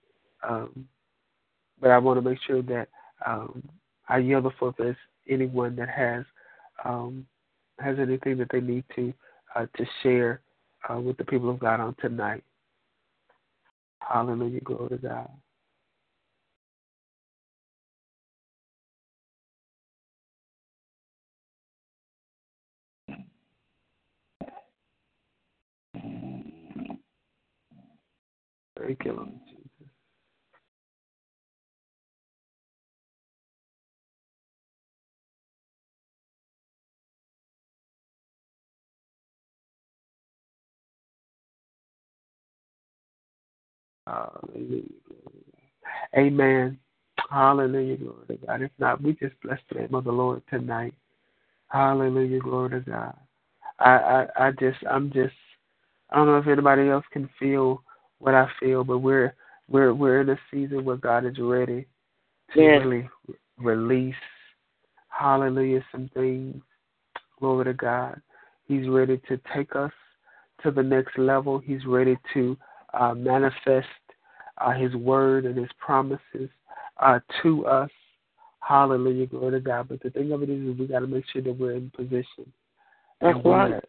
[0.49, 0.87] Um,
[1.81, 2.89] but I want to make sure that
[3.27, 3.63] um,
[4.09, 4.97] I yield the floor if
[5.29, 6.25] anyone that has
[6.85, 7.27] um,
[7.81, 9.13] has anything that they need to
[9.55, 10.41] uh, to share
[10.89, 12.45] uh, with the people of God on tonight.
[14.01, 14.61] Hallelujah.
[14.61, 15.31] Glory to God.
[44.07, 44.83] Hallelujah.
[46.17, 46.79] Amen.
[47.31, 47.97] Hallelujah.
[47.99, 48.63] Glory to God.
[48.63, 50.95] If not, we just bless the name of the Lord tonight.
[51.69, 52.41] Hallelujah.
[52.41, 53.15] Glory to God.
[53.81, 53.91] I,
[54.39, 55.35] I, I just, I'm just,
[56.11, 57.83] I don't know if anybody else can feel
[58.19, 59.35] what I feel, but we're
[59.69, 61.87] we're we're in a season where God is ready
[62.55, 62.83] to yes.
[62.85, 63.09] really
[63.59, 64.15] release,
[65.09, 66.63] hallelujah, some things.
[67.39, 68.21] Glory to God.
[68.65, 69.93] He's ready to take us
[70.63, 71.59] to the next level.
[71.59, 72.57] He's ready to
[72.95, 73.87] uh, manifest
[74.59, 76.51] uh, His word and His promises
[77.01, 77.91] uh, to us.
[78.61, 79.89] Hallelujah, glory to God.
[79.89, 81.91] But the thing of it is, is we got to make sure that we're in
[81.91, 82.53] position.
[83.21, 83.83] That's and right.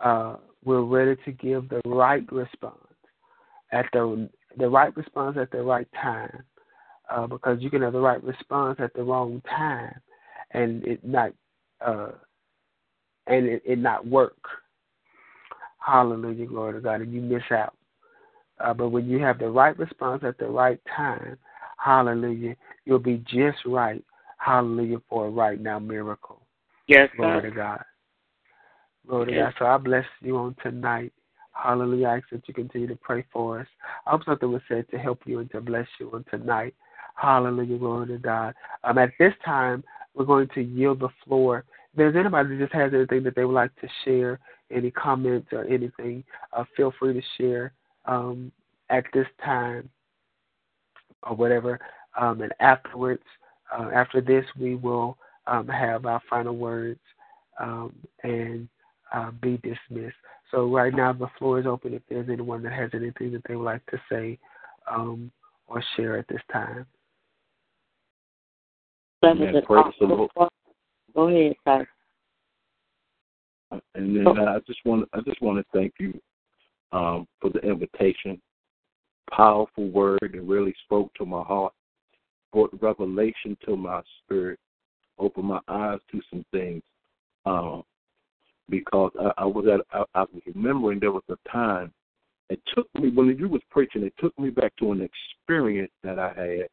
[0.00, 2.78] We're, uh, we're ready to give the right response
[3.76, 4.28] at the
[4.58, 6.42] the right response at the right time,
[7.10, 10.00] uh, because you can have the right response at the wrong time,
[10.52, 11.32] and it not
[11.84, 12.12] uh,
[13.26, 14.38] and it, it not work.
[15.78, 17.74] Hallelujah, glory to God, and you miss out.
[18.58, 21.36] Uh, but when you have the right response at the right time,
[21.76, 24.02] hallelujah, you'll be just right.
[24.38, 26.40] Hallelujah for a right now miracle.
[26.88, 27.50] Yes, Glory sir.
[27.50, 27.84] to God.
[29.06, 29.54] Glory to God.
[29.58, 31.12] So I bless you on tonight.
[31.62, 32.08] Hallelujah.
[32.08, 33.66] I ask that you continue to pray for us.
[34.06, 36.74] I hope something was said to help you and to bless you on tonight.
[37.14, 37.78] Hallelujah.
[37.78, 38.54] Glory to God.
[38.84, 39.82] Um, at this time,
[40.14, 41.64] we're going to yield the floor.
[41.92, 44.38] If there's anybody that just has anything that they would like to share,
[44.70, 47.72] any comments or anything, uh, feel free to share
[48.04, 48.52] um,
[48.90, 49.88] at this time
[51.22, 51.80] or whatever.
[52.18, 53.22] Um, and afterwards,
[53.76, 55.16] uh, after this, we will
[55.46, 57.00] um, have our final words
[57.60, 58.68] um, and
[59.12, 60.16] uh, be dismissed.
[60.50, 63.56] So right now, the floor is open if there's anyone that has anything that they
[63.56, 64.38] would like to say
[64.90, 65.30] um,
[65.66, 66.86] or share at this time.
[69.22, 69.54] That Amen.
[69.54, 70.30] was an Praise the awesome Lord.
[70.36, 70.48] word.
[71.14, 71.86] Go ahead, sir.
[73.94, 76.18] And then uh, I just want I just want to thank you
[76.92, 78.40] um, for the invitation.
[79.30, 81.72] Powerful word that really spoke to my heart,
[82.52, 84.60] brought revelation to my spirit,
[85.18, 86.82] opened my eyes to some things.
[87.44, 87.82] Um,
[88.68, 91.92] because I, I was at I, I was remembering there was a time
[92.48, 96.18] it took me when you was preaching, it took me back to an experience that
[96.18, 96.68] I had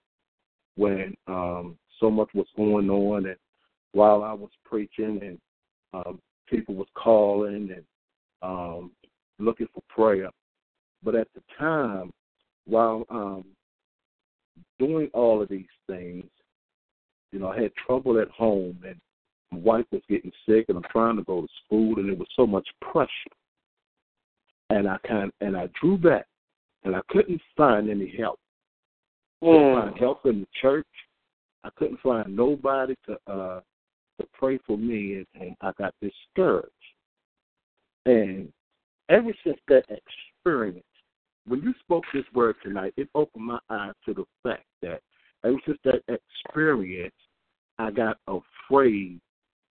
[0.76, 3.38] when um so much was going on and
[3.92, 5.40] while I was preaching and
[5.94, 7.84] um people was calling and
[8.42, 8.92] um
[9.40, 10.30] looking for prayer.
[11.04, 12.12] But at the time,
[12.66, 13.46] while um
[14.80, 16.26] doing all of these things,
[17.32, 19.00] you know, I had trouble at home and
[19.54, 22.28] my wife was getting sick and I'm trying to go to school and there was
[22.36, 23.10] so much pressure.
[24.70, 26.26] And I kind and I drew back
[26.84, 28.40] and I couldn't find any help.
[29.42, 29.84] Couldn't Mm.
[29.84, 30.88] find help in the church.
[31.64, 33.62] I couldn't find nobody to uh
[34.20, 36.70] to pray for me and, and I got discouraged.
[38.06, 38.52] And
[39.10, 40.86] ever since that experience,
[41.46, 45.02] when you spoke this word tonight, it opened my eyes to the fact that
[45.44, 47.16] ever since that experience,
[47.80, 49.20] I got afraid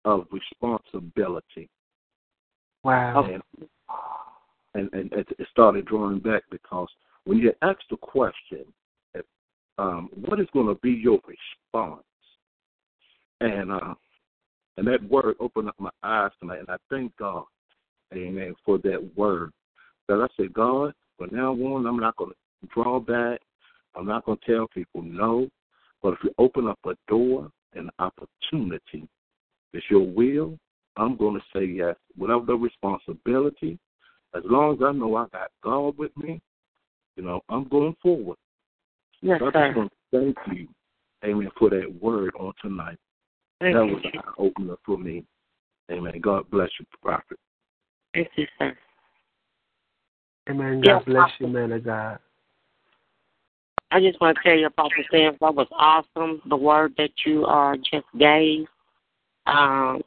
[0.05, 1.69] of responsibility.
[2.83, 3.25] Wow.
[3.25, 3.43] And,
[4.75, 6.87] and, and it it started drawing back because
[7.25, 8.65] when you ask the question,
[9.77, 12.03] um, what is going to be your response?
[13.41, 13.95] And uh,
[14.77, 17.45] and that word opened up my eyes tonight, and I thank God,
[18.13, 19.51] Amen, for that word.
[20.07, 23.39] That I said, God, from now on, I'm not going to draw back.
[23.95, 25.49] I'm not going to tell people no.
[26.03, 29.07] But if you open up a door, an opportunity,
[29.75, 30.57] it's your will,
[30.97, 31.95] I'm going to say yes.
[32.17, 33.77] Without the responsibility,
[34.35, 36.41] as long as I know I got God with me,
[37.15, 38.37] you know, I'm going forward.
[39.21, 39.67] Yes, So I sir.
[39.67, 40.67] just want to thank you,
[41.23, 42.97] Amen, for that word on tonight.
[43.59, 43.93] Thank that you.
[43.95, 45.25] was an eye opener for me.
[45.91, 46.19] Amen.
[46.21, 47.39] God bless you, Prophet.
[48.13, 48.75] Thank you, sir.
[50.49, 50.81] Amen.
[50.83, 52.19] Yes, God bless you, man of God.
[53.91, 56.41] I just want to tell you, Apostle Sam, that was awesome.
[56.49, 58.65] The word that you uh, just gave.
[59.45, 60.01] Um,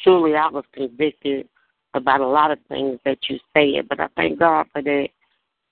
[0.00, 1.48] truly, I was convicted
[1.94, 5.08] about a lot of things that you said, but I thank God for that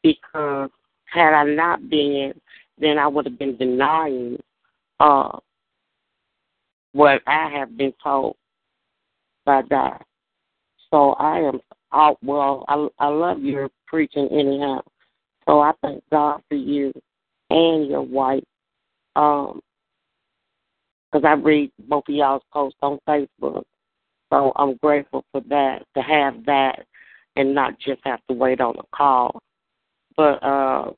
[0.03, 0.71] because
[1.07, 2.33] had I not been,
[2.79, 4.39] then I would have been denying
[5.01, 5.39] uh,
[6.93, 8.37] what I have been told
[9.45, 10.03] by God.
[10.91, 11.61] So I am
[11.93, 12.19] out.
[12.23, 14.81] Well, I I love your preaching anyhow.
[15.47, 16.93] So I thank God for you
[17.51, 18.45] and your wife.
[19.15, 19.61] Um,
[21.17, 23.63] because I read both of y'all's posts on Facebook.
[24.31, 26.85] So I'm grateful for that, to have that
[27.37, 29.41] and not just have to wait on a call.
[30.17, 30.93] But uh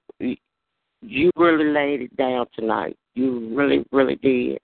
[1.00, 2.96] you really laid it down tonight.
[3.14, 4.58] You really, really did.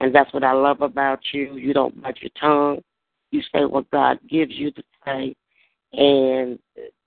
[0.00, 1.56] And that's what I love about you.
[1.56, 2.82] You don't bite your tongue.
[3.30, 5.36] You say what God gives you to say.
[5.92, 6.58] And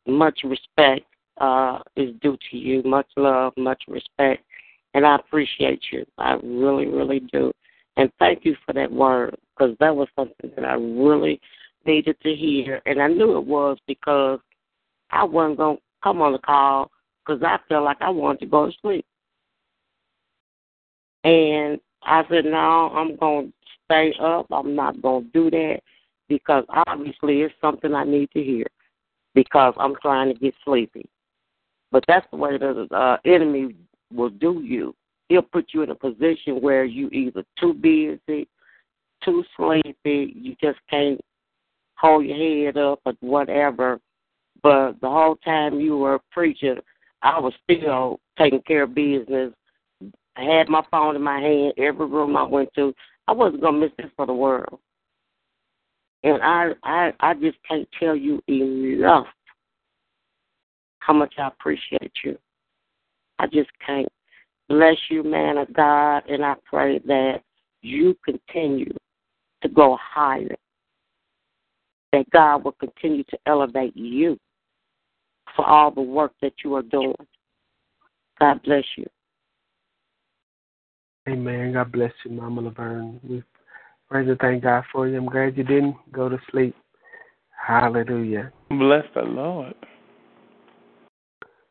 [0.08, 1.06] much respect
[1.42, 2.82] uh, is due to you.
[2.84, 4.44] Much love, much respect.
[4.94, 6.06] And I appreciate you.
[6.18, 7.52] I really, really do.
[8.00, 11.42] And thank you for that word because that was something that I really
[11.86, 12.82] needed to hear.
[12.86, 14.40] And I knew it was because
[15.12, 16.92] I wasn't going to come on the call
[17.26, 19.06] because I felt like I wanted to go to sleep.
[21.26, 23.54] And I said, no, I'm going to
[23.84, 24.46] stay up.
[24.50, 25.82] I'm not going to do that
[26.30, 28.66] because obviously it's something I need to hear
[29.36, 31.06] because I'm trying to get sleepy.
[31.92, 33.76] But that's the way the uh, enemy
[34.14, 34.96] will do you.
[35.30, 38.48] He'll put you in a position where you either too busy,
[39.24, 41.22] too sleepy, you just can't
[41.96, 44.00] hold your head up or whatever.
[44.64, 46.78] But the whole time you were preaching,
[47.22, 49.54] I was still taking care of business.
[50.36, 52.94] I had my phone in my hand every room I went to.
[53.28, 54.80] I wasn't gonna miss this for the world.
[56.24, 59.28] And I, I, I just can't tell you enough
[61.00, 62.38] how much I appreciate you.
[63.38, 64.08] I just can't.
[64.70, 67.42] Bless you, man of God, and I pray that
[67.82, 68.94] you continue
[69.64, 70.56] to go higher.
[72.14, 74.38] That God will continue to elevate you
[75.56, 77.16] for all the work that you are doing.
[78.40, 79.06] God bless you.
[81.28, 81.74] Amen.
[81.74, 83.20] God bless you, Mama Laverne.
[83.28, 83.44] We
[84.10, 85.18] praise and thank God for you.
[85.18, 86.76] I'm glad you didn't go to sleep.
[87.50, 88.52] Hallelujah.
[88.70, 89.74] Bless the Lord.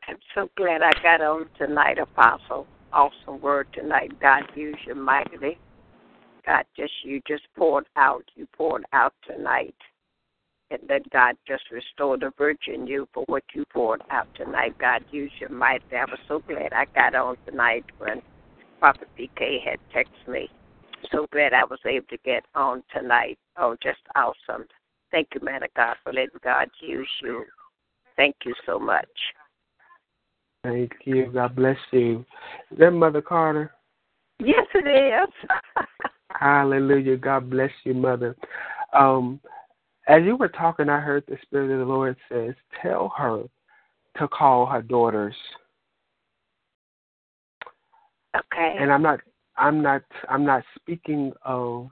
[0.07, 2.67] I'm so glad I got on tonight, Apostle.
[2.91, 4.11] Awesome word tonight.
[4.19, 5.57] God use you mightily.
[6.45, 8.23] God just you just poured out.
[8.35, 9.75] You poured out tonight.
[10.71, 14.75] And then God just restored the virtue in you for what you poured out tonight.
[14.79, 15.97] God use you mightily.
[15.97, 18.21] I was so glad I got on tonight when
[18.79, 20.49] Prophet PK had texted me.
[21.11, 23.37] So glad I was able to get on tonight.
[23.57, 24.65] Oh, just awesome.
[25.11, 27.45] Thank you, man of God, for letting God use you.
[28.15, 29.07] Thank you so much.
[30.63, 31.31] Thank you.
[31.33, 32.25] God bless you.
[32.71, 33.71] Is that Mother Carter?
[34.39, 35.49] Yes, it is.
[36.31, 37.17] Hallelujah.
[37.17, 38.35] God bless you, Mother.
[38.93, 39.39] Um,
[40.07, 43.43] as you were talking, I heard the Spirit of the Lord says, Tell her
[44.17, 45.35] to call her daughters.
[48.35, 48.75] Okay.
[48.79, 49.19] And I'm not
[49.57, 51.89] I'm not I'm not speaking of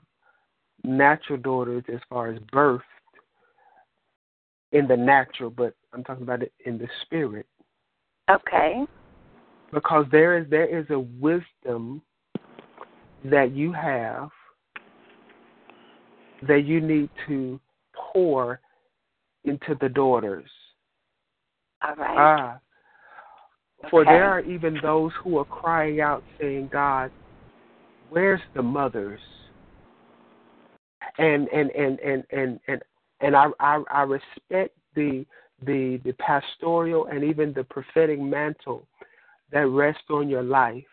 [0.84, 2.82] natural daughters as far as birth
[4.72, 7.48] in the natural, but I'm talking about it in the spirit.
[8.30, 8.86] Okay.
[9.74, 12.02] Because there is there is a wisdom
[13.26, 14.30] that you have
[16.48, 17.60] that you need to
[17.94, 18.60] pour
[19.44, 20.50] into the daughters.
[21.82, 22.18] All right.
[22.18, 22.60] Ah.
[23.90, 24.12] For Okay.
[24.12, 27.12] there are even those who are crying out saying, God,
[28.10, 29.22] where's the mothers?
[31.18, 32.82] And and and and and and,
[33.22, 35.26] and I, I I respect the
[35.66, 38.88] the the pastoral and even the prophetic mantle
[39.52, 40.84] that rests on your life.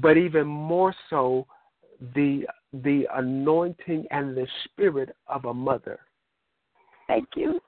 [0.00, 1.46] But even more so
[2.14, 6.00] the the anointing and the spirit of a mother.
[7.06, 7.60] Thank you.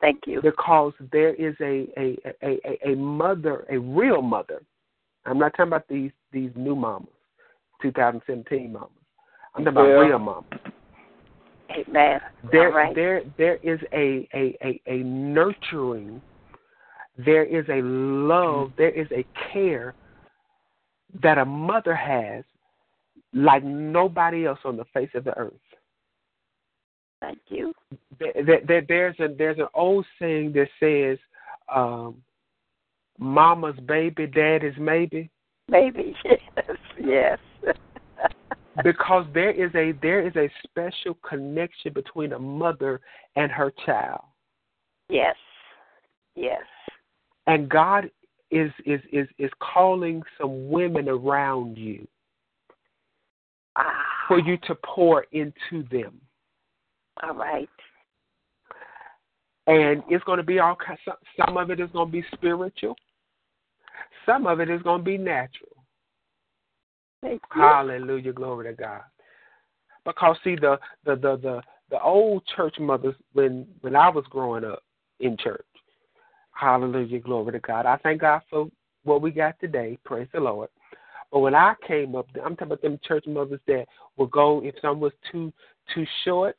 [0.00, 0.40] Thank you.
[0.40, 4.62] Because there is a a, a, a, a mother, a real mother.
[5.24, 7.08] I'm not talking about these these new mamas,
[7.82, 8.88] 2017 mamas.
[9.54, 10.44] I'm talking about real mamas.
[11.70, 12.20] Amen.
[12.52, 12.94] There, right.
[12.94, 16.20] there, there is a, a, a, a nurturing,
[17.18, 19.94] there is a love, there is a care
[21.22, 22.44] that a mother has
[23.32, 25.52] like nobody else on the face of the earth.
[27.20, 27.72] Thank you.
[28.18, 31.18] There, there, there- there's a there's an old saying that says,
[31.74, 32.22] um,
[33.18, 35.30] "Mama's baby, daddy's maybe."
[35.68, 36.14] Maybe.
[36.24, 36.38] Yes.
[36.98, 37.38] Yes.
[38.82, 43.00] Because there is a there is a special connection between a mother
[43.36, 44.22] and her child
[45.08, 45.36] yes.
[46.34, 46.62] Yes.
[47.46, 48.10] and god
[48.50, 52.06] is is is is calling some women around you
[53.78, 54.04] Ah.
[54.26, 56.18] for you to pour into them
[57.22, 57.68] All right.
[59.66, 62.96] and it's going to be all some, some of it is going to be spiritual
[64.26, 65.75] some of it is going to be natural.
[67.50, 69.02] Hallelujah, glory to God.
[70.04, 74.64] Because see the the the the, the old church mothers when when I was growing
[74.64, 74.82] up
[75.20, 75.64] in church.
[76.52, 77.86] Hallelujah, glory to God.
[77.86, 78.68] I thank God for
[79.04, 79.98] what we got today.
[80.04, 80.68] Praise the Lord.
[81.30, 83.86] But when I came up, I'm talking about them church mothers that
[84.16, 85.52] will go if some was too
[85.94, 86.56] too short,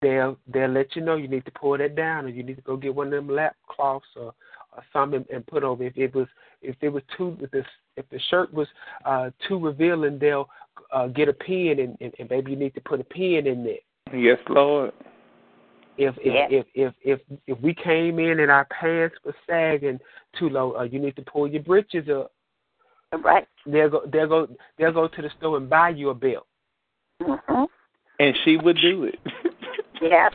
[0.00, 2.62] they'll they'll let you know you need to pull that down or you need to
[2.62, 4.34] go get one of them lap cloths or
[4.76, 5.82] or something and put over.
[5.84, 6.28] If it was
[6.60, 7.64] if it was too if the
[7.96, 8.68] if the shirt was
[9.04, 10.48] uh too revealing, they'll
[10.92, 13.64] uh get a pin and, and, and maybe you need to put a pin in
[13.64, 14.18] there.
[14.18, 14.92] Yes, Lord.
[15.98, 16.46] If if, Yeah.
[16.50, 19.98] if if if if we came in and our pants were sagging
[20.38, 22.32] too low, uh, you need to pull your britches up.
[23.22, 23.46] Right.
[23.66, 24.48] They'll go they'll go
[24.78, 26.46] they'll go to the store and buy you a belt.
[27.20, 27.64] Mm-hmm.
[28.18, 29.18] And she would do it.
[30.00, 30.32] Yes.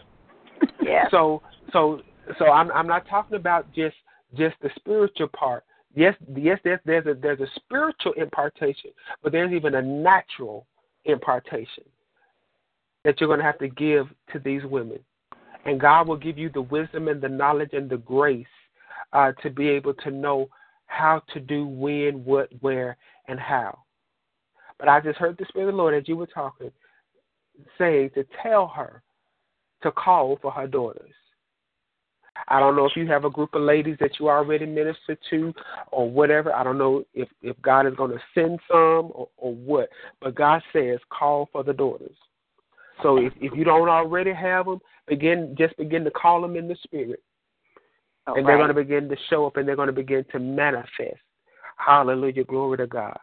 [0.82, 1.10] Yeah.
[1.12, 1.42] So
[1.74, 2.02] so
[2.40, 3.98] so I'm I'm not talking about just
[4.38, 5.66] just the spiritual part.
[5.96, 8.92] Yes, yes, there's there's a there's a spiritual impartation,
[9.24, 10.68] but there's even a natural
[11.06, 11.84] impartation
[13.04, 15.00] that you're going to have to give to these women,
[15.66, 18.46] and God will give you the wisdom and the knowledge and the grace
[19.14, 20.50] uh, to be able to know
[20.88, 22.98] how to do when, what, where,
[23.28, 23.80] and how.
[24.80, 26.72] But I just heard the Spirit of the Lord as you were talking,
[27.78, 29.02] saying to tell her
[29.84, 31.14] to call for her daughters.
[32.48, 35.54] I don't know if you have a group of ladies that you already minister to
[35.92, 36.54] or whatever.
[36.54, 39.90] I don't know if, if God is going to send some or, or what.
[40.22, 42.16] But God says, call for the daughters.
[43.04, 46.68] So if, if you don't already have them, begin just begin to call them in
[46.68, 47.22] the spirit.
[48.28, 51.22] And they're going to begin to show up and they're going to begin to manifest.
[51.78, 52.44] Hallelujah.
[52.44, 53.18] Glory to God.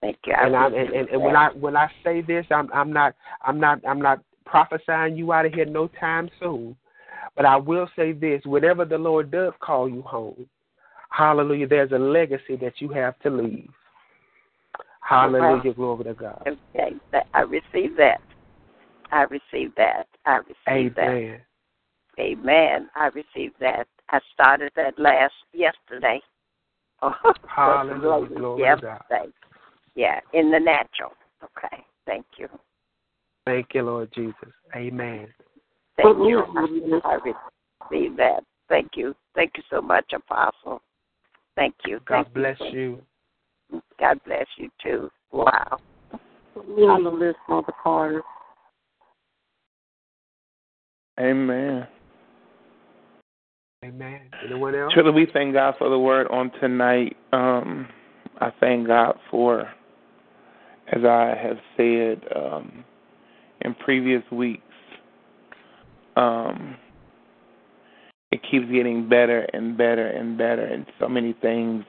[0.00, 0.32] Thank you.
[0.32, 1.36] I and I and, and, and when.
[1.36, 5.46] I when I say this, I'm I'm not I'm not I'm not prophesying you out
[5.46, 6.76] of here no time soon.
[7.36, 10.46] But I will say this: whenever the Lord does call you home,
[11.10, 13.68] Hallelujah, there's a legacy that you have to leave.
[15.00, 16.46] Hallelujah, glory to God.
[16.46, 16.94] Okay,
[17.34, 18.20] I receive that.
[19.10, 20.06] I receive that.
[20.24, 21.08] I receive that.
[21.08, 21.40] Amen.
[22.20, 22.90] Amen.
[22.94, 23.88] I received that.
[24.10, 26.20] I started that last yesterday.
[27.46, 29.32] Hallelujah, glory to God.
[29.96, 31.12] Yeah, in the natural.
[31.42, 31.84] Okay.
[32.06, 32.48] Thank you.
[33.46, 34.52] Thank you, Lord Jesus.
[34.76, 35.26] Amen.
[36.02, 37.00] Thank you.
[37.04, 38.40] I receive that.
[38.68, 39.14] Thank you.
[39.34, 40.80] Thank you so much, Apostle.
[41.56, 42.00] Thank you.
[42.06, 43.02] God Thank bless you.
[43.70, 43.82] you.
[43.98, 45.10] God bless you too.
[45.32, 45.78] Wow.
[46.68, 48.22] Me on the list, Mother Carter.
[51.18, 51.86] Amen.
[53.84, 54.20] Amen.
[54.44, 54.92] Anyone else?
[54.92, 57.16] Truly, we thank God for the word on tonight.
[57.32, 57.88] Um,
[58.40, 59.62] I thank God for,
[60.92, 62.84] as I have said um,
[63.62, 64.62] in previous weeks,
[66.20, 66.76] um,
[68.30, 71.84] it keeps getting better and better and better, and so many things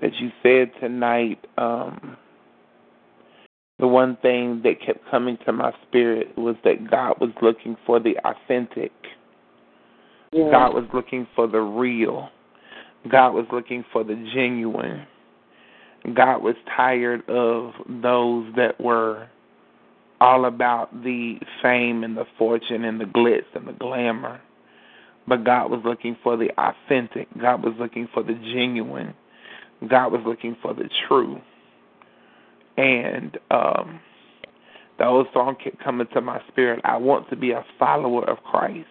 [0.00, 1.44] that you said tonight.
[1.58, 2.16] Um,
[3.80, 7.98] the one thing that kept coming to my spirit was that God was looking for
[7.98, 8.92] the authentic.
[10.32, 10.50] Yeah.
[10.50, 12.28] God was looking for the real.
[13.10, 15.06] God was looking for the genuine.
[16.14, 19.28] God was tired of those that were
[20.20, 24.40] all about the fame and the fortune and the glitz and the glamour.
[25.26, 27.28] But God was looking for the authentic.
[27.40, 29.14] God was looking for the genuine.
[29.88, 31.40] God was looking for the true.
[32.76, 34.00] And um
[34.98, 36.80] the old song kept coming to my spirit.
[36.84, 38.86] I want to be a follower of Christ.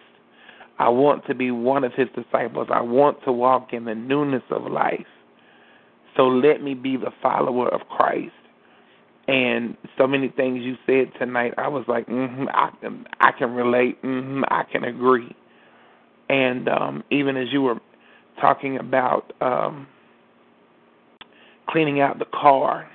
[0.78, 2.68] I want to be one of his disciples.
[2.70, 5.06] I want to walk in the newness of life.
[6.16, 8.32] So let me be the follower of Christ.
[9.26, 13.52] And so many things you said tonight, I was like, mm-hmm, I can, I can
[13.52, 14.02] relate.
[14.02, 15.34] Mm-hmm, I can agree.
[16.28, 17.80] And um, even as you were
[18.40, 19.86] talking about um,
[21.68, 22.88] cleaning out the car,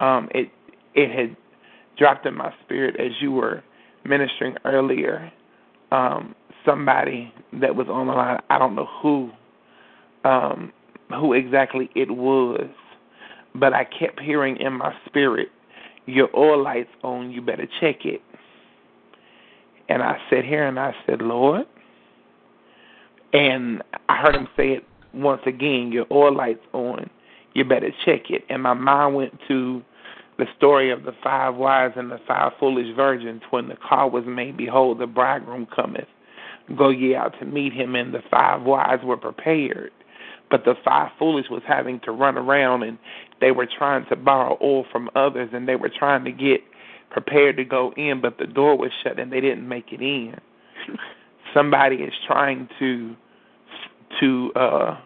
[0.00, 0.50] um, it
[0.94, 1.36] it had
[1.98, 3.62] dropped in my spirit as you were
[4.04, 5.32] ministering earlier.
[5.92, 6.34] Um,
[6.64, 9.30] somebody that was on the line, I don't know who,
[10.24, 10.72] um,
[11.10, 12.68] who exactly it was,
[13.58, 15.50] but I kept hearing in my spirit,
[16.06, 17.30] "Your oil light's on.
[17.30, 18.22] You better check it."
[19.88, 21.66] And I sat here and I said, "Lord,"
[23.32, 27.08] and I heard him say it once again, "Your oil light's on.
[27.54, 29.82] You better check it." And my mind went to
[30.38, 34.24] the story of the five wise and the five foolish virgins when the call was
[34.26, 36.08] made, behold, the bridegroom cometh.
[36.76, 39.92] Go ye out to meet him, and the five wise were prepared.
[40.50, 42.98] But the five foolish was having to run around and
[43.40, 46.60] they were trying to borrow oil from others and they were trying to get
[47.10, 50.34] prepared to go in, but the door was shut and they didn't make it in.
[51.54, 53.16] Somebody is trying to
[54.20, 55.00] to uh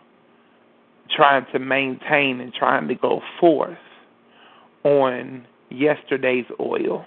[1.14, 3.78] trying to maintain and trying to go forth
[4.84, 7.04] on yesterday's oil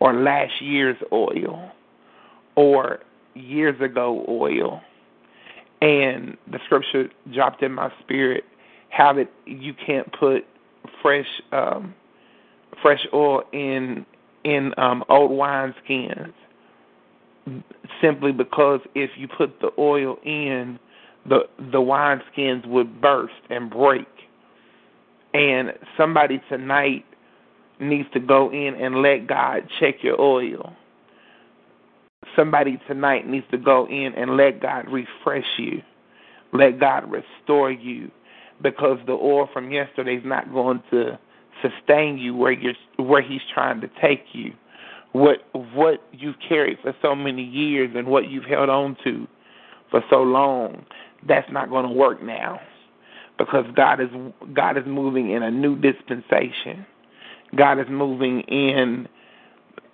[0.00, 1.70] or last year's oil
[2.54, 3.00] or
[3.34, 4.80] years ago oil.
[5.82, 8.44] And the scripture dropped in my spirit
[8.90, 10.44] how that you can't put
[11.02, 11.94] fresh um
[12.82, 14.06] fresh oil in
[14.44, 16.32] in um old wine skins
[18.00, 20.78] simply because if you put the oil in
[21.28, 21.40] the
[21.72, 24.06] the wine skins would burst and break
[25.34, 27.04] and somebody tonight
[27.78, 30.74] needs to go in and let God check your oil.
[32.36, 35.82] Somebody tonight needs to go in and let God refresh you.
[36.52, 38.10] Let God restore you
[38.62, 41.18] because the oil from yesterday is not going to
[41.62, 44.52] sustain you where you're where he's trying to take you.
[45.12, 49.26] What what you've carried for so many years and what you've held on to
[49.90, 50.84] for so long,
[51.26, 52.60] that's not going to work now
[53.38, 54.08] because God is
[54.54, 56.86] God is moving in a new dispensation.
[57.56, 59.08] God is moving in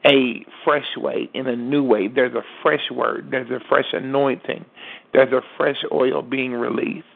[0.05, 2.09] a fresh way, in a new way.
[2.09, 4.65] There's a fresh word, there's a fresh anointing,
[5.13, 7.07] there's a fresh oil being released.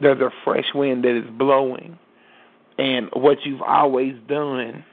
[0.00, 1.98] There's a fresh wind that is blowing.
[2.78, 4.84] And what you've always done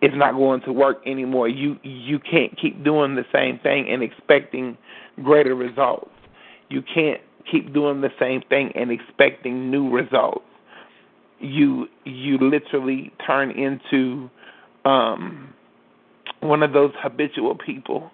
[0.00, 1.48] is not going to work anymore.
[1.48, 4.78] You you can't keep doing the same thing and expecting
[5.22, 6.10] greater results.
[6.70, 7.20] You can't
[7.50, 10.44] keep doing the same thing and expecting new results.
[11.40, 14.30] You you literally turn into
[14.84, 15.47] um
[16.40, 18.10] one of those habitual people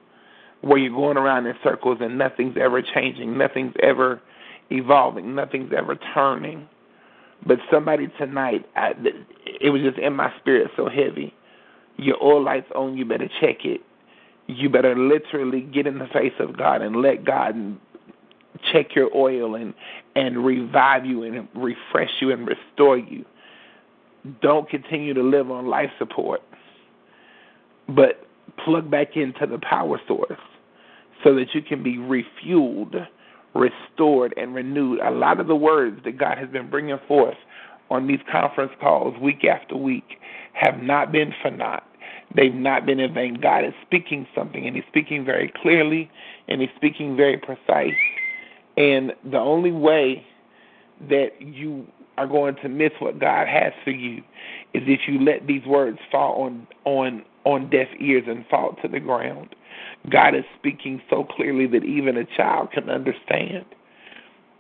[0.61, 4.21] where you're going around in circles and nothing's ever changing, nothing's ever
[4.71, 6.69] evolving, nothing's ever turning.
[7.47, 8.93] But somebody tonight, I,
[9.61, 11.35] it was just in my spirit so heavy.
[11.97, 12.97] Your oil light's on.
[12.97, 13.83] You better check it.
[14.47, 17.55] You better literally get in the face of God and let God
[18.73, 19.75] check your oil and
[20.17, 23.25] and revive you and refresh you and restore you.
[24.41, 26.41] Don't continue to live on life support,
[27.89, 28.27] but
[28.65, 30.39] plug back into the power source
[31.23, 33.07] so that you can be refueled,
[33.55, 35.01] restored, and renewed.
[35.01, 37.37] A lot of the words that God has been bringing forth
[37.91, 40.19] on these conference calls week after week
[40.53, 41.85] have not been for naught.
[42.35, 43.35] They've not been in vain.
[43.41, 46.11] God is speaking something, and He's speaking very clearly,
[46.49, 47.95] and He's speaking very precise.
[48.77, 50.27] And the only way
[51.09, 51.87] that you
[52.17, 54.19] are going to miss what God has for you
[54.73, 58.89] is if you let these words fall on on on deaf ears and fall to
[58.89, 59.55] the ground.
[60.11, 63.65] God is speaking so clearly that even a child can understand.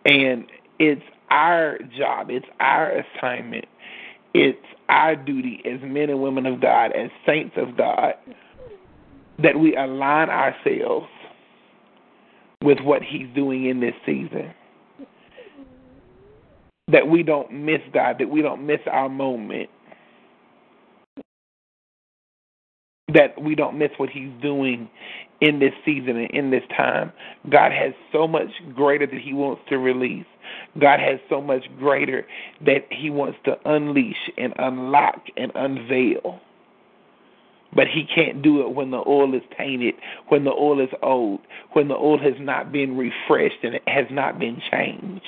[0.04, 0.46] And
[0.78, 3.66] it's our job, it's our assignment,
[4.34, 4.58] it's
[4.88, 8.14] our duty as men and women of God, as saints of God,
[9.42, 11.06] that we align ourselves
[12.62, 14.52] with what He's doing in this season.
[16.88, 19.70] That we don't miss God, that we don't miss our moment,
[23.14, 24.90] that we don't miss what He's doing
[25.40, 27.12] in this season and in this time.
[27.50, 30.26] God has so much greater that He wants to release.
[30.80, 32.26] God has so much greater
[32.66, 36.40] that He wants to unleash and unlock and unveil.
[37.74, 39.94] But He can't do it when the oil is tainted,
[40.28, 41.40] when the oil is old,
[41.72, 45.24] when the oil has not been refreshed and it has not been changed.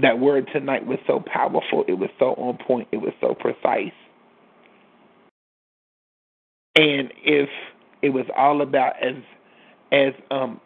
[0.00, 1.84] That word tonight was so powerful.
[1.88, 2.88] It was so on point.
[2.92, 3.92] It was so precise.
[6.76, 7.48] And if
[8.02, 9.16] it was all about as
[9.92, 10.60] as um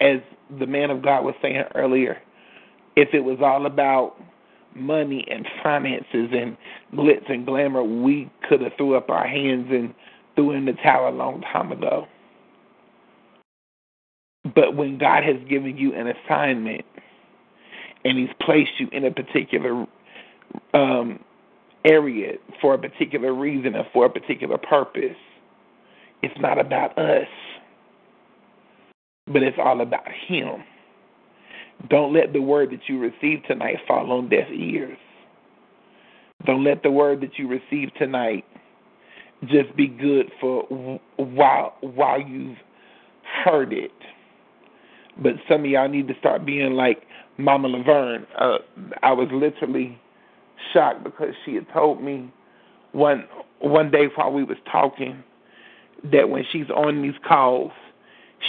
[0.00, 0.18] as
[0.58, 2.18] the man of God was saying earlier,
[2.96, 4.16] if it was all about
[4.74, 6.56] money and finances and
[6.94, 9.94] glitz and glamour, we could have threw up our hands and
[10.36, 12.06] threw in the towel a long time ago.
[14.54, 16.84] But when God has given you an assignment
[18.04, 19.86] and He's placed you in a particular
[20.74, 21.20] um,
[21.84, 25.16] area for a particular reason and for a particular purpose,
[26.22, 27.28] it's not about us,
[29.26, 30.64] but it's all about Him.
[31.88, 34.98] Don't let the word that you receive tonight fall on deaf ears.
[36.44, 38.44] Don't let the word that you receive tonight
[39.46, 42.58] just be good for while while you've
[43.44, 43.92] heard it.
[45.22, 47.02] But some of y'all need to start being like
[47.38, 48.26] Mama Laverne.
[48.38, 48.58] Uh,
[49.02, 49.98] I was literally
[50.72, 52.32] shocked because she had told me
[52.92, 53.24] one
[53.60, 55.22] one day while we was talking
[56.12, 57.72] that when she's on these calls,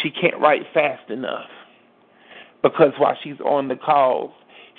[0.01, 1.49] she can't write fast enough
[2.61, 4.31] because while she's on the calls,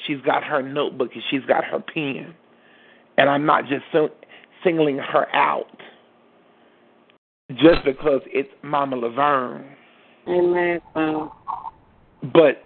[0.06, 2.34] she's got her notebook and she's got her pen.
[3.18, 3.84] And I'm not just
[4.64, 5.66] singling her out
[7.50, 9.64] just because it's Mama Laverne.
[10.28, 10.80] Amen.
[12.32, 12.64] But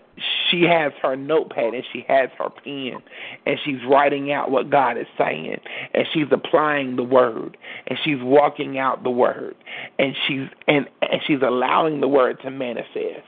[0.50, 3.02] she has her notepad and she has her pen
[3.46, 5.56] and she's writing out what God is saying
[5.94, 7.56] and she's applying the word
[7.86, 9.56] and she's walking out the word
[9.98, 13.26] and she's and, and she's allowing the word to manifest.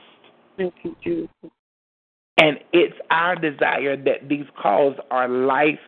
[0.57, 1.51] Thank you, Jesus.
[2.37, 5.79] And it's our desire that these calls are life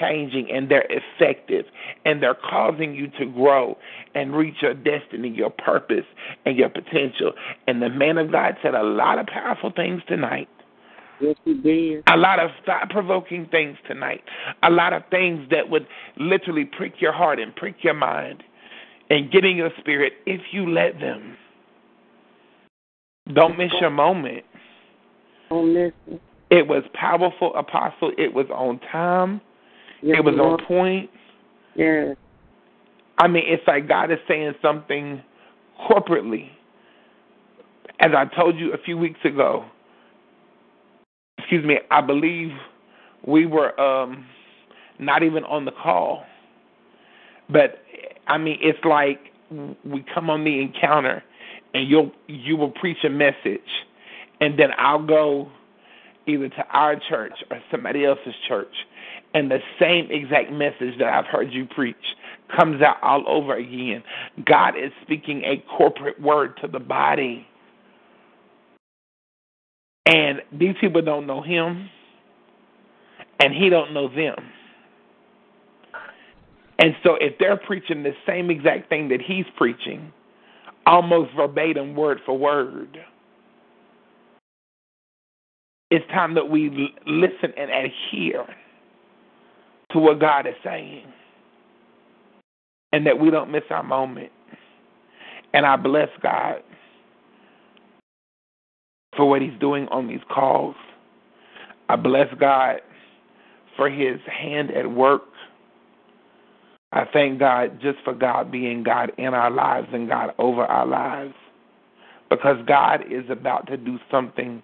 [0.00, 1.66] changing and they're effective
[2.04, 3.78] and they're causing you to grow
[4.14, 6.04] and reach your destiny, your purpose,
[6.44, 7.32] and your potential.
[7.66, 10.48] And the man of God said a lot of powerful things tonight.
[11.20, 12.02] Yes, did.
[12.08, 14.22] A lot of thought provoking things tonight.
[14.62, 15.86] A lot of things that would
[16.16, 18.42] literally prick your heart and prick your mind
[19.10, 21.36] and get in your spirit if you let them.
[23.32, 24.44] Don't miss your moment.
[25.50, 26.20] Don't miss it.
[26.50, 28.12] It was powerful, Apostle.
[28.18, 29.40] It was on time.
[30.02, 30.60] Yes, it was Lord.
[30.60, 31.10] on point.
[31.74, 32.16] Yes.
[33.18, 35.22] I mean, it's like God is saying something
[35.88, 36.50] corporately.
[38.00, 39.64] As I told you a few weeks ago,
[41.44, 42.50] excuse me, I believe
[43.26, 44.26] we were um
[44.98, 46.24] not even on the call.
[47.50, 47.82] But
[48.26, 49.20] I mean, it's like
[49.84, 51.22] we come on the encounter
[51.74, 53.60] and you'll you will preach a message
[54.40, 55.50] and then I'll go
[56.26, 58.74] either to our church or somebody else's church
[59.34, 61.96] and the same exact message that I've heard you preach
[62.56, 64.02] comes out all over again.
[64.46, 67.46] God is speaking a corporate word to the body.
[70.06, 71.88] And these people don't know him
[73.40, 74.36] and he don't know them.
[76.78, 80.12] And so if they're preaching the same exact thing that he's preaching,
[80.86, 82.98] almost verbatim word for word,
[85.90, 88.46] it's time that we listen and adhere
[89.92, 91.06] to what God is saying
[92.92, 94.32] and that we don't miss our moment.
[95.52, 96.62] And I bless God
[99.16, 100.76] for what He's doing on these calls.
[101.88, 102.80] I bless God
[103.76, 105.22] for His hand at work.
[106.92, 110.86] I thank God just for God being God in our lives and God over our
[110.86, 111.34] lives.
[112.30, 114.62] Because God is about to do something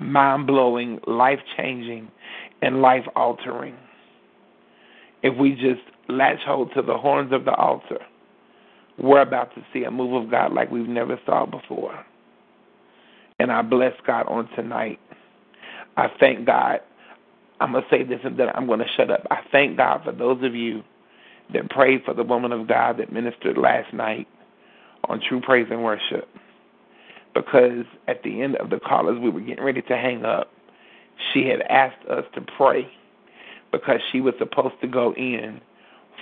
[0.00, 2.10] mind blowing, life changing,
[2.62, 3.76] and life altering.
[5.22, 8.00] If we just latch hold to the horns of the altar,
[8.98, 12.04] we're about to see a move of God like we've never saw before.
[13.42, 15.00] And I bless God on tonight.
[15.96, 16.78] I thank God.
[17.60, 19.26] I'm going to say this and then I'm going to shut up.
[19.32, 20.84] I thank God for those of you
[21.52, 24.28] that prayed for the woman of God that ministered last night
[25.08, 26.28] on True Praise and Worship
[27.34, 30.52] because at the end of the call, as we were getting ready to hang up,
[31.32, 32.88] she had asked us to pray
[33.72, 35.60] because she was supposed to go in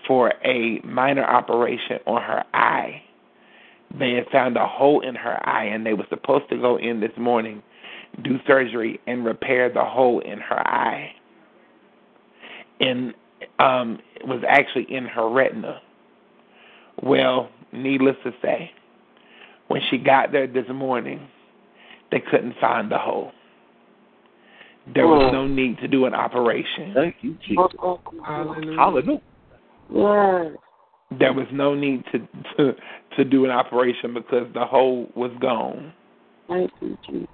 [0.06, 3.02] for a minor operation on her eye.
[3.98, 7.00] They had found a hole in her eye, and they were supposed to go in
[7.00, 7.62] this morning,
[8.22, 11.12] do surgery, and repair the hole in her eye.
[12.80, 13.14] And
[13.58, 15.80] um, it was actually in her retina.
[17.02, 18.70] Well, needless to say,
[19.68, 21.28] when she got there this morning,
[22.10, 23.32] they couldn't find the hole.
[24.94, 26.92] There was no need to do an operation.
[26.94, 27.66] Thank you, Jesus.
[28.26, 28.76] Hallelujah.
[28.76, 29.20] Hallelujah.
[29.92, 30.56] Yes.
[31.18, 32.18] There was no need to
[32.56, 32.72] to
[33.16, 35.92] to do an operation because the hole was gone.
[36.48, 37.28] Thank you, Jesus.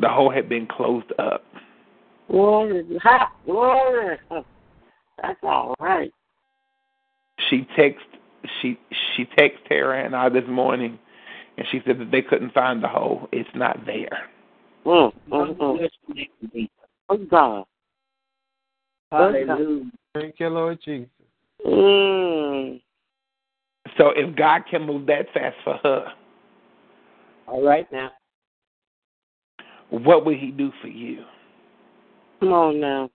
[0.00, 1.44] The hole had been closed up.
[2.30, 2.84] Glory.
[3.02, 4.18] Ha, glory.
[5.22, 6.12] That's all right.
[7.50, 8.04] She text
[8.60, 8.78] she
[9.16, 10.98] she texted Tara and I this morning
[11.56, 13.28] and she said that they couldn't find the hole.
[13.32, 14.28] It's not there.
[14.84, 16.68] Mm, mm, mm.
[17.08, 17.64] Oh, God.
[19.10, 19.90] Hallelujah.
[20.14, 21.08] Thank you, Lord Jesus.
[21.66, 22.80] Mm.
[23.98, 26.12] So if God can move that fast for her,
[27.46, 28.10] All right now.
[29.90, 31.24] what will he do for you?
[32.40, 33.10] Come on now.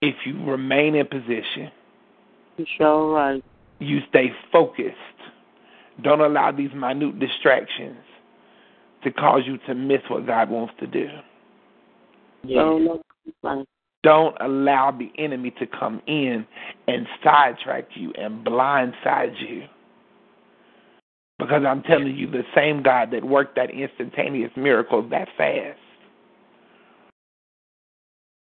[0.00, 1.70] If you remain in position,
[2.56, 3.44] You sure right.
[3.78, 4.96] you stay focused.
[6.02, 7.98] Don't allow these minute distractions
[9.04, 11.06] to cause you to miss what God wants to do.
[12.48, 13.68] So no complaint.
[14.04, 16.46] Don't allow the enemy to come in
[16.86, 19.64] and sidetrack you and blindside you.
[21.38, 25.78] Because I'm telling you, the same God that worked that instantaneous miracle that fast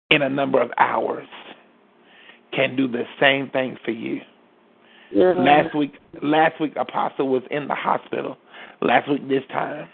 [0.09, 1.27] in a number of hours
[2.51, 4.19] can do the same thing for you.
[5.11, 5.33] Yeah.
[5.37, 8.37] Last week, last week, Apostle was in the hospital.
[8.81, 9.87] Last week, this time,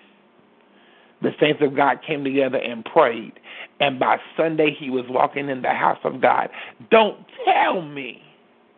[1.21, 3.33] the saints of God came together and prayed.
[3.79, 6.49] And by Sunday, he was walking in the house of God.
[6.89, 8.23] Don't tell me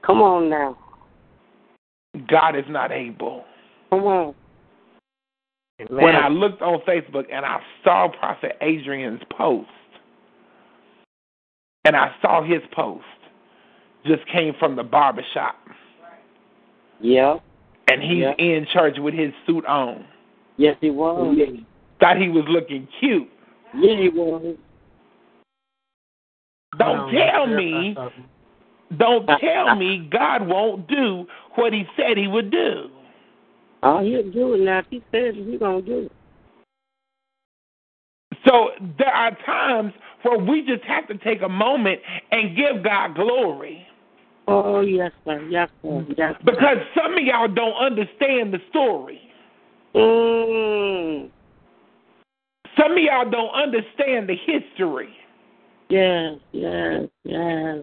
[0.05, 0.77] Come on now.
[2.27, 3.45] God is not able.
[3.89, 4.35] Come on.
[5.89, 9.69] When I looked on Facebook and I saw Prophet Adrian's post,
[11.85, 13.03] and I saw his post,
[14.05, 15.55] just came from the barber shop,
[16.99, 17.39] Yeah.
[17.87, 18.33] and he's Yeah.
[18.37, 20.05] in church with his suit on.
[20.57, 21.37] Yes, he was.
[22.01, 23.29] Thought he was looking cute.
[23.75, 24.57] Yeah, he was.
[26.77, 28.09] Don't um, tell uh, me, uh, uh,
[28.97, 32.89] don't tell me God won't do what he said he would do.
[33.83, 34.79] Oh, he'll do it now.
[34.79, 36.11] If he says it, he's going to do it.
[38.47, 41.99] So there are times where we just have to take a moment
[42.31, 43.85] and give God glory.
[44.47, 45.47] Oh, yes, sir.
[45.49, 46.05] Yes, sir.
[46.17, 46.37] Yes, sir.
[46.45, 49.21] Because some of y'all don't understand the story.
[49.95, 51.29] Mm.
[52.81, 55.09] Some of y'all don't understand the history.
[55.89, 57.77] Yes, yes, yes.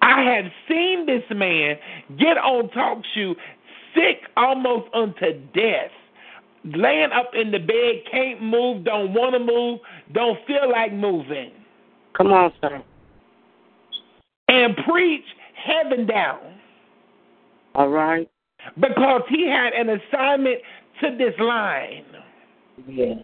[0.00, 1.76] I have seen this man
[2.18, 3.34] get on talk show
[3.94, 5.90] sick almost unto death,
[6.64, 9.80] laying up in the bed, can't move, don't want to move,
[10.12, 11.52] don't feel like moving,
[12.16, 12.82] Come on, sir.
[14.48, 15.24] and preach
[15.54, 16.40] heaven down
[17.74, 18.28] All right.
[18.80, 20.58] because he had an assignment
[21.02, 22.04] to this line.
[22.88, 23.14] Yeah.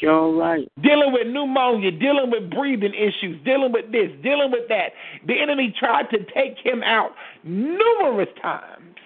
[0.00, 0.66] Sure right.
[0.82, 4.92] Dealing with pneumonia, dealing with breathing issues, dealing with this, dealing with that.
[5.26, 7.10] The enemy tried to take him out
[7.42, 8.96] numerous times.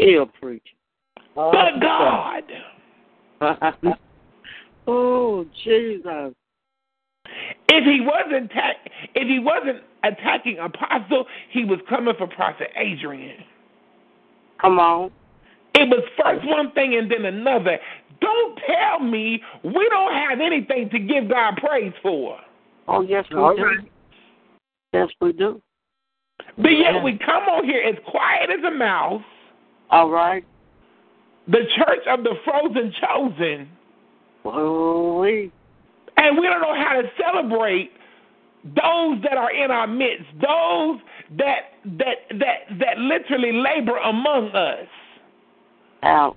[0.00, 0.66] Still preach.
[1.34, 2.42] But God.
[4.86, 6.34] oh Jesus.
[7.68, 8.50] If he wasn't
[9.14, 13.36] if he wasn't attacking apostle, he was coming for Prophet Adrian.
[14.60, 15.10] Come on.
[15.74, 17.78] It was first one thing and then another.
[18.20, 22.38] Don't tell me we don't have anything to give God praise for.
[22.88, 23.62] Oh yes we All do.
[23.62, 23.78] right.
[24.92, 25.60] Yes we do.
[26.56, 29.22] But yet we come on here as quiet as a mouse,
[29.90, 30.44] All right.
[31.48, 33.68] the church of the frozen chosen,
[34.44, 35.50] we
[36.16, 37.90] and we don't know how to celebrate
[38.64, 40.98] those that are in our midst, those
[41.38, 44.86] that that that that literally labor among us.
[46.02, 46.36] ouch.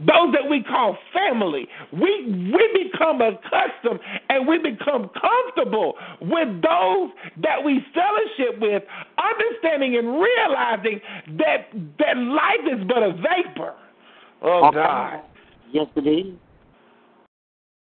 [0.00, 1.66] Those that we call family.
[1.92, 7.10] We we become accustomed and we become comfortable with those
[7.42, 8.82] that we fellowship with,
[9.18, 11.00] understanding and realizing
[11.38, 11.68] that
[11.98, 13.74] that life is but a vapor.
[14.42, 14.70] Oh.
[14.72, 15.22] God.
[15.72, 16.34] Yes it is.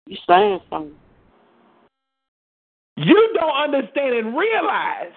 [0.07, 0.95] You saying something.
[2.97, 5.13] You don't understand and realize.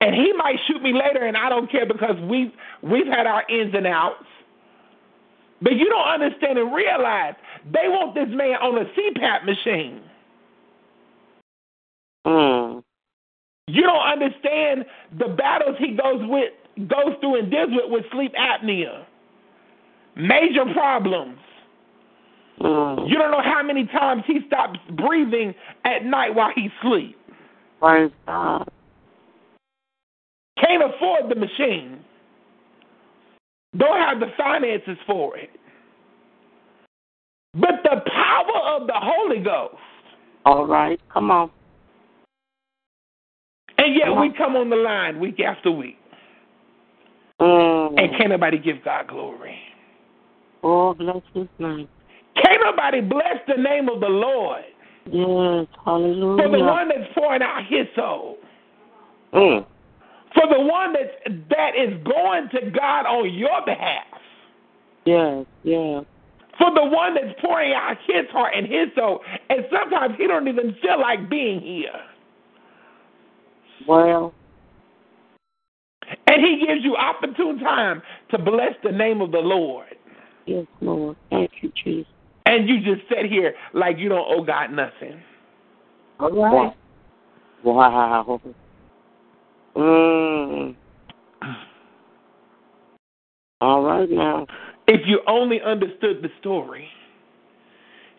[0.00, 2.52] And he might shoot me later and I don't care because we've
[2.82, 4.24] we've had our ins and outs.
[5.60, 10.02] But you don't understand and realize they want this man on a CPAP machine.
[12.26, 12.82] Mm.
[13.66, 14.84] You don't understand
[15.18, 16.52] the battles he goes with
[16.88, 19.04] goes through and deals with with sleep apnea.
[20.16, 21.38] Major problems.
[22.60, 23.08] Mm.
[23.08, 25.54] You don't know how many times he stops breathing
[25.84, 27.18] at night while he sleeps.
[27.80, 28.68] Praise God.
[30.60, 32.04] Can't afford the machine.
[33.78, 35.50] Don't have the finances for it.
[37.54, 39.76] But the power of the Holy Ghost.
[40.44, 41.00] All right.
[41.12, 41.50] Come on.
[43.78, 45.98] And yet we come on the line week after week.
[47.40, 47.98] Mm.
[47.98, 49.56] And can't nobody give God glory.
[50.62, 51.88] Oh, bless his name.
[52.42, 54.64] Can't nobody bless the name of the Lord
[55.10, 55.66] Yes.
[55.84, 56.42] Hallelujah.
[56.42, 58.36] for the one that's pouring out his soul.
[59.32, 59.66] Mm.
[60.34, 64.04] For the one that's, that is going to God on your behalf.
[65.04, 65.46] Yes.
[65.62, 66.04] Yes.
[66.58, 69.20] For the one that's pouring out his heart and his soul.
[69.48, 72.00] And sometimes he don't even feel like being here.
[73.86, 74.34] Well.
[76.26, 79.96] And he gives you opportune time to bless the name of the Lord.
[80.46, 81.16] Yes, Lord.
[81.30, 82.10] Thank you, Jesus.
[82.46, 85.22] And you just sit here like you don't owe God nothing.
[86.18, 86.74] All right.
[87.62, 88.40] Wow.
[89.78, 90.74] Mm.
[93.60, 94.46] All right now.
[94.88, 96.88] If you only understood the story,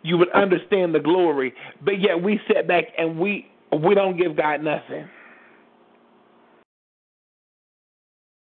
[0.01, 1.53] you would understand the glory.
[1.83, 5.07] But yet we sit back and we we don't give God nothing.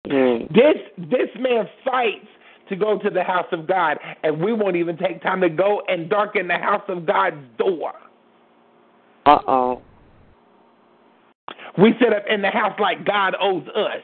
[0.06, 0.48] Mm.
[0.48, 2.26] This this man fights
[2.68, 5.82] to go to the house of God, and we won't even take time to go
[5.88, 7.92] and darken the house of God's door.
[9.26, 9.82] Uh oh.
[11.78, 14.02] We sit up in the house like God owes us.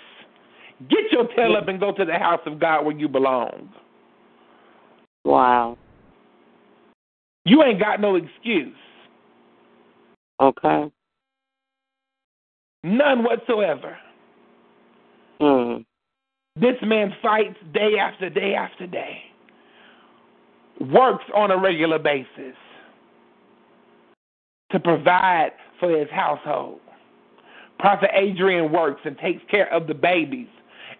[0.88, 3.68] Get your tail up and go to the house of God where you belong.
[5.24, 5.76] Wow.
[7.44, 8.74] You ain't got no excuse.
[10.40, 10.90] Okay.
[12.84, 13.98] None whatsoever.
[15.40, 15.84] Mm.
[16.56, 19.18] This man fights day after day after day,
[20.80, 22.56] works on a regular basis
[24.72, 25.50] to provide
[25.80, 26.80] for his household.
[27.78, 30.48] Prophet Adrian works and takes care of the babies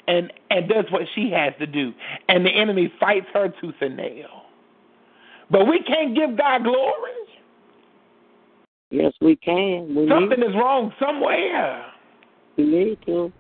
[0.07, 1.93] and, and does what she has to do.
[2.29, 4.45] And the enemy fights her tooth and nail.
[5.51, 7.13] But we can't give God glory.
[8.91, 9.95] Yes, we can.
[9.95, 11.85] We Something is wrong somewhere.
[12.57, 13.33] we need to.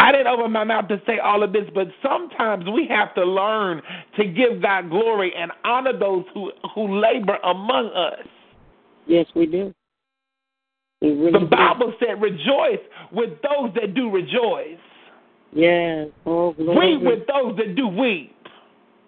[0.00, 3.24] I didn't open my mouth to say all of this, but sometimes we have to
[3.24, 3.80] learn
[4.16, 8.26] to give God glory and honor those who, who labor among us.
[9.06, 9.74] Yes, we do.
[11.00, 11.46] We really The do.
[11.46, 12.80] Bible said, rejoice
[13.12, 14.78] with those that do rejoice,
[15.52, 16.08] Yes.
[16.26, 16.96] Oh, glory.
[16.96, 18.34] weep with those that do weep.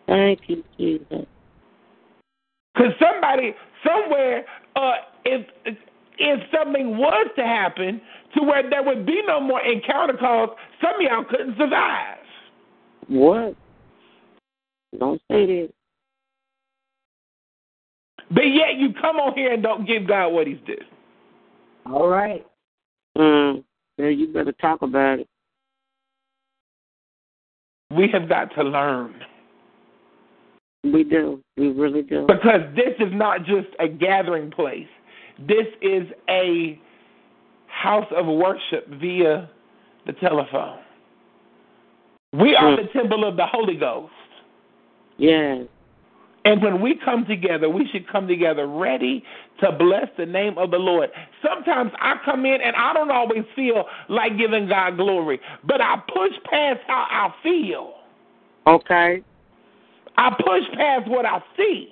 [0.07, 1.27] Thank you, Jesus.
[2.75, 3.55] Because somebody,
[3.85, 4.45] somewhere,
[4.77, 4.93] uh,
[5.25, 5.47] if
[6.19, 8.01] if something was to happen
[8.37, 10.51] to where there would be no more encounter calls,
[10.81, 12.19] some of y'all couldn't survive.
[13.09, 13.55] What?
[14.99, 15.71] Don't say that.
[18.31, 20.77] But yet you come on here and don't give God what he's due.
[21.87, 22.45] All right.
[23.17, 23.63] Mm.
[23.99, 25.29] Yeah, you better talk about it.
[27.91, 29.15] we have got to learn.
[30.85, 31.43] We do.
[31.57, 32.27] We really do.
[32.27, 34.87] Because this is not just a gathering place.
[35.39, 36.79] This is a
[37.67, 39.49] house of worship via
[40.07, 40.79] the telephone.
[42.33, 44.13] We are the temple of the Holy Ghost.
[45.17, 45.67] Yes.
[46.47, 49.25] And when we come together, we should come together ready
[49.61, 51.11] to bless the name of the Lord.
[51.43, 55.97] Sometimes I come in and I don't always feel like giving God glory, but I
[56.07, 57.95] push past how I feel.
[58.69, 59.25] Okay.
[60.17, 61.89] I push past what I see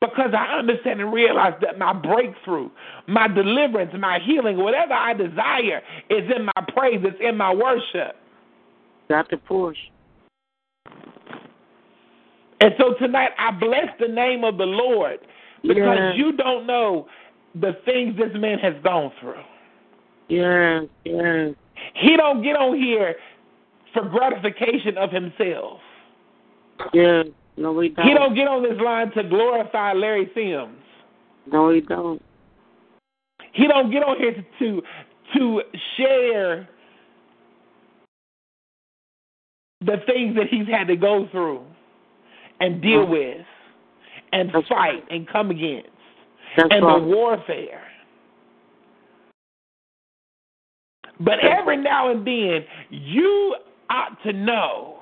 [0.00, 2.70] because I understand and realize that my breakthrough,
[3.06, 8.16] my deliverance, my healing, whatever I desire is in my praise, it's in my worship.
[9.10, 9.76] Got to push.
[12.64, 15.20] And so tonight I bless the name of the Lord
[15.60, 16.14] because Yeah.
[16.14, 17.06] you don't know
[17.54, 19.44] the things this man has gone through.
[20.28, 21.54] Yes, yes.
[21.92, 23.16] He don't get on here
[23.92, 25.82] for gratification of himself.
[26.94, 27.26] Yes.
[27.58, 28.08] No, we don't.
[28.08, 30.80] He don't get on this line to glorify Larry Sims.
[31.52, 32.22] No, we don't.
[33.52, 34.82] He don't get on here to,
[35.36, 35.62] to
[35.98, 36.66] share
[39.82, 41.66] the things that he's had to go through
[42.60, 43.12] and deal mm-hmm.
[43.12, 43.46] with
[44.32, 45.04] and That's fight right.
[45.10, 45.88] and come against
[46.56, 47.00] That's and right.
[47.00, 47.82] the warfare.
[51.20, 53.56] But That's every now and then, you
[53.88, 54.98] ought to know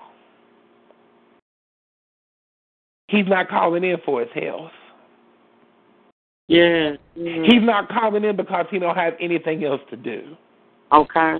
[3.08, 4.72] he's not calling in for his health.
[6.48, 6.98] Yes.
[7.14, 7.46] yes.
[7.50, 10.36] He's not calling in because he don't have anything else to do.
[10.92, 11.36] Okay.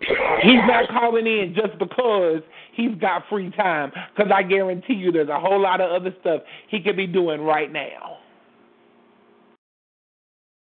[0.00, 2.40] He's not calling in just because
[2.72, 3.92] he's got free time.
[4.16, 7.42] Because I guarantee you, there's a whole lot of other stuff he could be doing
[7.42, 8.18] right now.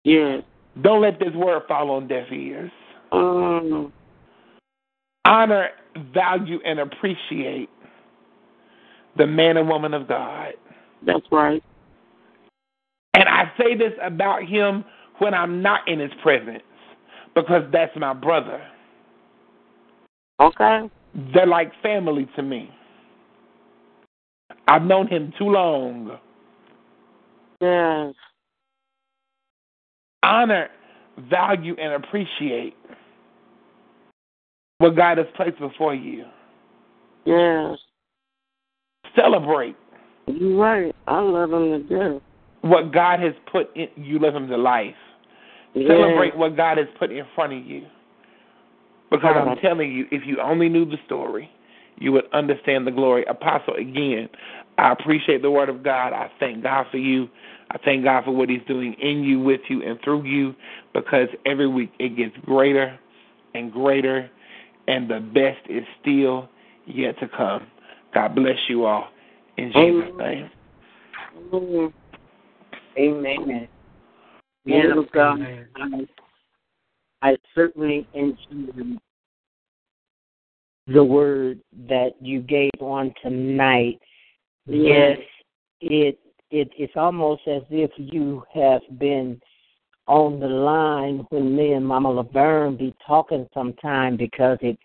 [0.04, 0.42] Yes.
[0.82, 2.70] Don't let this word fall on deaf ears.
[3.12, 3.92] Um,
[5.24, 5.68] Honor,
[6.14, 7.68] value, and appreciate
[9.16, 10.54] the man and woman of God.
[11.04, 11.62] that's right.
[13.14, 14.84] And I say this about him
[15.18, 16.62] when I'm not in his presence
[17.34, 18.62] because that's my brother.
[20.40, 20.90] Okay.
[21.34, 22.70] They're like family to me.
[24.68, 26.18] I've known him too long.
[27.60, 28.14] Yes.
[30.22, 30.68] Honor,
[31.28, 32.74] value, and appreciate
[34.78, 36.24] what God has placed before you.
[37.26, 37.78] Yes.
[39.14, 39.76] Celebrate
[40.26, 40.94] You're right.
[41.06, 42.22] I love him to death.
[42.62, 44.18] what God has put in you.
[44.18, 44.94] Live him to life.
[45.74, 45.88] Yes.
[45.88, 47.82] Celebrate what God has put in front of you.
[49.10, 51.50] Because I'm telling you, if you only knew the story,
[51.98, 53.24] you would understand the glory.
[53.24, 54.28] Apostle, again,
[54.78, 56.12] I appreciate the word of God.
[56.12, 57.28] I thank God for you.
[57.70, 60.54] I thank God for what He's doing in you, with you, and through you,
[60.94, 62.98] because every week it gets greater
[63.54, 64.30] and greater,
[64.88, 66.48] and the best is still
[66.86, 67.66] yet to come.
[68.14, 69.08] God bless you all.
[69.56, 70.50] In Jesus' name.
[71.52, 71.92] Mm.
[72.98, 73.68] Amen.
[74.64, 76.08] Man God, Amen.
[77.22, 78.98] I, certainly enjoyed
[80.86, 84.00] the word that you gave on tonight.
[84.66, 85.18] Yes,
[85.80, 86.18] it
[86.50, 89.40] it it's almost as if you have been
[90.06, 94.76] on the line when me and Mama Laverne be talking sometime because it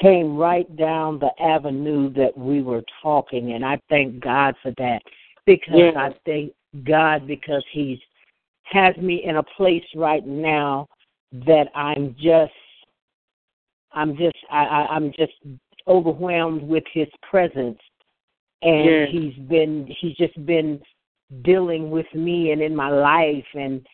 [0.00, 5.00] came right down the avenue that we were talking and I thank God for that
[5.46, 5.94] because Yes.
[5.96, 6.52] I thank
[6.84, 7.98] God because he's
[8.64, 10.88] has me in a place right now
[11.32, 12.52] that I'm just
[13.92, 15.32] I'm just I, I I'm just
[15.86, 17.78] overwhelmed with his presence
[18.62, 19.08] and Yes.
[19.10, 20.80] he's been he's just been
[21.42, 23.86] dealing with me and in my life and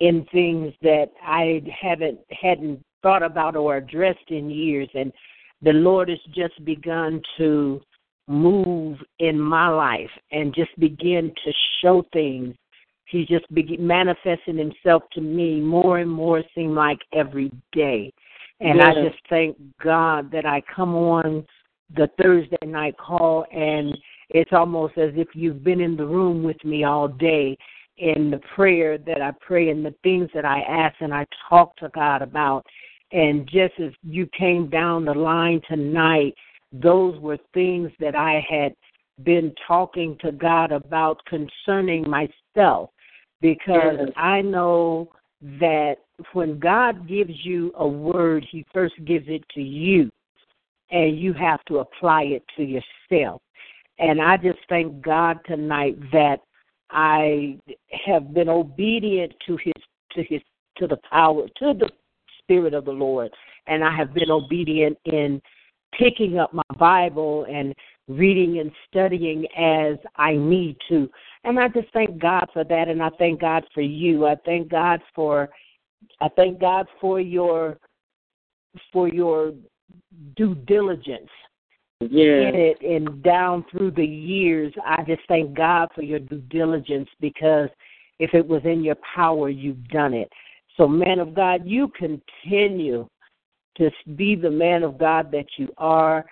[0.00, 5.12] in things that I haven't hadn't thought about or addressed in years and
[5.62, 7.80] the Lord has just begun to
[8.28, 12.54] move in my life and just begin to show things.
[13.06, 18.12] He's just be- manifesting himself to me more and more, seem like every day.
[18.60, 21.46] And I just thank God that I come on
[21.94, 23.96] the Thursday night call and
[24.30, 27.56] it's almost as if you've been in the room with me all day
[27.98, 31.76] in the prayer that I pray and the things that I ask and I talk
[31.76, 32.66] to God about.
[33.12, 36.34] And just as you came down the line tonight,
[36.72, 38.74] those were things that I had
[39.22, 42.90] been talking to God about concerning myself
[43.54, 44.10] because Yes.
[44.16, 45.08] I know
[45.60, 45.98] that
[46.32, 50.10] when God gives you a word, He first gives it to you,
[50.90, 53.42] and you have to apply it to yourself.
[53.98, 56.40] And I just thank God tonight that
[56.90, 57.58] I
[58.04, 59.82] have been obedient to His
[60.12, 60.42] to His
[60.78, 61.88] to the power to the
[62.42, 63.30] Spirit of the Lord,
[63.66, 65.40] and I have been obedient in
[65.98, 67.74] picking up my Bible and
[68.08, 71.10] reading and studying as I need to.
[71.44, 74.26] And I just thank God for that and I thank God for you.
[74.26, 75.48] I thank God for
[76.20, 77.78] I thank God for your
[78.92, 79.52] for your
[80.36, 81.30] due diligence
[82.00, 82.48] yeah.
[82.48, 84.72] in it and down through the years.
[84.84, 87.68] I just thank God for your due diligence because
[88.18, 90.30] if it was in your power, you've done it.
[90.76, 93.08] So, man of God, you continue
[93.78, 96.24] to be the man of God that you are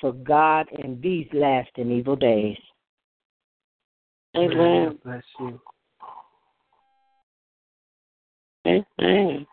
[0.00, 2.58] for God in these last and evil days.
[4.36, 4.98] Amen.
[5.04, 5.60] Bless you.
[8.66, 9.46] Amen.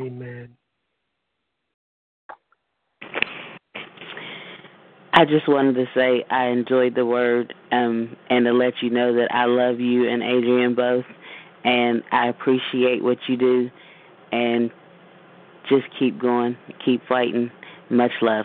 [0.00, 0.56] Amen.
[5.14, 9.14] I just wanted to say I enjoyed the word um, and to let you know
[9.14, 11.04] that I love you and Adrian both,
[11.64, 13.70] and I appreciate what you do,
[14.32, 14.70] and
[15.72, 17.50] just keep going, keep fighting.
[17.88, 18.44] Much love.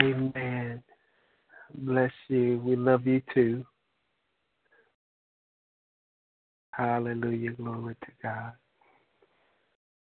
[0.00, 0.82] Amen.
[1.74, 2.60] Bless you.
[2.64, 3.64] We love you too.
[6.72, 7.50] Hallelujah.
[7.52, 8.52] Glory to God.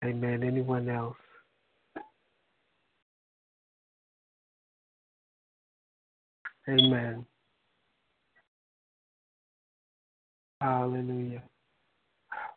[0.05, 0.43] Amen.
[0.43, 1.17] Anyone else?
[6.69, 7.25] Amen.
[10.61, 11.43] Hallelujah.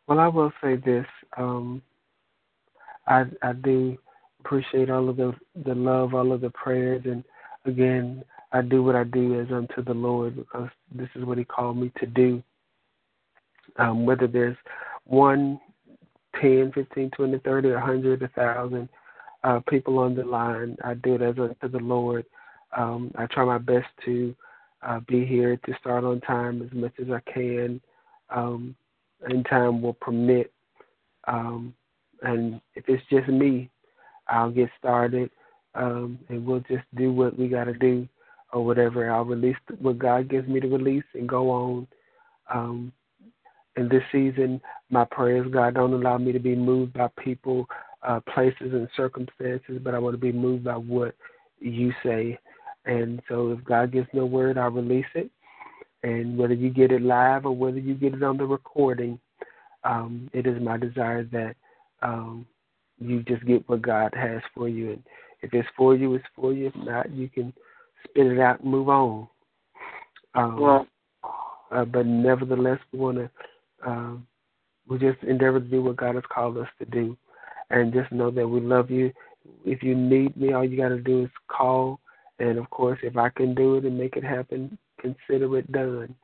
[0.06, 1.06] Well, I will say this.
[1.38, 1.80] Um,
[3.06, 3.98] I I do
[4.40, 5.34] appreciate all of the
[5.64, 7.24] the love, all of the prayers, and
[7.64, 11.44] again, I do what I do as unto the Lord because this is what He
[11.44, 12.42] called me to do.
[13.76, 14.56] Um, whether there's
[15.04, 15.58] one,
[16.40, 18.88] ten, fifteen, twenty, thirty, a hundred, a thousand
[19.44, 22.24] uh, people on the line, I do it as unto the Lord.
[22.76, 24.34] Um, I try my best to
[24.82, 27.80] uh, be here to start on time as much as I can,
[28.30, 28.74] um,
[29.22, 30.52] and time will permit.
[31.28, 31.74] Um,
[32.22, 33.70] and if it's just me,
[34.28, 35.30] I'll get started,
[35.74, 38.08] um, and we'll just do what we got to do,
[38.52, 39.10] or whatever.
[39.10, 41.86] I'll release what God gives me to release and go on.
[42.52, 42.92] Um,
[43.76, 47.66] in this season, my prayers, God, don't allow me to be moved by people,
[48.02, 51.14] uh, places, and circumstances, but I want to be moved by what
[51.58, 52.38] you say
[52.84, 55.30] and so if God gives me a word, I'll release it.
[56.02, 59.20] And whether you get it live or whether you get it on the recording,
[59.84, 61.54] um, it is my desire that
[62.02, 62.46] um,
[62.98, 64.92] you just get what God has for you.
[64.92, 65.02] And
[65.42, 66.68] if it's for you, it's for you.
[66.68, 67.52] If not, you can
[68.04, 69.28] spit it out and move on.
[70.34, 70.86] Um, well,
[71.70, 73.30] uh, but nevertheless, we want to
[73.84, 74.26] um,
[74.88, 77.16] we just endeavor to do what God has called us to do,
[77.70, 79.12] and just know that we love you.
[79.64, 82.00] If you need me, all you got to do is call
[82.42, 86.14] and of course, if I can do it and make it happen, consider it done.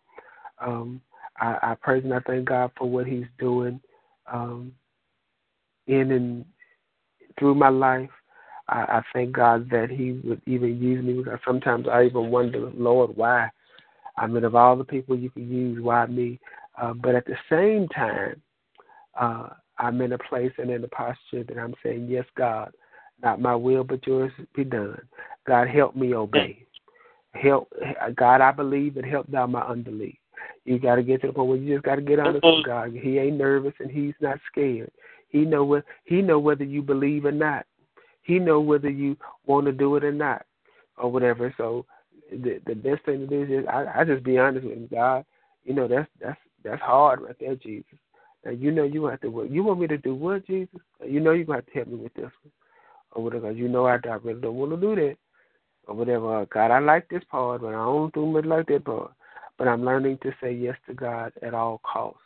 [0.60, 1.00] Um,
[1.40, 3.80] I, I praise and I thank God for what He's doing
[4.30, 4.72] um,
[5.88, 6.44] in and
[7.38, 8.10] through my life.
[8.68, 12.70] I, I thank God that He would even use me because sometimes I even wonder,
[12.74, 13.48] Lord, why?
[14.16, 16.38] I mean, of all the people you could use, why me?
[16.80, 18.40] Uh, but at the same time,
[19.18, 19.48] uh,
[19.78, 22.72] I'm in a place and in a posture that I'm saying, Yes, God,
[23.22, 25.00] not my will, but yours be done.
[25.46, 26.64] God, help me obey.
[27.34, 27.72] Help,
[28.16, 30.16] God, I believe, and help thou my unbelief.
[30.64, 32.66] You got to get to the point where you just got to get honest with
[32.66, 32.92] God.
[32.92, 34.90] He ain't nervous and he's not scared.
[35.28, 37.66] He know what he know whether you believe or not.
[38.22, 40.44] He know whether you want to do it or not,
[40.96, 41.54] or whatever.
[41.56, 41.86] So
[42.30, 44.88] the the best thing to do is just, I I just be honest with him.
[44.90, 45.24] God,
[45.64, 47.98] you know that's that's that's hard right there, Jesus.
[48.44, 49.48] Now you know you have to work.
[49.50, 50.80] You want me to do what, Jesus?
[51.06, 52.52] You know you got to help me with this one
[53.12, 53.52] or whatever.
[53.52, 55.16] You know, I, I really don't want to do that
[55.86, 56.46] or whatever.
[56.46, 59.12] God, I like this part, but I don't do much like that part.
[59.56, 62.20] But I'm learning to say yes to God at all costs,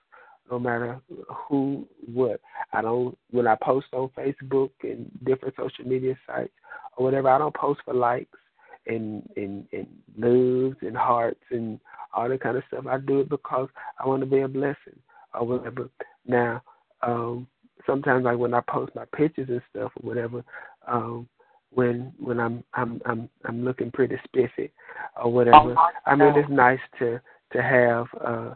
[0.53, 1.01] no matter
[1.49, 2.41] who, what.
[2.75, 6.53] I don't when I post on Facebook and different social media sites
[6.97, 7.31] or whatever.
[7.31, 8.39] I don't post for likes
[8.87, 9.87] and and and
[10.19, 11.81] loves and hearts and
[12.13, 12.87] all that kind of stuff.
[12.87, 13.69] I do it because
[13.99, 15.01] I want to be a blessing
[15.33, 15.89] or whatever.
[16.27, 16.63] Now,
[17.01, 17.47] um,
[17.87, 20.45] sometimes like when I post my pictures and stuff or whatever,
[20.87, 21.27] um,
[21.71, 24.71] when when I'm I'm I'm I'm looking pretty spiffy
[25.17, 25.75] or whatever.
[25.79, 27.23] Oh I mean it's nice to
[27.55, 28.55] to have uh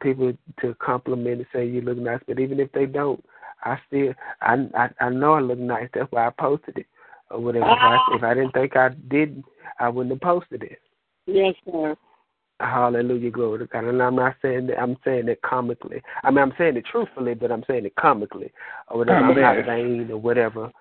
[0.00, 3.22] people to compliment and say you look nice, but even if they don't,
[3.64, 5.88] I still I I, I know I look nice.
[5.94, 6.86] That's why I posted it
[7.30, 7.66] or whatever.
[7.66, 9.42] If I, if I didn't think I did,
[9.80, 10.80] I wouldn't have posted it.
[11.26, 11.96] Yes, sir.
[12.60, 13.84] Hallelujah, glory to God.
[13.84, 16.02] And I'm not saying that I'm saying it comically.
[16.24, 18.50] I mean I'm saying it truthfully, but I'm saying it comically
[18.88, 19.18] or whatever.
[19.18, 20.72] I'm not vain or whatever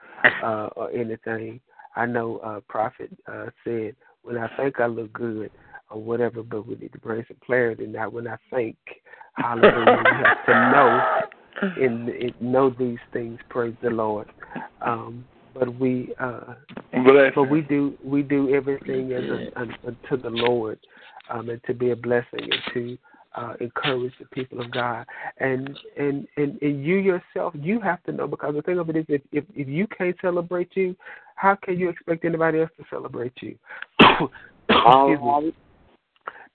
[0.41, 1.59] uh or anything.
[1.97, 5.51] I know uh Prophet uh said when I think I look good
[5.89, 8.77] or whatever, but we need to bring some clarity now when I think
[9.33, 14.27] hallelujah we have to know in, in know these things, praise the Lord.
[14.81, 15.25] Um
[15.55, 16.53] but we uh,
[17.05, 20.77] Bless but we do we do everything as a, a, to the Lord,
[21.29, 22.97] um, and to be a blessing and to
[23.35, 25.05] uh, encourage the people of God.
[25.37, 28.97] And, and and and you yourself, you have to know because the thing of it
[28.97, 30.95] is, if if, if you can't celebrate you,
[31.35, 33.57] how can you expect anybody else to celebrate you?
[33.99, 35.53] Excuse me.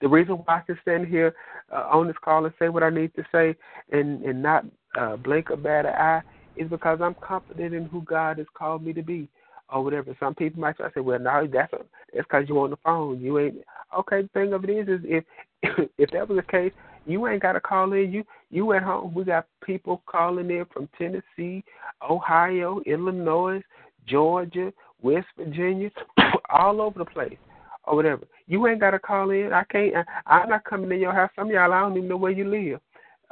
[0.01, 1.35] The reason why I can stand here
[1.71, 3.55] uh, on this call and say what I need to say
[3.91, 4.65] and and not
[4.99, 6.21] uh, blink a bad eye
[6.55, 9.29] is because I'm confident in who God has called me to be
[9.69, 10.15] or whatever.
[10.19, 11.79] Some people might try to say, "Well, no, that's a,
[12.13, 13.19] that's because you on the phone.
[13.19, 13.57] You ain't
[13.97, 15.23] okay." The thing of it is, is if
[15.97, 16.73] if that was the case,
[17.05, 18.11] you ain't got to call in.
[18.11, 19.13] You you at home.
[19.13, 21.63] We got people calling in from Tennessee,
[22.07, 23.61] Ohio, Illinois,
[24.07, 25.89] Georgia, West Virginia,
[26.49, 27.37] all over the place
[27.85, 28.25] or whatever.
[28.47, 29.53] You ain't got to call in.
[29.53, 29.95] I can't.
[29.95, 31.31] I, I'm not coming in your house.
[31.35, 32.79] Some of y'all, I don't even know where you live,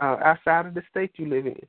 [0.01, 1.59] uh, outside of the state you live in.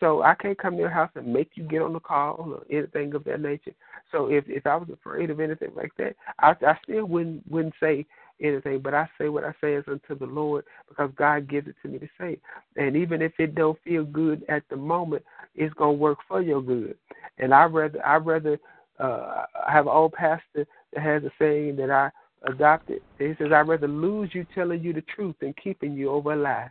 [0.00, 2.62] So I can't come to your house and make you get on the call or
[2.70, 3.74] anything of that nature.
[4.10, 7.74] So if if I was afraid of anything like that, I I still wouldn't wouldn't
[7.80, 8.06] say
[8.40, 11.76] anything, but I say what I say is unto the Lord because God gives it
[11.82, 12.38] to me to say.
[12.76, 15.22] And even if it don't feel good at the moment,
[15.54, 16.96] it's gonna work for your good.
[17.38, 18.58] And I rather I rather
[18.98, 22.10] uh have an old pastor that has a saying that I
[22.42, 23.02] adopted.
[23.18, 26.36] He says, I'd rather lose you telling you the truth than keeping you over a
[26.36, 26.70] lie.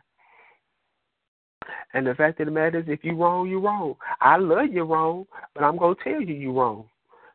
[1.93, 3.95] And the fact of the matter is, if you're wrong, you're wrong.
[4.21, 6.85] I love you wrong, but I'm going to tell you you're wrong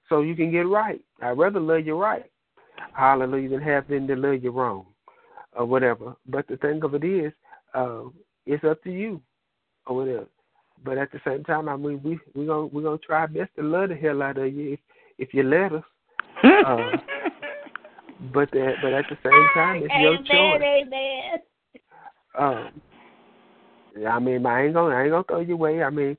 [0.08, 1.00] so you can get right.
[1.22, 2.24] I'd rather love you right,
[2.92, 4.86] hallelujah, than have them to love you wrong
[5.56, 6.16] or whatever.
[6.26, 7.32] But the thing of it is,
[7.74, 8.04] uh,
[8.46, 9.20] it's up to you
[9.86, 10.26] or whatever.
[10.84, 13.50] But at the same time, I mean, we we're gonna we're gonna try our best
[13.56, 14.80] to love the hell out of you if
[15.18, 15.84] if you let us.
[16.66, 16.90] Uh,
[18.32, 20.62] but the, but at the same time, it's your choice.
[20.62, 21.40] Amen.
[22.38, 22.82] Um,
[24.08, 25.82] I mean, I ain't gonna I ain't gonna throw you away.
[25.82, 26.16] I mean,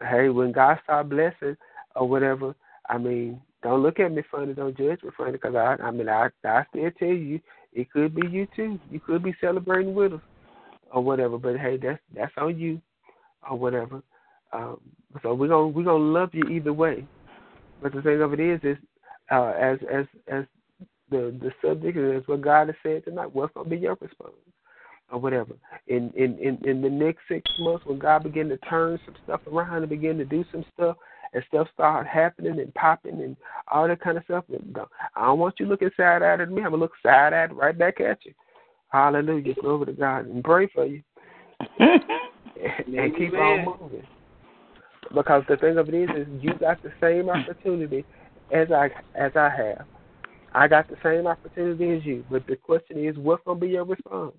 [0.00, 1.56] hey, when God start blessing
[1.96, 2.54] or whatever,
[2.88, 6.08] I mean, don't look at me funny, don't judge me funny, because I I mean
[6.08, 7.40] I I still tell you,
[7.72, 8.78] it could be you too.
[8.90, 10.20] You could be celebrating with us
[10.90, 11.38] or whatever.
[11.38, 12.80] But hey, that's that's on you
[13.48, 14.02] or whatever.
[14.52, 14.80] Um,
[15.22, 17.06] so we're gonna we're gonna love you either way.
[17.82, 18.76] But the thing of it is, is
[19.30, 20.44] uh, as as as
[21.12, 23.32] the the subject is what God has said tonight.
[23.32, 24.32] What's gonna be your response?
[25.12, 25.54] or whatever.
[25.86, 29.40] In in in in the next six months, when God begin to turn some stuff
[29.46, 30.96] around and begin to do some stuff,
[31.34, 33.36] and stuff start happening and popping and
[33.70, 34.44] all that kind of stuff,
[35.14, 36.62] I don't want you looking side eyed at me.
[36.62, 38.32] I'm gonna look side eyed right back at you.
[38.88, 41.02] Hallelujah, glory to God, and pray for you,
[41.78, 44.06] and, and keep on moving.
[45.14, 48.04] Because the thing of it is, is you got the same opportunity
[48.50, 49.86] as I as I have.
[50.54, 53.84] I got the same opportunity as you, but the question is, what's gonna be your
[53.84, 54.34] response?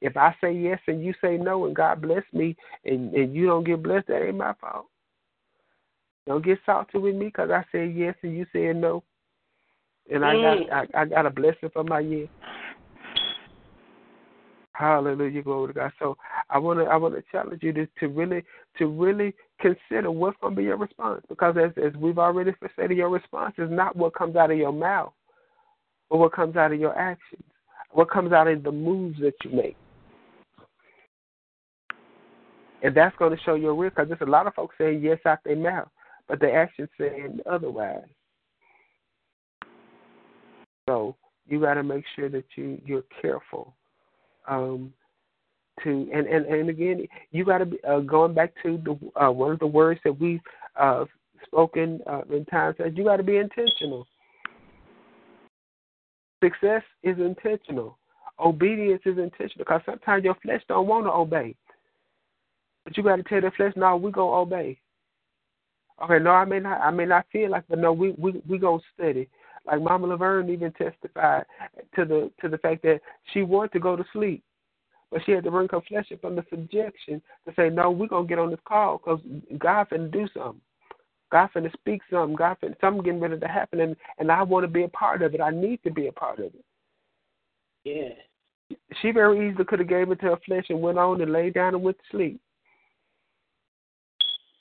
[0.00, 3.46] If I say yes and you say no, and God bless me, and and you
[3.46, 4.86] don't get blessed, that ain't my fault.
[6.26, 9.02] Don't get salty with me because I said yes and you said no,
[10.10, 10.88] and I got mm.
[10.94, 12.28] I, I got a blessing for my yes.
[14.72, 15.92] Hallelujah, glory to God.
[15.98, 16.16] So
[16.50, 18.44] I want to I want to challenge you to, to really
[18.78, 22.92] to really consider what's going to be your response because as as we've already said,
[22.92, 25.12] your response is not what comes out of your mouth,
[26.10, 27.42] but what comes out of your actions,
[27.92, 29.76] what comes out of the moves that you make.
[32.82, 35.18] And that's going to show your real, because there's a lot of folks saying yes
[35.26, 35.88] out their mouth,
[36.28, 38.04] but their actions saying otherwise.
[40.88, 41.16] So
[41.46, 43.74] you got to make sure that you you're careful.
[44.46, 44.92] Um,
[45.84, 49.30] to and and and again, you got to be uh, going back to the uh,
[49.30, 50.40] one of the words that we've
[50.76, 51.04] uh,
[51.44, 54.06] spoken uh, in times you got to be intentional.
[56.42, 57.98] Success is intentional.
[58.38, 61.56] Obedience is intentional because sometimes your flesh don't want to obey.
[62.84, 64.78] But you got to tell the flesh, no, we gonna obey.
[66.02, 68.58] Okay, no, I may not, I may not feel like, but no, we we we
[68.58, 69.28] gonna study.
[69.66, 71.44] Like Mama Laverne even testified
[71.96, 73.00] to the to the fact that
[73.32, 74.44] she wanted to go to sleep,
[75.10, 78.28] but she had to bring her flesh up under subjection to say, no, we're gonna
[78.28, 79.20] get on this call because
[79.58, 80.60] God finna do something.
[81.30, 82.36] God finna speak something.
[82.36, 85.22] God finna something getting ready to happen, and and I want to be a part
[85.22, 85.40] of it.
[85.40, 86.64] I need to be a part of it.
[87.84, 88.76] Yeah.
[89.00, 91.54] She very easily could have gave it to her flesh and went on and laid
[91.54, 92.40] down and went to sleep.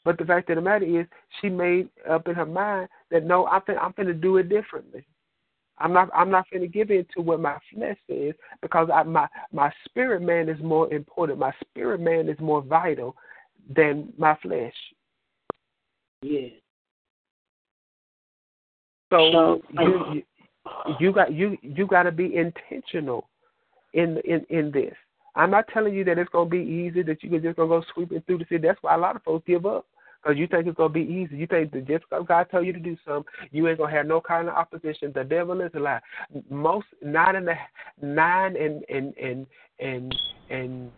[0.06, 1.06] But the fact of the matter is,
[1.42, 5.06] she made up in her mind that no, I'm finna, I'm finna do it differently.
[5.80, 9.28] I'm not I'm not finna give in to what my flesh says because I, my
[9.52, 11.40] my spirit man is more important.
[11.40, 13.16] My spirit man is more vital
[13.76, 14.74] than my flesh.
[16.22, 16.50] Yeah.
[19.12, 20.24] So, So, you, you
[21.00, 23.30] you got you you got to be intentional
[23.94, 24.94] in in in this.
[25.36, 27.84] I'm not telling you that it's gonna be easy that you can just gonna go
[27.94, 28.68] sweeping through the city.
[28.68, 29.86] That's why a lot of folks give up
[30.22, 31.38] Because you think it's going to be easy.
[31.38, 33.98] You think that just because God told you to do something, you ain't going to
[33.98, 35.12] have no kind of opposition.
[35.14, 36.02] The devil is a lie.
[36.50, 37.58] Most, nine and, a,
[38.02, 39.48] nine and, and, and,
[39.80, 40.16] and,
[40.50, 40.92] and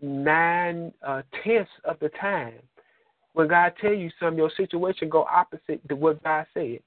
[0.00, 2.54] nine uh, tenths of the time,
[3.36, 6.78] when God tell you something, your situation go opposite to what God said.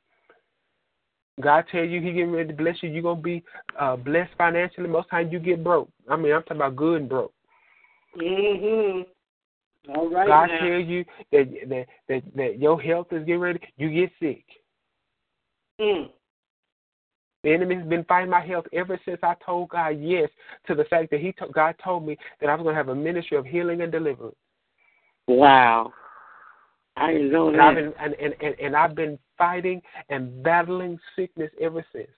[1.40, 3.44] God tell you He getting ready to bless you, you're gonna be
[3.80, 4.90] uh, blessed financially.
[4.90, 5.90] Most times you get broke.
[6.10, 7.34] I mean, I'm talking about good and broke.
[8.18, 9.06] Mhm.
[9.90, 10.28] All right.
[10.28, 10.60] God now.
[10.60, 14.44] tell you that that that that your health is getting ready, you get sick.
[15.80, 16.10] Mm.
[17.44, 20.30] The enemy's been fighting my health ever since I told God yes
[20.66, 22.90] to the fact that He to, God told me that I was going to have
[22.90, 24.36] a ministry of healing and deliverance.
[25.28, 25.94] Wow.
[27.00, 31.00] I didn't know And I've been and, and, and, and I've been fighting and battling
[31.16, 32.10] sickness ever since.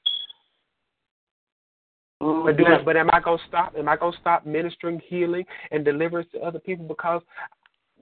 [2.20, 3.74] Oh, But do I, but am I gonna stop?
[3.78, 7.22] Am I gonna stop ministering healing and deliverance to other people because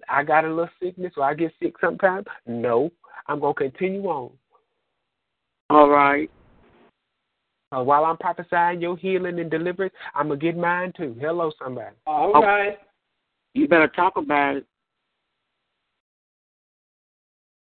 [0.10, 2.26] I got a little sickness or I get sick sometimes?
[2.46, 2.92] No,
[3.28, 4.32] I'm gonna continue on.
[5.70, 6.30] All right.
[7.72, 11.16] Uh, while I'm prophesying your healing and deliverance, I'm gonna get mine too.
[11.20, 11.96] Hello, somebody.
[12.08, 12.78] All right.
[12.80, 12.86] Oh.
[13.54, 14.66] You better talk about it.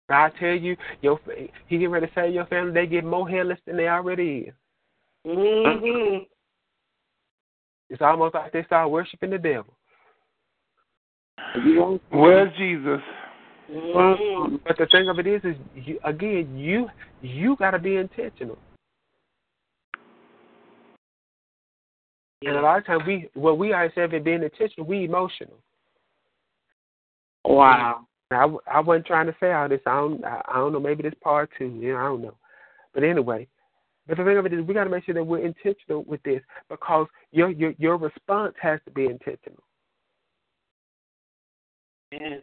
[0.09, 1.19] I tell you, your
[1.67, 4.55] he get ready to say your family they get more hairless than they already is.
[5.27, 6.27] Mhm.
[7.91, 9.75] It's almost like they start worshiping the devil.
[12.11, 13.01] Where's Jesus?
[13.69, 14.61] Mhm.
[14.65, 16.89] But the thing of it is, is you, again, you
[17.21, 18.59] you got to be intentional.
[22.43, 25.59] And a lot of times we, well, we are instead of being intentional, we emotional.
[27.45, 28.07] Wow.
[28.31, 29.81] I, I wasn't trying to say all this.
[29.87, 30.81] I don't, I, don't know.
[30.81, 31.79] Maybe this part two.
[31.81, 32.37] You know, I don't know.
[32.93, 33.47] But anyway,
[34.09, 36.23] but the thing of it is, we got to make sure that we're intentional with
[36.23, 39.63] this because your your your response has to be intentional.
[42.11, 42.39] Yeah.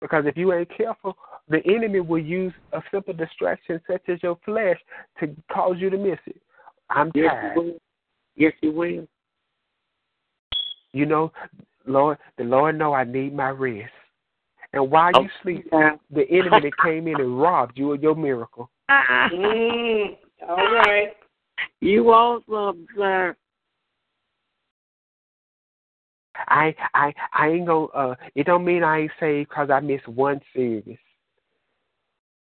[0.00, 1.16] Because if you ain't careful,
[1.48, 4.78] the enemy will use a simple distraction such as your flesh
[5.18, 6.40] to cause you to miss it.
[6.90, 7.56] I'm Yes, tired.
[7.56, 7.78] you will.
[8.36, 9.08] Yes, you will.
[10.92, 11.32] You know,
[11.88, 13.92] Lord, the Lord know I need my rest.
[14.72, 18.14] And while you Oh, sleep, the enemy that came in and robbed you of your
[18.14, 18.70] miracle.
[18.90, 20.16] Mm.
[20.48, 21.16] All right.
[21.80, 23.36] You awesome, sir.
[26.48, 27.86] I I I ain't gonna.
[27.86, 30.98] Uh, it don't mean I ain't saved because I missed one service.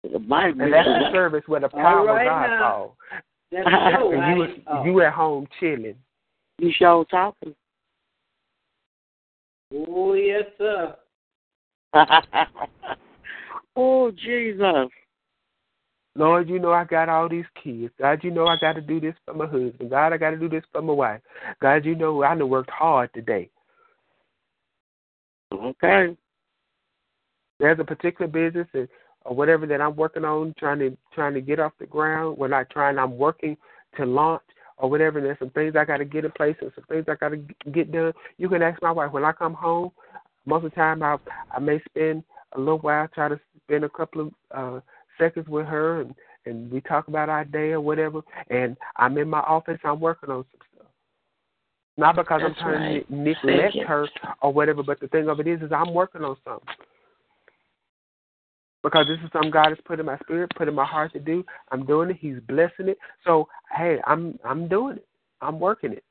[0.03, 2.59] The Bible And that's the service where the All power right of God now.
[2.59, 2.91] falls.
[3.51, 4.63] That's so And you right.
[4.67, 4.83] Oh.
[4.85, 5.95] you at home chilling.
[6.57, 7.55] You sure talking.
[9.75, 10.95] Oh yes, sir.
[13.75, 14.89] oh, Jesus.
[16.17, 17.93] Lord, you know I got all these kids.
[17.99, 19.89] God, you know I got to do this for my husband.
[19.89, 21.21] God, I got to do this for my wife.
[21.61, 23.49] God, you know I done worked hard today.
[25.53, 26.15] Okay.
[27.59, 28.87] There's a particular business and,
[29.25, 32.37] or whatever that I'm working on, trying to trying to get off the ground.
[32.37, 33.57] When I trying, I'm working
[33.97, 34.41] to launch
[34.77, 35.19] or whatever.
[35.19, 37.29] And there's some things I got to get in place and some things I got
[37.29, 37.37] to
[37.71, 38.13] get done.
[38.37, 39.91] You can ask my wife when I come home.
[40.45, 41.17] Most of the time, I
[41.51, 42.23] I may spend
[42.53, 44.79] a little while, try to spend a couple of uh,
[45.17, 46.15] seconds with her, and
[46.45, 48.21] and we talk about our day or whatever.
[48.49, 50.87] And I'm in my office, I'm working on some stuff.
[51.97, 53.07] Not because That's I'm trying right.
[53.07, 54.07] to neglect her
[54.41, 56.67] or whatever, but the thing of it is, is I'm working on something
[58.85, 61.19] because this is something God has put in my spirit, put in my heart to
[61.19, 61.43] do.
[61.71, 62.17] I'm doing it.
[62.19, 62.99] He's blessing it.
[63.25, 65.07] So hey, I'm I'm doing it.
[65.41, 66.03] I'm working it.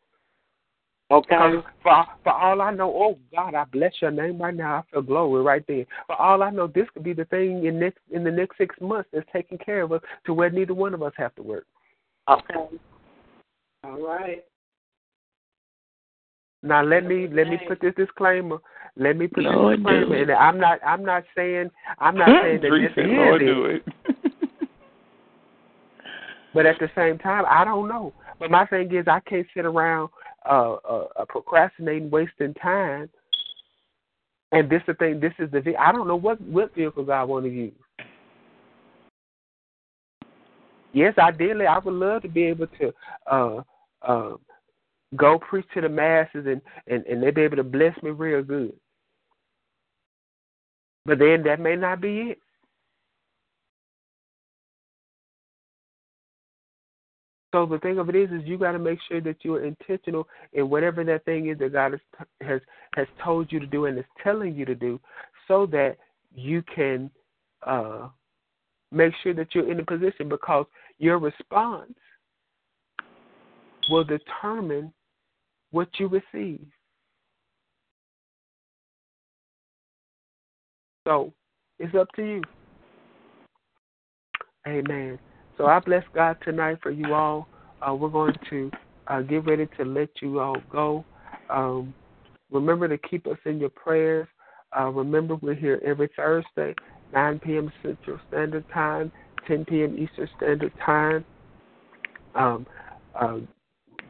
[1.11, 1.37] Okay.
[1.85, 4.79] For for all I know, oh God, I bless your name right now.
[4.79, 5.85] I feel glory right there.
[6.09, 8.75] For all I know, this could be the thing in next in the next six
[8.81, 11.67] months that's taking care of us to where neither one of us have to work.
[12.29, 12.77] Okay.
[13.85, 14.45] All right.
[16.65, 18.59] Now let me let me put this disclaimer.
[18.97, 20.23] Let me put Lord, this do disclaimer, it.
[20.23, 23.47] and I'm not I'm not saying I'm not saying that this is Lord, it.
[23.47, 23.83] do it.
[26.55, 28.15] But at the same time, I don't know.
[28.39, 30.09] But my thing is, I can't sit around
[30.49, 33.11] uh, uh, uh procrastinating, wasting time.
[34.53, 35.19] And this the thing.
[35.19, 35.75] This is the.
[35.77, 37.73] I don't know what what vehicles I want to use.
[40.93, 42.95] Yes, ideally, I would love to be able to
[43.29, 43.63] uh,
[44.03, 44.37] uh,
[45.17, 48.45] go preach to the masses, and and and they be able to bless me real
[48.45, 48.73] good.
[51.07, 52.39] But then that may not be it.
[57.55, 59.65] So the thing of it is, is you got to make sure that you are
[59.65, 62.61] intentional in whatever that thing is that God has has
[62.95, 64.99] has told you to do and is telling you to do,
[65.47, 65.97] so that
[66.35, 67.13] you can
[67.65, 68.09] uh,
[68.91, 70.67] make sure that you're in a position because
[70.99, 71.95] your response
[73.89, 74.93] will determine
[75.71, 76.67] what you receive.
[81.05, 81.33] So
[81.79, 82.43] it's up to you.
[84.67, 85.19] Amen.
[85.59, 87.49] So I bless God tonight for you all.
[87.87, 88.71] Uh, we're going to
[89.09, 91.05] uh, get ready to let you all go.
[91.51, 91.95] Um,
[92.51, 94.27] remember to keep us in your prayers.
[94.79, 96.75] Uh, remember, we're here every Thursday,
[97.13, 97.71] 9 p.m.
[97.83, 99.13] Central Standard Time,
[99.47, 99.97] 10 p.m.
[99.99, 101.25] Eastern Standard Time.
[102.35, 102.67] Um,
[103.15, 103.39] uh,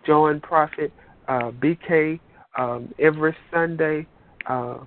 [0.07, 0.93] join Prophet
[1.29, 2.21] uh, BK
[2.57, 4.07] um, every Sunday
[4.47, 4.79] uh,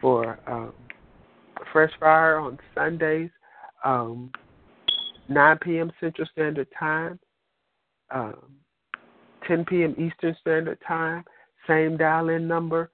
[0.00, 0.38] for
[1.72, 3.30] Fresh Fire on Sundays,
[3.84, 4.30] um,
[5.28, 5.92] 9 p.m.
[6.00, 7.18] Central Standard Time,
[8.10, 8.56] um,
[9.46, 9.92] 10 p.m.
[9.92, 11.24] Eastern Standard Time.
[11.66, 12.90] Same dial-in number,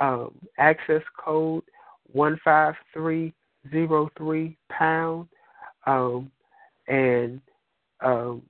[0.00, 1.64] um, access code
[2.14, 5.28] 15303 pound.
[5.86, 6.30] Um,
[6.88, 7.40] and
[8.00, 8.42] um,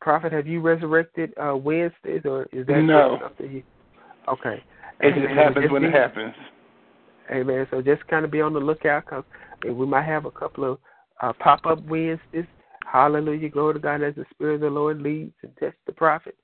[0.00, 3.18] Prophet, have you resurrected uh, Wednesdays, or is that no?
[3.22, 3.62] Something you,
[4.28, 4.62] okay.
[5.00, 6.34] It just happens when it happens.
[7.30, 7.66] Amen.
[7.70, 9.24] So just kind of be on the lookout because
[9.64, 10.78] we might have a couple of
[11.22, 12.46] uh, pop up Wednesdays.
[12.90, 13.48] Hallelujah.
[13.48, 16.36] Glory to God as the Spirit of the Lord leads and test the prophet.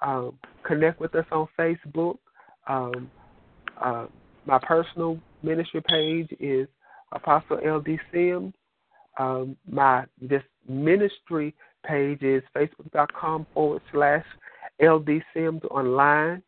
[0.00, 2.18] Um, connect with us on Facebook.
[2.66, 3.10] Um,
[3.82, 4.06] uh,
[4.44, 6.66] my personal ministry page is
[7.12, 7.98] Apostle L.D.
[8.12, 8.54] Sims.
[9.18, 11.54] Um, my just ministry
[11.84, 14.24] page is facebook.com forward slash
[14.82, 16.42] LD Sims online.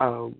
[0.00, 0.36] Um,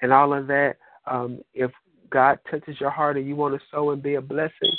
[0.03, 0.77] and all of that.
[1.07, 1.71] Um, if
[2.11, 4.73] God touches your heart and you want to sow and be a blessing,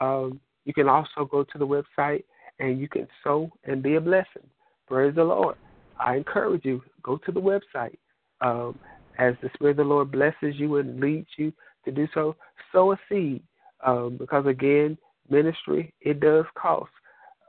[0.00, 2.24] um, you can also go to the website
[2.58, 4.46] and you can sow and be a blessing.
[4.86, 5.56] Praise the Lord.
[5.98, 7.96] I encourage you, go to the website.
[8.40, 8.78] Um,
[9.18, 11.52] as the Spirit of the Lord blesses you and leads you
[11.84, 12.36] to do so,
[12.72, 13.42] sow a seed.
[13.84, 14.96] Um, because again,
[15.28, 16.90] ministry, it does cost.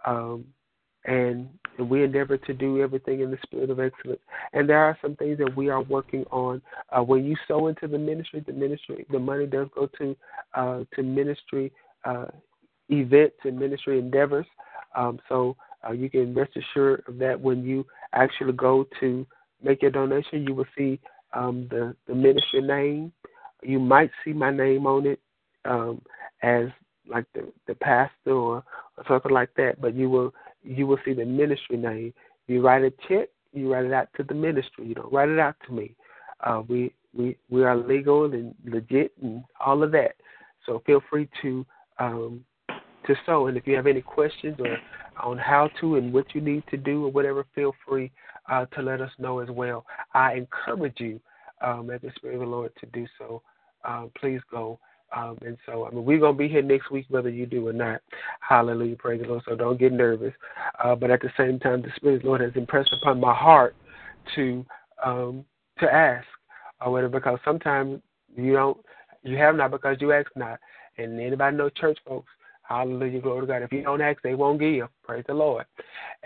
[0.05, 0.45] Um,
[1.05, 1.49] and
[1.79, 4.21] we endeavor to do everything in the spirit of excellence.
[4.53, 6.61] And there are some things that we are working on.
[6.89, 10.15] Uh, when you sow into the ministry, the ministry, the money does go to
[10.53, 11.71] uh, to ministry
[12.05, 12.25] uh,
[12.99, 14.45] events and ministry endeavors.
[14.95, 15.55] Um, so
[15.87, 19.25] uh, you can rest assured of that when you actually go to
[19.61, 20.99] make your donation, you will see
[21.33, 23.11] um, the the ministry name.
[23.61, 25.19] You might see my name on it
[25.65, 26.01] um,
[26.41, 26.67] as
[27.07, 28.63] like the the pastor or,
[28.97, 30.33] or something like that, but you will
[30.63, 32.13] you will see the ministry name.
[32.47, 34.87] You write a check, you write it out to the ministry.
[34.87, 35.95] You don't write it out to me.
[36.41, 40.15] Uh, we we we are legal and legit and all of that.
[40.65, 41.65] So feel free to
[41.99, 42.43] um,
[43.07, 43.47] to sow.
[43.47, 44.77] And if you have any questions or
[45.21, 48.11] on how to and what you need to do or whatever, feel free
[48.49, 49.85] uh, to let us know as well.
[50.13, 51.19] I encourage you,
[51.61, 53.41] um, as the Spirit of the Lord, to do so.
[53.85, 54.79] Uh, please go
[55.15, 57.67] um, and so, I mean, we're going to be here next week, whether you do
[57.67, 58.01] or not.
[58.39, 58.95] Hallelujah.
[58.95, 59.43] Praise the Lord.
[59.47, 60.33] So don't get nervous.
[60.83, 63.33] Uh, but at the same time, the Spirit of the Lord has impressed upon my
[63.33, 63.75] heart
[64.35, 64.65] to
[65.05, 65.45] um,
[65.79, 66.25] to ask
[66.81, 68.01] or whatever, because sometimes
[68.35, 68.77] you don't,
[69.23, 70.59] you have not because you ask not.
[70.97, 72.29] And anybody know church folks,
[72.63, 73.61] hallelujah, glory to God.
[73.61, 74.87] If you don't ask, they won't give.
[75.03, 75.65] Praise the Lord.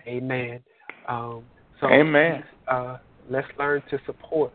[0.05, 0.61] Amen.
[1.07, 1.43] Um,
[1.79, 2.43] so, Amen.
[2.67, 2.97] Uh,
[3.29, 4.53] let's learn to support.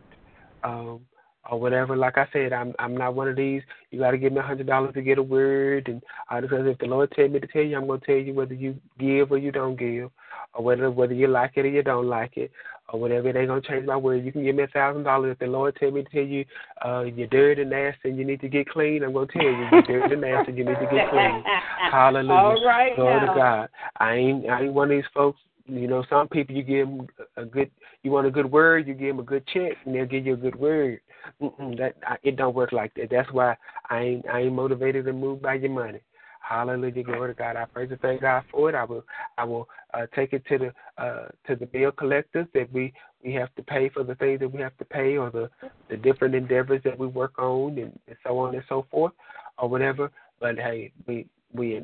[0.63, 1.01] Um,
[1.49, 1.95] or whatever.
[1.95, 3.61] Like I said, I'm I'm not one of these.
[3.91, 6.65] You got to give me a hundred dollars to get a word, and uh, because
[6.65, 9.31] if the Lord tell me to tell you, I'm to tell you whether you give
[9.31, 10.09] or you don't give,
[10.53, 12.51] or whether whether you like it or you don't like it,
[12.89, 13.29] or whatever.
[13.29, 14.23] It ain't going to change my word.
[14.23, 16.45] You can give me a thousand dollars if the Lord tell me to tell you
[16.85, 19.03] uh, you're dirty and nasty and you need to get clean.
[19.03, 21.43] I'm going to tell you you're dirty and nasty and you need to get clean.
[21.91, 22.33] Hallelujah.
[22.33, 22.95] All right.
[22.95, 23.33] Glory now.
[23.33, 23.69] to God.
[23.97, 27.07] I ain't I ain't one of these folks you know, some people you give them
[27.37, 27.71] a good,
[28.03, 30.33] you want a good word, you give them a good check, and they'll give you
[30.33, 30.99] a good word.
[31.41, 33.09] Mm-mm, that it don't work like that.
[33.09, 33.55] That's why
[33.89, 36.01] I ain't I ain't motivated and moved by your money.
[36.43, 37.55] Hallelujah, glory to God.
[37.55, 38.75] I praise and thank God for it.
[38.75, 39.03] I will
[39.37, 42.91] I will uh, take it to the uh, to the bill collectors that we
[43.23, 45.49] we have to pay for the things that we have to pay or the
[45.89, 49.13] the different endeavors that we work on and, and so on and so forth
[49.57, 50.11] or whatever.
[50.41, 51.81] But hey, we we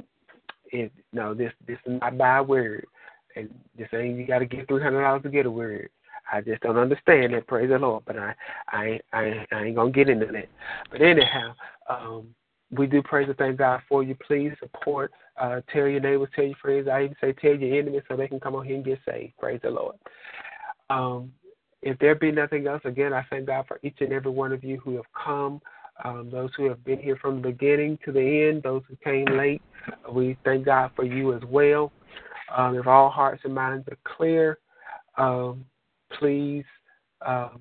[0.74, 2.86] it, no this this is not by word
[3.38, 5.90] and just saying you got to get three hundred dollars to get a word.
[6.32, 7.48] I just don't understand that.
[7.48, 8.36] Praise the Lord, but I
[8.68, 10.50] I I, I ain't gonna get into that.
[10.92, 11.56] But anyhow,
[11.90, 12.36] um,
[12.72, 14.16] we do praise and thank God for you.
[14.16, 15.12] Please support.
[15.40, 16.88] Uh, tell your neighbors, tell your friends.
[16.88, 19.34] I even say tell your enemies so they can come on here and get saved.
[19.40, 19.96] Praise the Lord.
[20.90, 21.32] Um,
[21.82, 24.64] if there be nothing else, again, I thank God for each and every one of
[24.64, 25.62] you who have come.
[26.04, 29.26] Um, those who have been here from the beginning to the end, those who came
[29.26, 29.62] late,
[30.12, 31.92] we thank God for you as well.
[32.56, 34.60] Um, if all hearts and minds are clear,
[35.18, 35.66] um,
[36.18, 36.66] please
[37.26, 37.60] um,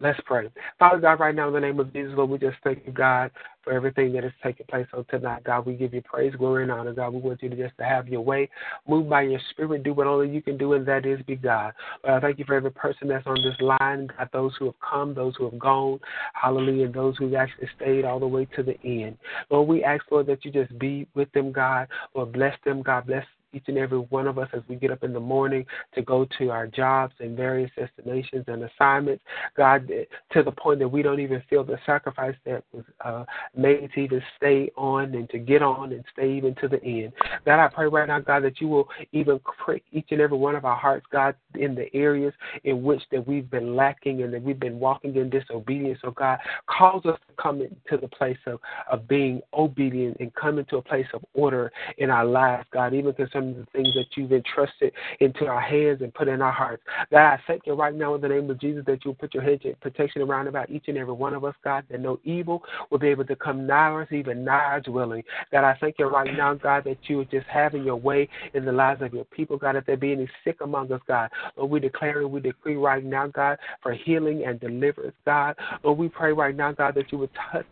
[0.00, 0.48] let's pray.
[0.78, 3.30] Father God, right now in the name of Jesus, Lord, we just thank you, God,
[3.62, 5.44] for everything that is taking place on tonight.
[5.44, 6.92] God, we give you praise, glory, and honor.
[6.92, 8.48] God, we want you to just to have your way.
[8.88, 11.72] Move by your spirit, do what only you can do, and that is be God.
[12.04, 15.14] I thank you for every person that's on this line, God, those who have come,
[15.14, 16.00] those who have gone,
[16.34, 19.16] hallelujah, and those who actually stayed all the way to the end.
[19.50, 21.88] Lord, we ask, Lord, that you just be with them, God.
[22.14, 23.24] Lord, bless them, God, bless
[23.54, 26.26] each and every one of us as we get up in the morning to go
[26.38, 29.22] to our jobs and various destinations and assignments.
[29.56, 29.88] God,
[30.32, 33.24] to the point that we don't even feel the sacrifice that was uh,
[33.56, 37.12] made to even stay on and to get on and stay even to the end.
[37.44, 40.56] God, I pray right now, God, that you will even prick each and every one
[40.56, 42.32] of our hearts, God, in the areas
[42.64, 45.98] in which that we've been lacking and that we've been walking in disobedience.
[46.02, 48.60] So, God, cause us to come into the place of,
[48.90, 53.12] of being obedient and come into a place of order in our lives, God, even
[53.12, 56.82] concerning the things that you've entrusted into our hands and put in our hearts.
[57.10, 59.42] God, I thank you right now in the name of Jesus that you'll put your
[59.42, 62.98] hedge protection around about each and every one of us, God, that no evil will
[62.98, 65.22] be able to come nigh us, even nigh our dwelling.
[65.52, 68.64] God, I thank you right now, God, that you are just having your way in
[68.64, 71.30] the lives of your people, God, if there be any sick among us, God.
[71.56, 75.56] Lord, we declare and we decree right now, God, for healing and deliverance, God.
[75.82, 77.66] Lord, we pray right now, God, that you would touch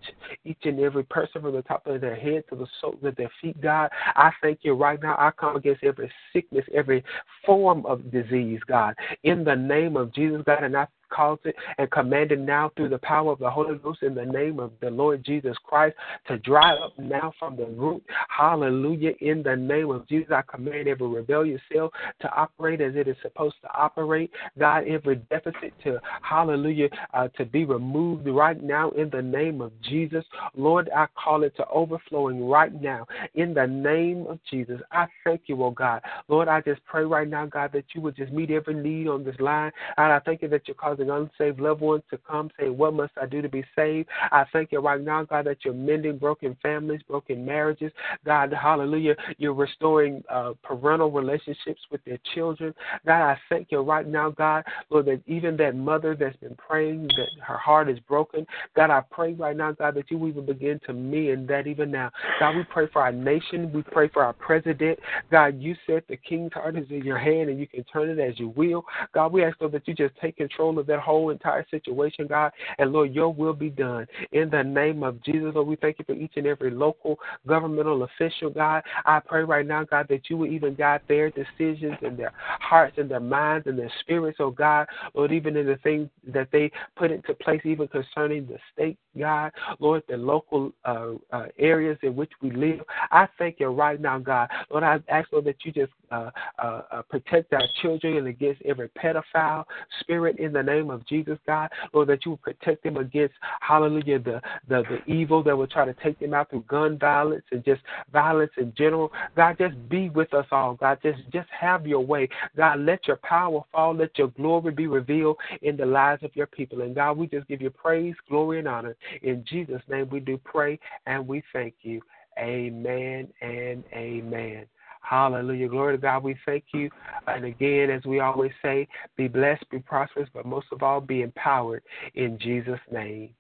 [0.45, 3.31] each and every person from the top of their head to the soles of their
[3.41, 3.91] feet, God.
[4.17, 5.17] I thank you right now.
[5.19, 7.05] I come against every sickness, every
[7.47, 8.95] form of disease, God.
[9.23, 12.89] In the name of Jesus, God, and I calls it and command it now through
[12.89, 15.97] the power of the Holy Ghost in the name of the Lord Jesus Christ
[16.29, 18.03] to dry up now from the root.
[18.29, 19.13] Hallelujah.
[19.21, 23.17] In the name of Jesus, I command every rebellious cell to operate as it is
[23.23, 24.31] supposed to operate.
[24.59, 29.73] God, every deficit to, hallelujah, uh, to be removed right now in the name of
[29.83, 30.25] Jesus.
[30.57, 34.81] Lord, I call it to overflowing right now in the name of Jesus.
[34.91, 36.03] I thank you, oh God.
[36.29, 39.25] Lord, I just pray right now, God, that you would just meet every need on
[39.25, 39.73] this line.
[39.97, 43.13] And I thank you that you're causing unsaved loved ones to come saying, What must
[43.21, 44.09] I do to be saved?
[44.31, 47.93] I thank you right now, God, that you're mending broken families, broken marriages.
[48.25, 52.75] God, hallelujah, you're restoring uh, parental relationships with their children.
[53.07, 57.09] God, I thank you right now, God, Lord, that even that mother that's been praying
[57.09, 60.81] that her heart is broken, God, I pray right now, God, that you even begin
[60.87, 62.11] to mend that even now.
[62.41, 63.73] God, we pray for our nation.
[63.73, 64.99] We pray for our president.
[65.31, 68.19] God, you said the king's heart is in your hand and you can turn it
[68.19, 68.85] as you will.
[69.15, 72.53] God, we ask, Lord, that you just take control of that whole entire situation, God.
[72.79, 74.07] And Lord, your will be done.
[74.33, 78.03] In the name of Jesus, Lord, we thank you for each and every local governmental
[78.05, 78.83] official, God.
[79.05, 82.97] I pray right now, God, that you will even guide their decisions and their hearts
[82.99, 84.87] and their minds and their spirits, oh God.
[85.15, 89.53] Lord, even in the things that they put into place, even concerning the state, God.
[89.79, 92.81] Lord, the local uh, uh, areas in which we live.
[93.11, 94.49] I thank you right now, God.
[94.71, 98.63] Lord, I ask, Lord, that you just uh, uh, uh protect our children and against
[98.63, 99.65] every pedophile
[100.01, 101.71] spirit in the name name of Jesus, God.
[101.93, 105.85] Lord, that you will protect them against, hallelujah, the, the, the evil that will try
[105.85, 109.13] to take them out through gun violence and just violence in general.
[109.37, 110.75] God, just be with us all.
[110.75, 112.29] God, just, just have your way.
[112.57, 113.95] God, let your power fall.
[113.95, 116.83] Let your glory be revealed in the lives of your people.
[116.83, 118.97] And God, we just give you praise, glory, and honor.
[119.23, 122.01] In Jesus' name we do pray and we thank you.
[122.39, 124.67] Amen and amen.
[125.03, 125.69] Hallelujah.
[125.69, 126.23] Glory to God.
[126.23, 126.91] We thank you.
[127.27, 131.23] And again, as we always say, be blessed, be prosperous, but most of all, be
[131.23, 131.83] empowered
[132.15, 133.35] in Jesus' name.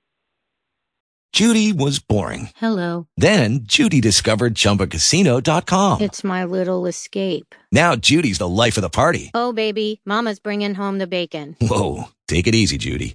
[1.33, 2.51] Judy was boring.
[2.57, 3.07] Hello.
[3.17, 6.03] Then Judy discovered chumbacasino.com.
[6.03, 7.55] It's my little escape.
[7.73, 9.31] Now Judy's the life of the party.
[9.33, 10.03] Oh, baby.
[10.05, 11.57] Mama's bringing home the bacon.
[11.59, 12.11] Whoa.
[12.29, 13.15] Take it easy, Judy.